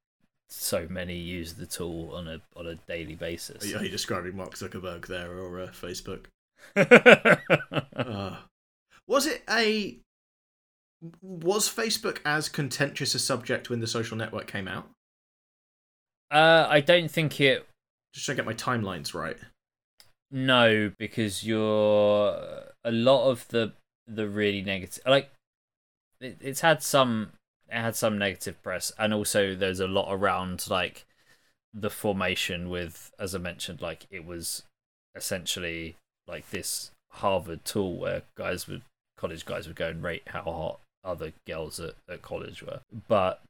[0.49, 3.63] so many use the tool on a on a daily basis.
[3.63, 6.25] Are you, are you describing Mark Zuckerberg there or uh, Facebook?
[6.75, 8.37] Uh,
[9.07, 9.99] was it a
[11.21, 14.89] was Facebook as contentious a subject when the social network came out?
[16.31, 17.65] uh, I don't think it
[18.13, 19.37] Just so I get my timelines right.
[20.29, 22.37] No, because you're
[22.83, 23.73] a lot of the
[24.07, 25.31] the really negative like
[26.21, 27.31] it, it's had some
[27.69, 31.05] it had some negative press and also there's a lot around like
[31.73, 34.63] the formation with as I mentioned like it was
[35.15, 38.83] essentially like this Harvard tool where guys would
[39.17, 42.81] college guys would go and rate how hot other girls at, at college were.
[43.07, 43.41] But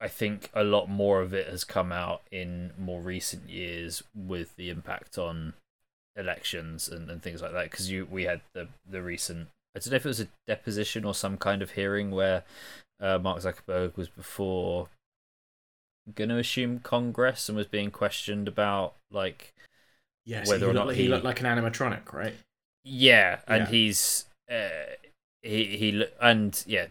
[0.00, 4.54] I think a lot more of it has come out in more recent years with
[4.56, 5.54] the impact on
[6.16, 9.90] elections and, and things like that because you we had the the recent I don't
[9.92, 12.44] know if it was a deposition or some kind of hearing where
[13.00, 14.88] uh, Mark Zuckerberg was before
[16.14, 19.52] going to assume Congress and was being questioned about like
[20.24, 22.34] Yes, Whether he, or not he he- looked like an animatronic, right?
[22.84, 23.70] yeah and Yeah.
[23.70, 24.94] he's uh,
[25.42, 26.86] he he and yeah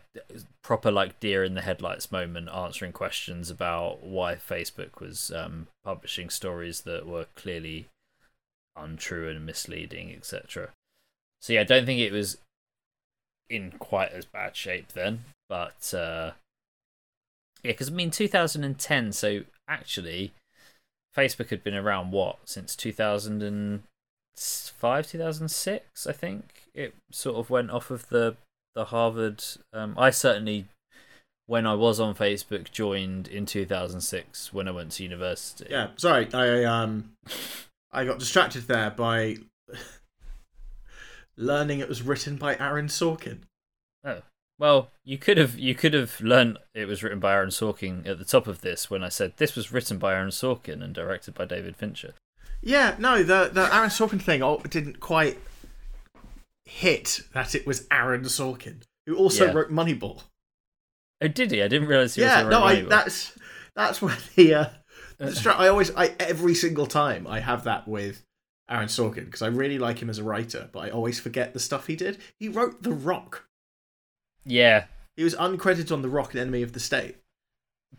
[0.61, 6.29] proper like deer in the headlights moment answering questions about why Facebook was um publishing
[6.29, 7.87] stories that were clearly
[8.75, 10.67] untrue and misleading etc
[11.41, 12.37] so yeah I don't think it was
[13.49, 16.31] in quite as bad shape then but uh
[17.63, 20.33] yeah because I mean 2010 so actually
[21.15, 27.91] Facebook had been around what since 2005 2006 I think it sort of went off
[27.91, 28.35] of the
[28.75, 29.43] the Harvard
[29.73, 30.67] um I certainly
[31.45, 36.33] when I was on Facebook joined in 2006 when I went to university Yeah, sorry,
[36.33, 37.11] I um,
[37.91, 39.37] I got distracted there by
[41.37, 43.39] learning it was written by Aaron Sorkin.
[44.05, 44.21] Oh
[44.61, 48.19] well, you could have you could have learned it was written by Aaron Sorkin at
[48.19, 51.33] the top of this when I said this was written by Aaron Sorkin and directed
[51.33, 52.13] by David Fincher.
[52.61, 55.39] Yeah, no, the the Aaron Sorkin thing oh, didn't quite
[56.71, 59.51] hit that it was Aaron Sorkin who also Yeah.
[59.53, 60.23] wrote Moneyball.
[61.21, 61.61] Oh, did he?
[61.61, 62.51] I didn't realize he yeah, was.
[62.51, 63.37] no, I that's
[63.75, 64.65] that's where the uh,
[65.17, 68.23] the I always I every single time I have that with
[68.69, 71.59] Aaron Sorkin because I really like him as a writer, but I always forget the
[71.59, 72.17] stuff he did.
[72.39, 73.45] He wrote The Rock.
[74.45, 74.85] yeah,
[75.17, 77.17] He was uncredited on The Rock and Enemy of the State.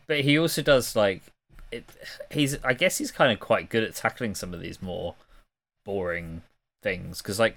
[0.06, 1.22] but he also does like
[1.70, 1.84] it.
[2.30, 5.14] He's I guess he's kind of quite good at tackling some of these more
[5.84, 6.42] boring
[6.82, 7.56] things because like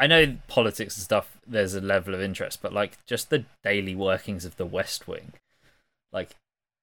[0.00, 1.36] I know politics and stuff.
[1.46, 5.34] There's a level of interest, but like just the daily workings of the West Wing,
[6.10, 6.36] like,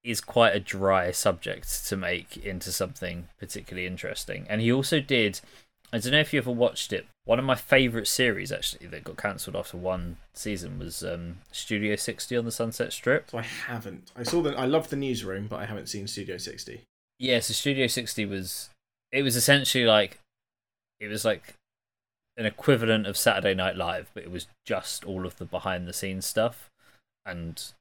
[0.04, 4.46] is quite a dry subject to make into something particularly interesting.
[4.48, 5.42] And he also did.
[5.92, 7.08] I don't know if you ever watched it.
[7.26, 11.96] One of my favourite series actually that got cancelled after one season was um, Studio
[11.96, 13.32] 60 on the Sunset Strip.
[13.32, 14.12] So I haven't.
[14.16, 14.60] I saw that.
[14.60, 16.84] I love the newsroom, but I haven't seen Studio 60.
[17.18, 18.70] Yeah, so Studio 60 was
[19.12, 20.20] it was essentially like
[21.00, 21.56] it was like
[22.38, 25.94] an equivalent of Saturday Night Live, but it was just all of the behind the
[25.94, 26.70] scenes stuff
[27.26, 27.74] and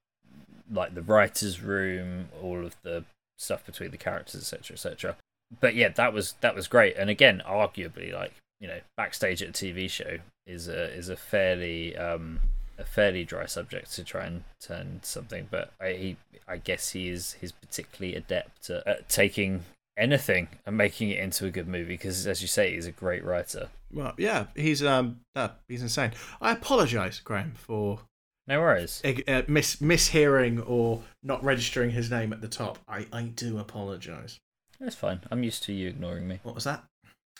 [0.72, 3.04] like the writers room, all of the
[3.38, 5.16] stuff between the characters, etc., etc.
[5.60, 6.96] But yeah, that was that was great.
[6.96, 11.16] And again, arguably like, you know, backstage at a TV show is a is a
[11.16, 12.40] fairly um
[12.78, 16.16] a fairly dry subject to try and turn something, but I he,
[16.48, 19.64] I guess he is he's particularly adept at, at taking
[19.96, 23.24] anything and making it into a good movie because, as you say, he's a great
[23.24, 23.68] writer.
[23.96, 26.12] Well, yeah, he's um, uh, he's insane.
[26.40, 28.00] I apologise, Graham, for
[28.46, 29.00] No worries.
[29.04, 32.78] uh, mis mishearing or not registering his name at the top.
[32.86, 34.38] I I do apologise.
[34.78, 35.20] That's fine.
[35.30, 36.40] I'm used to you ignoring me.
[36.42, 36.84] What was that?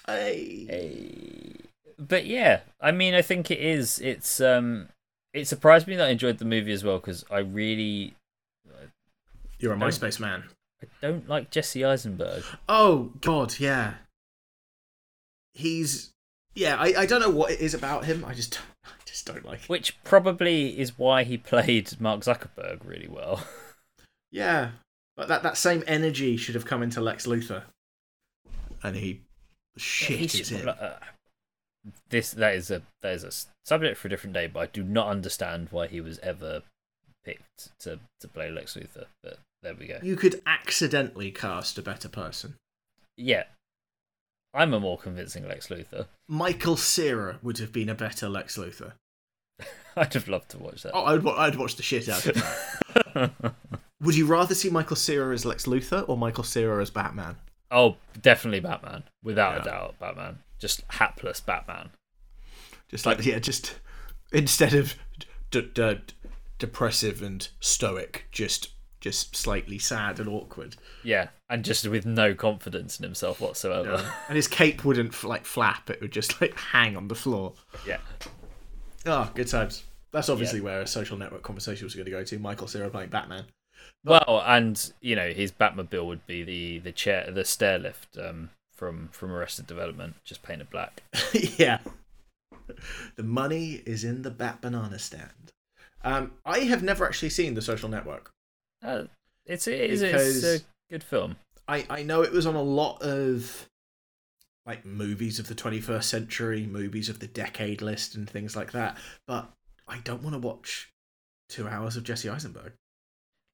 [0.07, 0.65] Hey.
[0.67, 1.53] Hey.
[1.99, 3.99] But yeah, I mean, I think it is.
[3.99, 4.89] It's um,
[5.35, 8.15] it surprised me that I enjoyed the movie as well because I really
[9.59, 10.45] You're a MySpace man.
[10.83, 12.43] I don't like Jesse Eisenberg.
[12.67, 13.95] Oh God, yeah.
[15.53, 16.13] He's
[16.57, 16.75] yeah.
[16.77, 18.25] I, I don't know what it is about him.
[18.25, 19.61] I just I just don't like.
[19.61, 19.67] Him.
[19.69, 23.43] Which probably is why he played Mark Zuckerberg really well.
[24.33, 24.71] Yeah,
[25.17, 27.63] but that that same energy should have come into Lex Luthor,
[28.83, 29.21] and he
[29.79, 30.67] shit He's- is it.
[30.69, 30.95] uh,
[32.11, 33.31] this that is a that is a
[33.65, 36.63] subject for a different day, but I do not understand why he was ever
[37.25, 39.07] picked to to play Lex Luthor.
[39.23, 40.01] But there we go.
[40.03, 42.57] You could accidentally cast a better person.
[43.17, 43.45] Yeah,
[44.57, 46.07] I'm a more convincing Lex Luthor.
[46.27, 48.93] Michael Cera would have been a better Lex Luthor.
[49.97, 50.93] I'd have loved to watch that.
[50.95, 52.35] Oh, I'd I'd watch the shit out of
[53.15, 53.55] that.
[54.03, 57.37] Would you rather see Michael Cera as Lex Luthor or Michael Cera as Batman?
[57.71, 59.61] Oh, definitely Batman, without Yeah.
[59.61, 59.99] a doubt.
[59.99, 61.91] Batman, just hapless Batman.
[62.89, 63.77] Just like yeah, just
[64.33, 64.95] instead of
[65.51, 65.99] d- d-
[66.59, 68.69] depressive and stoic, just
[69.01, 70.77] just slightly sad and awkward.
[71.03, 74.13] Yeah, and just with no confidence in himself whatsoever.
[74.29, 77.55] and his cape wouldn't like flap; it would just like hang on the floor.
[77.87, 77.99] Yeah,
[79.07, 79.85] Oh, good times.
[80.13, 82.39] That's obviously where a social network conversation was going to go to.
[82.39, 83.45] Michael Cera playing Batman.
[84.05, 88.51] Well, and you know his Batmobile would be the the chair, the stair lift um,
[88.75, 91.03] from from Arrested Development, just painted black.
[91.57, 91.79] yeah.
[93.15, 95.53] The money is in the Bat Banana stand.
[96.03, 98.31] Um, I have never actually seen The Social Network.
[98.83, 99.05] Uh,
[99.47, 101.37] it's it is it's a good film.
[101.69, 103.69] I, I know it was on a lot of
[104.67, 108.97] like movies of the 21st century, movies of the decade list, and things like that.
[109.27, 109.51] But
[109.89, 110.91] I don't want to watch
[111.49, 112.73] two hours of Jesse Eisenberg.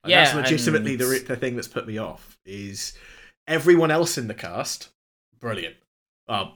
[0.07, 2.37] Yeah, that's legitimately the, and- re- the thing that's put me off.
[2.45, 2.95] Is
[3.47, 4.89] everyone else in the cast
[5.39, 5.77] brilliant?
[6.29, 6.53] Um,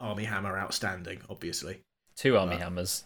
[0.00, 1.80] Armie Hammer outstanding, obviously.
[2.16, 3.04] Two Armie Uh, Hammers.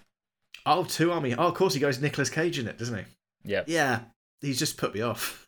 [0.66, 1.34] Oh, two Armie.
[1.34, 3.04] Oh, of course he goes Nicolas Cage in it, doesn't he?
[3.44, 4.00] Yeah, Yeah,
[4.40, 5.46] he's just put me off.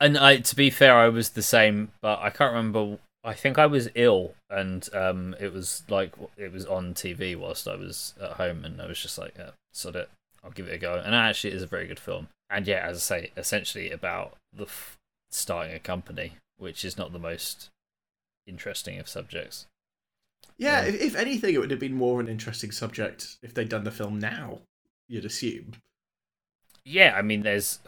[0.00, 2.98] and I to be fair, I was the same, but I can't remember.
[3.22, 7.68] I think I was ill, and um, it was like it was on TV whilst
[7.68, 10.08] I was at home, and I was just like, yeah, sod it,
[10.42, 10.94] I'll give it a go.
[11.04, 12.28] And actually, it is a very good film.
[12.48, 14.96] And yeah, as I say, essentially about the f-
[15.30, 17.68] starting a company, which is not the most
[18.46, 19.66] interesting of subjects.
[20.56, 20.88] Yeah, Yeah.
[20.88, 23.84] if, if anything, it would have been more of an interesting subject if they'd done
[23.84, 24.60] the film now.
[25.08, 25.72] You'd assume.
[26.84, 27.80] Yeah, I mean, there's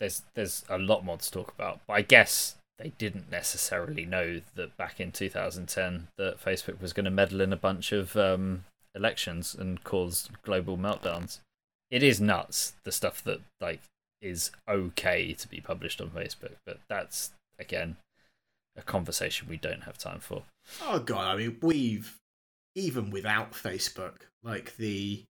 [0.00, 4.40] there's there's a lot more to talk about, but I guess they didn't necessarily know
[4.56, 8.64] that back in 2010 that Facebook was going to meddle in a bunch of um,
[8.94, 11.38] elections and cause global meltdowns.
[11.90, 13.80] It is nuts the stuff that like
[14.20, 17.96] is okay to be published on Facebook, but that's again
[18.76, 20.44] a conversation we don't have time for.
[20.82, 22.16] Oh god, I mean, we've
[22.74, 25.22] even without Facebook, like the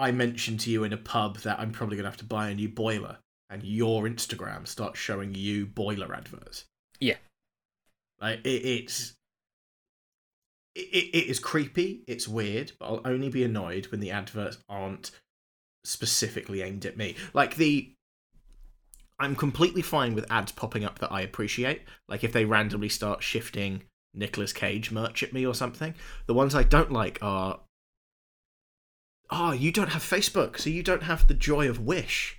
[0.00, 2.54] I mentioned to you in a pub that I'm probably gonna have to buy a
[2.54, 3.18] new boiler,
[3.48, 6.64] and your Instagram starts showing you boiler adverts.
[7.00, 7.16] Yeah.
[8.20, 9.14] like it, it's.
[10.74, 12.02] It, it, it is creepy.
[12.06, 15.10] It's weird, but I'll only be annoyed when the adverts aren't
[15.84, 17.16] specifically aimed at me.
[17.34, 17.92] Like the
[19.18, 21.82] I'm completely fine with ads popping up that I appreciate.
[22.08, 23.82] Like if they randomly start shifting
[24.14, 25.94] Nicolas Cage merch at me or something.
[26.26, 27.60] The ones I don't like are
[29.30, 32.38] Oh, you don't have Facebook, so you don't have the joy of Wish.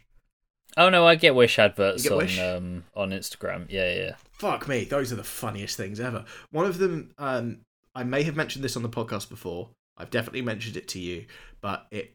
[0.78, 2.40] Oh no, I get Wish adverts get on Wish?
[2.40, 3.66] um on Instagram.
[3.70, 4.16] Yeah, yeah.
[4.32, 6.26] Fuck me, those are the funniest things ever.
[6.52, 7.60] One of them, um,
[7.94, 9.70] I may have mentioned this on the podcast before.
[9.98, 11.26] I've definitely mentioned it to you,
[11.62, 12.14] but it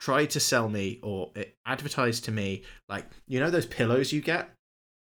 [0.00, 4.20] tried to sell me or it advertised to me like you know those pillows you
[4.20, 4.50] get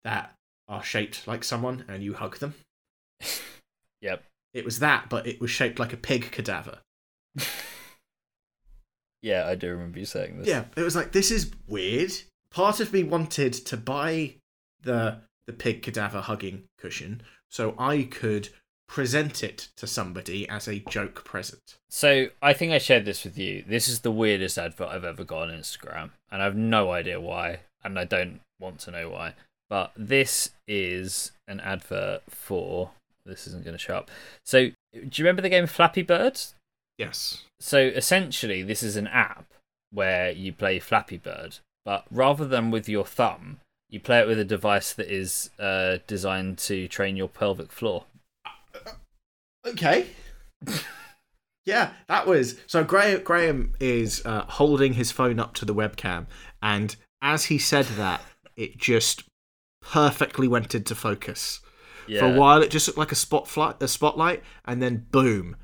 [0.05, 0.34] that
[0.68, 2.55] are shaped like someone and you hug them.
[4.02, 4.24] Yep.
[4.52, 6.78] It was that, but it was shaped like a pig cadaver.
[9.22, 10.48] Yeah, I do remember you saying this.
[10.48, 12.12] Yeah, it was like this is weird.
[12.51, 14.36] Part of me wanted to buy
[14.82, 18.48] the the pig cadaver hugging cushion so I could
[18.88, 21.76] present it to somebody as a joke present.
[21.90, 23.64] So I think I shared this with you.
[23.66, 27.20] This is the weirdest advert I've ever got on Instagram, and I have no idea
[27.20, 29.34] why, and I don't want to know why.
[29.68, 32.90] But this is an advert for.
[33.24, 34.10] This isn't going to show up.
[34.44, 36.40] So, do you remember the game Flappy Bird?
[36.98, 37.44] Yes.
[37.60, 39.47] So essentially, this is an app
[39.90, 44.39] where you play Flappy Bird, but rather than with your thumb, you play it with
[44.39, 48.05] a device that is uh, designed to train your pelvic floor.
[49.66, 50.09] Okay.
[51.64, 52.85] yeah, that was so.
[52.85, 56.27] Graham Graham is uh, holding his phone up to the webcam,
[56.62, 58.20] and as he said that,
[58.56, 59.24] it just
[59.82, 61.60] perfectly went into focus.
[62.09, 62.20] Yeah.
[62.20, 65.56] For a while, it just looked like a spotlight, a spotlight, and then boom,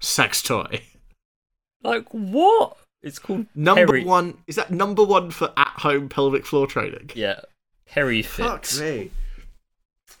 [0.00, 0.82] sex toy.
[1.82, 2.76] Like what?
[3.02, 7.10] It's called Number Peri- one is that number one for at-home pelvic floor training.
[7.14, 7.40] Yeah,
[7.86, 9.10] Perry Fuck me.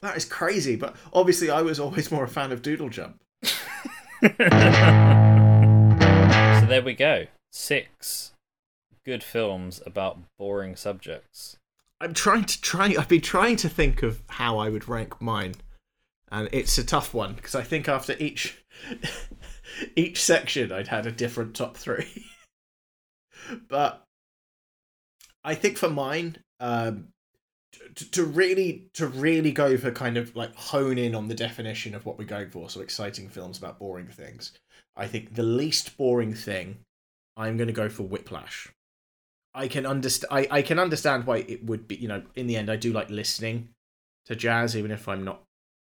[0.00, 3.20] That is crazy, but obviously I was always more a fan of Doodle Jump.
[3.42, 4.28] so
[6.66, 7.26] there we go.
[7.50, 8.32] Six
[9.04, 11.56] good films about boring subjects.
[12.00, 12.94] I'm trying to try.
[12.96, 15.56] I've been trying to think of how I would rank mine,
[16.30, 18.58] and it's a tough one because I think after each
[19.96, 22.26] each section I'd had a different top three.
[23.68, 24.04] but
[25.44, 27.08] I think for mine, um,
[27.94, 31.94] to, to really to really go for kind of like hone in on the definition
[31.94, 32.68] of what we're going for.
[32.70, 34.52] So exciting films about boring things.
[34.96, 36.78] I think the least boring thing,
[37.36, 38.68] I'm going to go for Whiplash.
[39.54, 40.32] I can understand.
[40.32, 41.96] I, I can understand why it would be.
[41.96, 43.68] You know, in the end, I do like listening
[44.26, 45.42] to jazz, even if I'm not.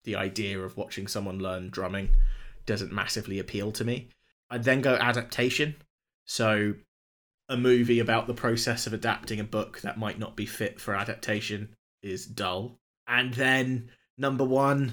[0.04, 2.10] The idea of watching someone learn drumming
[2.68, 4.08] doesn't massively appeal to me.
[4.48, 5.74] I'd then go adaptation.
[6.24, 6.74] So,
[7.48, 10.94] a movie about the process of adapting a book that might not be fit for
[10.94, 12.78] adaptation is dull.
[13.06, 14.92] And then number one,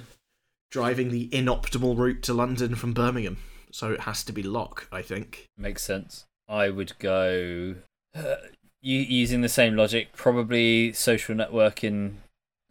[0.72, 3.38] driving the inoptimal route to London from Birmingham.
[3.72, 5.50] So it has to be Locke, I think.
[5.58, 6.26] Makes sense.
[6.48, 7.76] I would go
[8.16, 8.36] uh,
[8.82, 12.16] using the same logic, probably social networking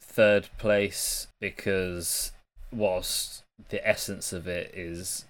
[0.01, 2.32] third place because
[2.72, 5.24] whilst the essence of it is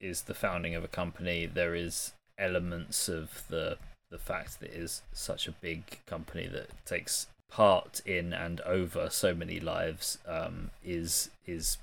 [0.00, 3.78] is the founding of a company, there is elements of the
[4.10, 9.10] the fact that it is such a big company that takes part in and over
[9.10, 11.78] so many lives um, is is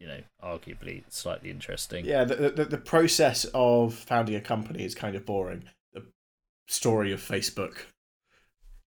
[0.00, 2.04] you know arguably slightly interesting.
[2.04, 5.64] Yeah, the, the the process of founding a company is kind of boring.
[5.92, 6.04] The
[6.66, 7.84] story of Facebook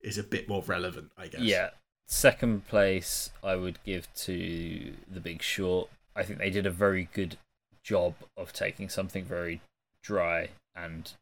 [0.01, 1.40] is a bit more relevant, I guess.
[1.40, 1.70] Yeah.
[2.06, 5.89] Second place, I would give to The Big Short.
[6.16, 7.36] I think they did a very good
[7.82, 9.61] job of taking something very
[10.03, 11.12] dry and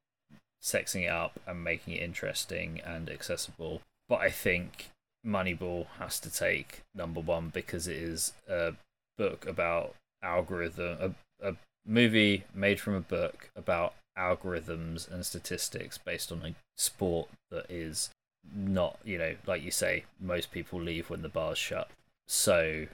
[0.63, 3.81] sexing it up and making it interesting and accessible.
[4.09, 4.91] But I think
[5.27, 8.75] Moneyball has to take number one because it is a
[9.19, 11.57] book about algorithm, a, a
[11.87, 18.11] movie made from a book about algorithms and statistics based on a sport that is
[18.55, 21.89] not, you know, like you say, most people leave when the bars shut.
[22.27, 22.87] So,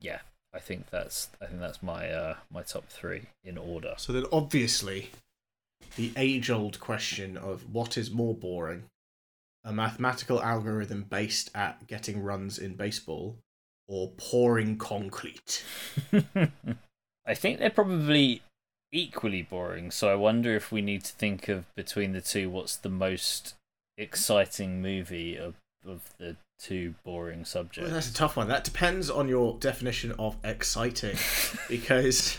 [0.00, 0.20] yeah,
[0.52, 3.94] I think that's I think that's my uh, my top three in order.
[3.96, 5.10] So then, obviously,
[5.96, 8.84] the age-old question of what is more boring:
[9.64, 13.36] a mathematical algorithm based at getting runs in baseball,
[13.88, 15.64] or pouring concrete.
[17.26, 18.42] I think they're probably
[18.92, 19.90] equally boring.
[19.90, 23.54] So I wonder if we need to think of between the two, what's the most
[23.96, 25.54] exciting movie of
[25.86, 27.88] of the two boring subjects?
[27.90, 28.48] Well, that's a tough one.
[28.48, 31.16] That depends on your definition of exciting,
[31.68, 32.38] because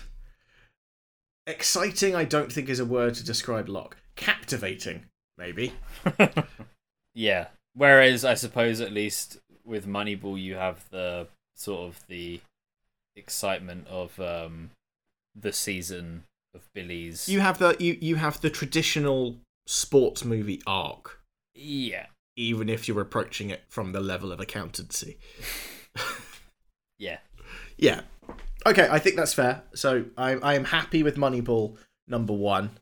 [1.47, 3.97] exciting, I don't think is a word to describe Locke.
[4.15, 5.05] Captivating,
[5.37, 5.73] maybe.
[7.13, 7.47] yeah.
[7.73, 12.41] Whereas I suppose at least with Moneyball you have the sort of the
[13.15, 14.71] excitement of um
[15.35, 16.23] the season
[16.53, 21.21] of Billy's You have the you you have the traditional sports movie arc,
[21.53, 22.07] Yeah.
[22.41, 25.17] Even if you're approaching it from the level of accountancy.
[26.97, 27.17] Yeah.
[27.77, 28.01] Yeah.
[28.65, 29.63] Okay, I think that's fair.
[29.73, 31.77] So I I am happy with Moneyball
[32.07, 32.77] number one.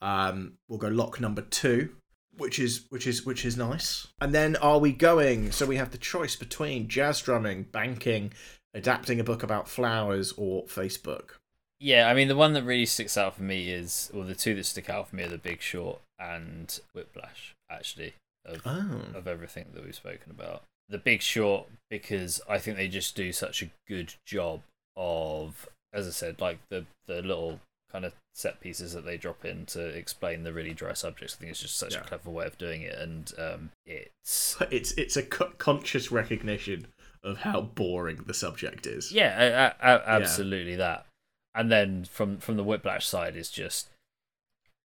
[0.00, 1.90] Um, we'll go Locke number two,
[2.36, 4.06] which is which is which is nice.
[4.20, 5.52] And then are we going?
[5.52, 8.32] So we have the choice between jazz drumming, banking,
[8.72, 11.32] adapting a book about flowers, or Facebook.
[11.78, 14.54] Yeah, I mean the one that really sticks out for me is or the two
[14.54, 18.14] that stick out for me are the Big Short and Whiplash, actually,
[18.48, 19.02] of Oh.
[19.18, 20.62] of everything that we've spoken about.
[20.88, 24.62] The Big Short because I think they just do such a good job
[24.96, 27.60] of as I said, like the the little
[27.90, 31.34] kind of set pieces that they drop in to explain the really dry subjects.
[31.34, 32.00] I think it's just such Yeah.
[32.00, 36.88] a clever way of doing it and um it's It's it's a co- conscious recognition
[37.24, 39.10] of how boring the subject is.
[39.12, 41.06] Yeah, a- a- absolutely that.
[41.54, 43.88] And then from from the Whiplash side is just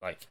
[0.01, 0.27] like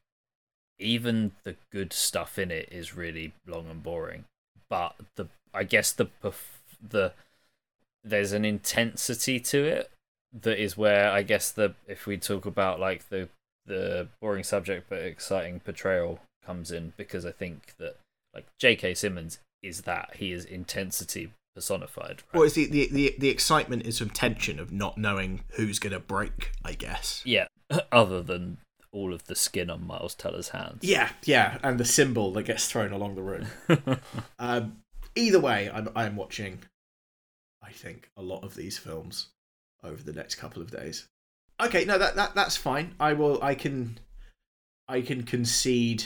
[0.80, 4.24] even the good stuff in it is really long and boring.
[4.68, 6.08] But the I guess the
[6.86, 7.12] the
[8.02, 9.90] there's an intensity to it
[10.42, 13.28] that is where I guess the if we talk about like the
[13.66, 17.96] the boring subject but exciting portrayal comes in because I think that
[18.34, 18.94] like J.K.
[18.94, 22.22] Simmons is that he is intensity personified.
[22.32, 22.34] Right?
[22.34, 25.92] Well, it's the, the, the, the excitement is from tension of not knowing who's going
[25.92, 27.22] to break, I guess.
[27.24, 27.48] Yeah,
[27.92, 28.58] other than
[28.92, 30.82] all of the skin on Miles Teller's hands.
[30.82, 33.46] Yeah, yeah, and the cymbal that gets thrown along the room.
[34.38, 34.78] um,
[35.14, 36.60] either way, I'm I'm watching.
[37.62, 39.28] I think a lot of these films
[39.84, 41.08] over the next couple of days.
[41.62, 42.94] Okay, no, that, that that's fine.
[42.98, 43.42] I will.
[43.42, 43.98] I can.
[44.88, 46.04] I can concede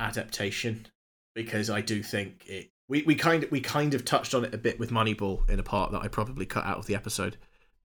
[0.00, 0.86] adaptation
[1.34, 2.70] because I do think it.
[2.86, 5.58] We, we kind of we kind of touched on it a bit with Moneyball in
[5.58, 7.36] a part that I probably cut out of the episode,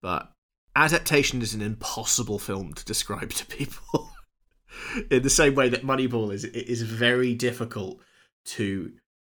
[0.02, 0.30] but
[0.76, 4.10] adaptation is an impossible film to describe to people.
[5.10, 8.00] in the same way that Moneyball is, it is very difficult
[8.44, 8.92] to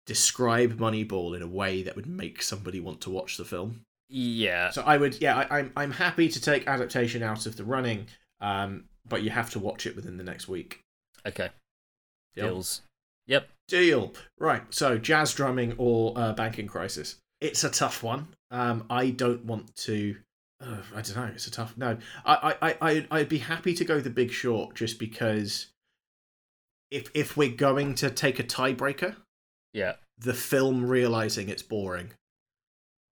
[0.06, 3.84] describe Moneyball in a way that would make somebody want to watch the film.
[4.08, 7.64] Yeah, So I would, yeah, I, I'm I'm happy to take adaptation out of the
[7.64, 8.06] running,
[8.40, 10.80] um, but you have to watch it within the next week.
[11.26, 11.48] okay.
[12.36, 12.48] Deal?
[12.48, 12.82] Deals.
[13.26, 13.48] Yep.
[13.68, 14.12] Deal.
[14.38, 14.62] Right.
[14.70, 17.16] So jazz drumming or uh, banking crisis.
[17.40, 18.28] It's a tough one.
[18.50, 20.16] Um, I don't want to.
[20.60, 21.30] Uh, I don't know.
[21.34, 21.76] It's a tough.
[21.76, 25.66] No, I, I, I, I'd be happy to go the Big Short just because
[26.90, 29.16] if if we're going to take a tiebreaker,
[29.72, 29.94] Yeah.
[30.18, 32.10] the film realizing it's boring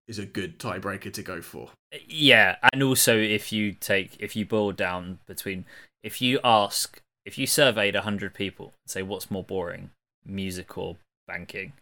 [0.08, 1.70] is a good tiebreaker to go for.
[2.08, 5.66] Yeah, and also if you take if you boil down between
[6.04, 9.92] if you ask if you surveyed hundred people and say what's more boring,
[10.26, 10.98] music or
[11.28, 11.74] banking,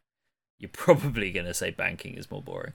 [0.59, 2.73] you're probably gonna say banking is more boring.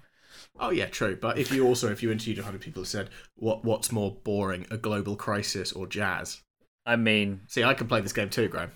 [0.59, 1.16] Oh yeah, true.
[1.16, 4.16] But if you also if you interviewed a 100 people who said what what's more
[4.24, 6.43] boring, a global crisis or jazz?
[6.86, 8.72] I mean, See, I can play this game too, Graham.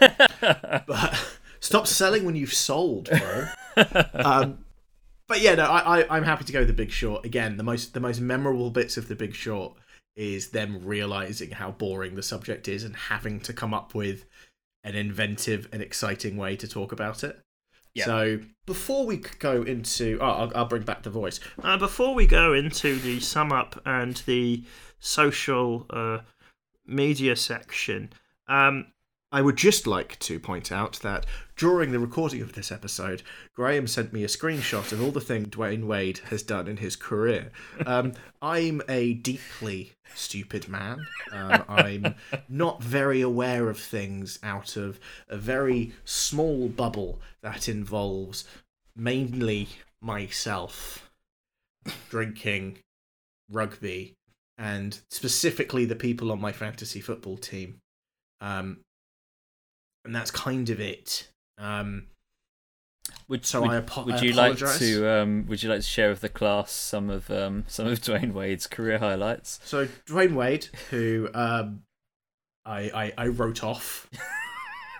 [0.86, 3.46] But stop selling when you've sold, bro.
[4.14, 4.64] um,
[5.26, 7.56] but yeah, no, I, I I'm happy to go with the Big Short again.
[7.56, 9.74] The most the most memorable bits of the Big Short
[10.16, 14.26] is them realizing how boring the subject is and having to come up with
[14.84, 17.40] an inventive and exciting way to talk about it.
[17.94, 18.04] Yeah.
[18.04, 21.40] So before we go into, oh, I'll, I'll bring back the voice.
[21.62, 24.64] Uh, before we go into the sum up and the
[24.98, 26.18] social uh,
[26.86, 28.12] media section,
[28.48, 28.86] um,
[29.34, 33.88] I would just like to point out that during the recording of this episode, Graham
[33.88, 37.50] sent me a screenshot of all the things Dwyane Wade has done in his career.
[37.84, 41.08] Um, I'm a deeply stupid man.
[41.32, 42.14] Um, I'm
[42.48, 48.44] not very aware of things out of a very small bubble that involves
[48.94, 49.66] mainly
[50.00, 51.10] myself,
[52.08, 52.78] drinking,
[53.50, 54.14] rugby,
[54.56, 57.80] and specifically the people on my fantasy football team.
[58.40, 58.83] Um,
[60.04, 61.28] and that's kind of it.
[61.58, 62.06] Um,
[63.28, 65.86] would So would, I apo- would I you like to um would you like to
[65.86, 69.60] share with the class some of um some of Dwyane Wade's career highlights?
[69.64, 71.82] so Dwyane Wade, who um,
[72.64, 74.08] I, I I wrote off.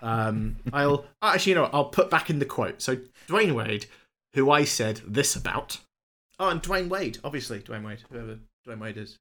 [0.01, 2.79] Um, I'll actually, you know, I'll put back in the quote.
[2.81, 3.87] So Dwyane Wade,
[4.35, 5.79] who I said this about.
[6.37, 8.37] Oh, and Dwyane Wade, obviously Dwyane Wade, whoever
[8.67, 9.17] Dwyane Wade is,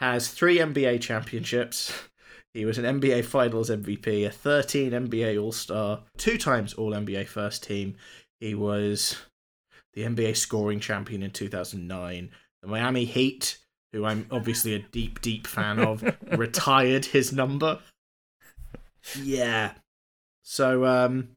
[0.00, 1.92] has three NBA championships.
[2.58, 7.28] He was an NBA Finals MVP, a 13 NBA All Star, two times All NBA
[7.28, 7.94] First Team.
[8.40, 9.16] He was
[9.94, 12.32] the NBA scoring champion in 2009.
[12.62, 13.58] The Miami Heat,
[13.92, 16.02] who I'm obviously a deep, deep fan of,
[16.36, 17.78] retired his number.
[19.22, 19.74] Yeah.
[20.42, 21.36] So, um,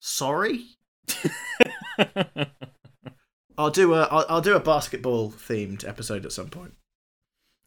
[0.00, 0.66] sorry.
[3.56, 6.74] I'll do a I'll, I'll do a basketball themed episode at some point.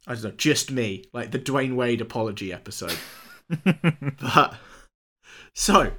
[0.08, 2.98] I don't know, just me, like the Dwyane Wade apology episode.
[4.20, 4.56] but
[5.54, 5.92] so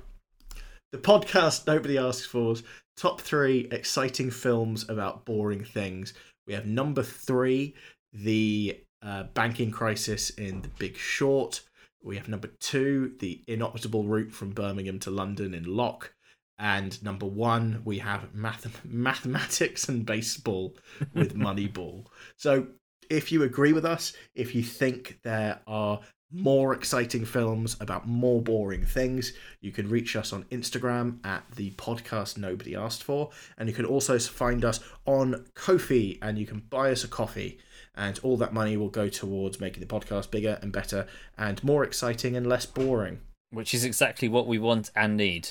[0.93, 2.63] the podcast nobody asks for's
[2.97, 6.15] top three exciting films about boring things.
[6.47, 7.75] We have number three,
[8.13, 11.63] the uh, banking crisis in The Big Short.
[12.03, 16.15] We have number two, the inoptimal route from Birmingham to London in Locke.
[16.59, 20.77] And number one, we have math- mathematics and baseball
[21.15, 22.07] with Moneyball.
[22.37, 22.69] So
[23.11, 26.01] if you agree with us, if you think there are
[26.33, 31.71] more exciting films about more boring things, you can reach us on Instagram at the
[31.73, 33.31] podcast nobody asked for.
[33.57, 37.59] And you can also find us on Ko-fi and you can buy us a coffee.
[37.95, 41.07] And all that money will go towards making the podcast bigger and better
[41.39, 43.21] and more exciting and less boring.
[43.55, 45.51] which is exactly what we want and need.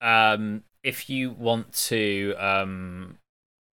[0.00, 3.16] Um, if you want to um,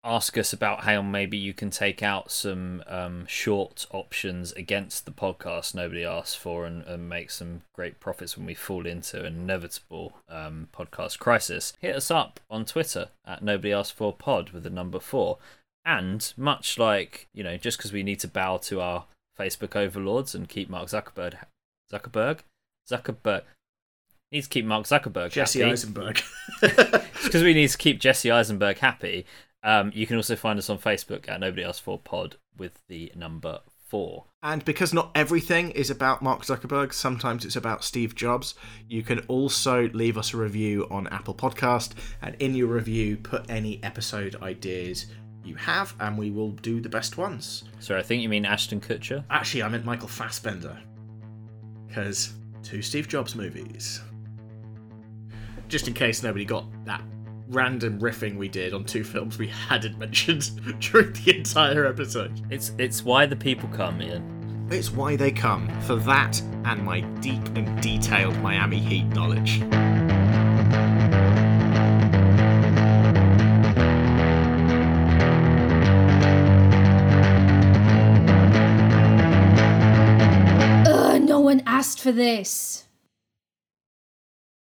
[0.05, 5.13] ask us about how maybe you can take out some um, short options against the
[5.13, 9.37] podcast nobody asked for and, and make some great profits when we fall into an
[9.37, 14.65] inevitable um, podcast crisis, hit us up on Twitter at nobody asked for pod with
[14.65, 15.39] the number four.
[15.85, 19.05] And much like, you know, just because we need to bow to our
[19.39, 21.35] Facebook overlords and keep Mark Zuckerberg,
[21.93, 22.41] Zuckerberg,
[22.91, 23.43] Zuckerberg,
[24.33, 26.23] needs to keep Mark Zuckerberg Jesse happy Eisenberg.
[26.61, 29.27] because we need to keep Jesse Eisenberg happy.
[29.65, 33.13] Um, you can also find us on Facebook at Nobody Else for Pod with the
[33.15, 33.61] number
[33.93, 34.25] four.
[34.43, 38.55] And because not everything is about Mark Zuckerberg, sometimes it's about Steve Jobs,
[38.89, 43.49] you can also leave us a review on Apple Podcast and in your review put
[43.51, 45.07] any episode ideas
[45.45, 47.65] you have and we will do the best ones.
[47.81, 49.25] Sorry, I think you mean Ashton Kutcher.
[49.29, 50.79] Actually, I meant Michael Fassbender.
[51.93, 52.33] Cuz
[52.63, 54.01] two Steve Jobs movies.
[55.69, 57.03] Just in case nobody got that
[57.53, 60.51] random riffing we did on two films we hadn't mentioned
[60.81, 62.41] during the entire episode.
[62.51, 64.69] It's it's why the people come in.
[64.71, 69.61] It's why they come, for that and my deep and detailed Miami Heat knowledge.
[80.87, 82.85] Ugh, no one asked for this.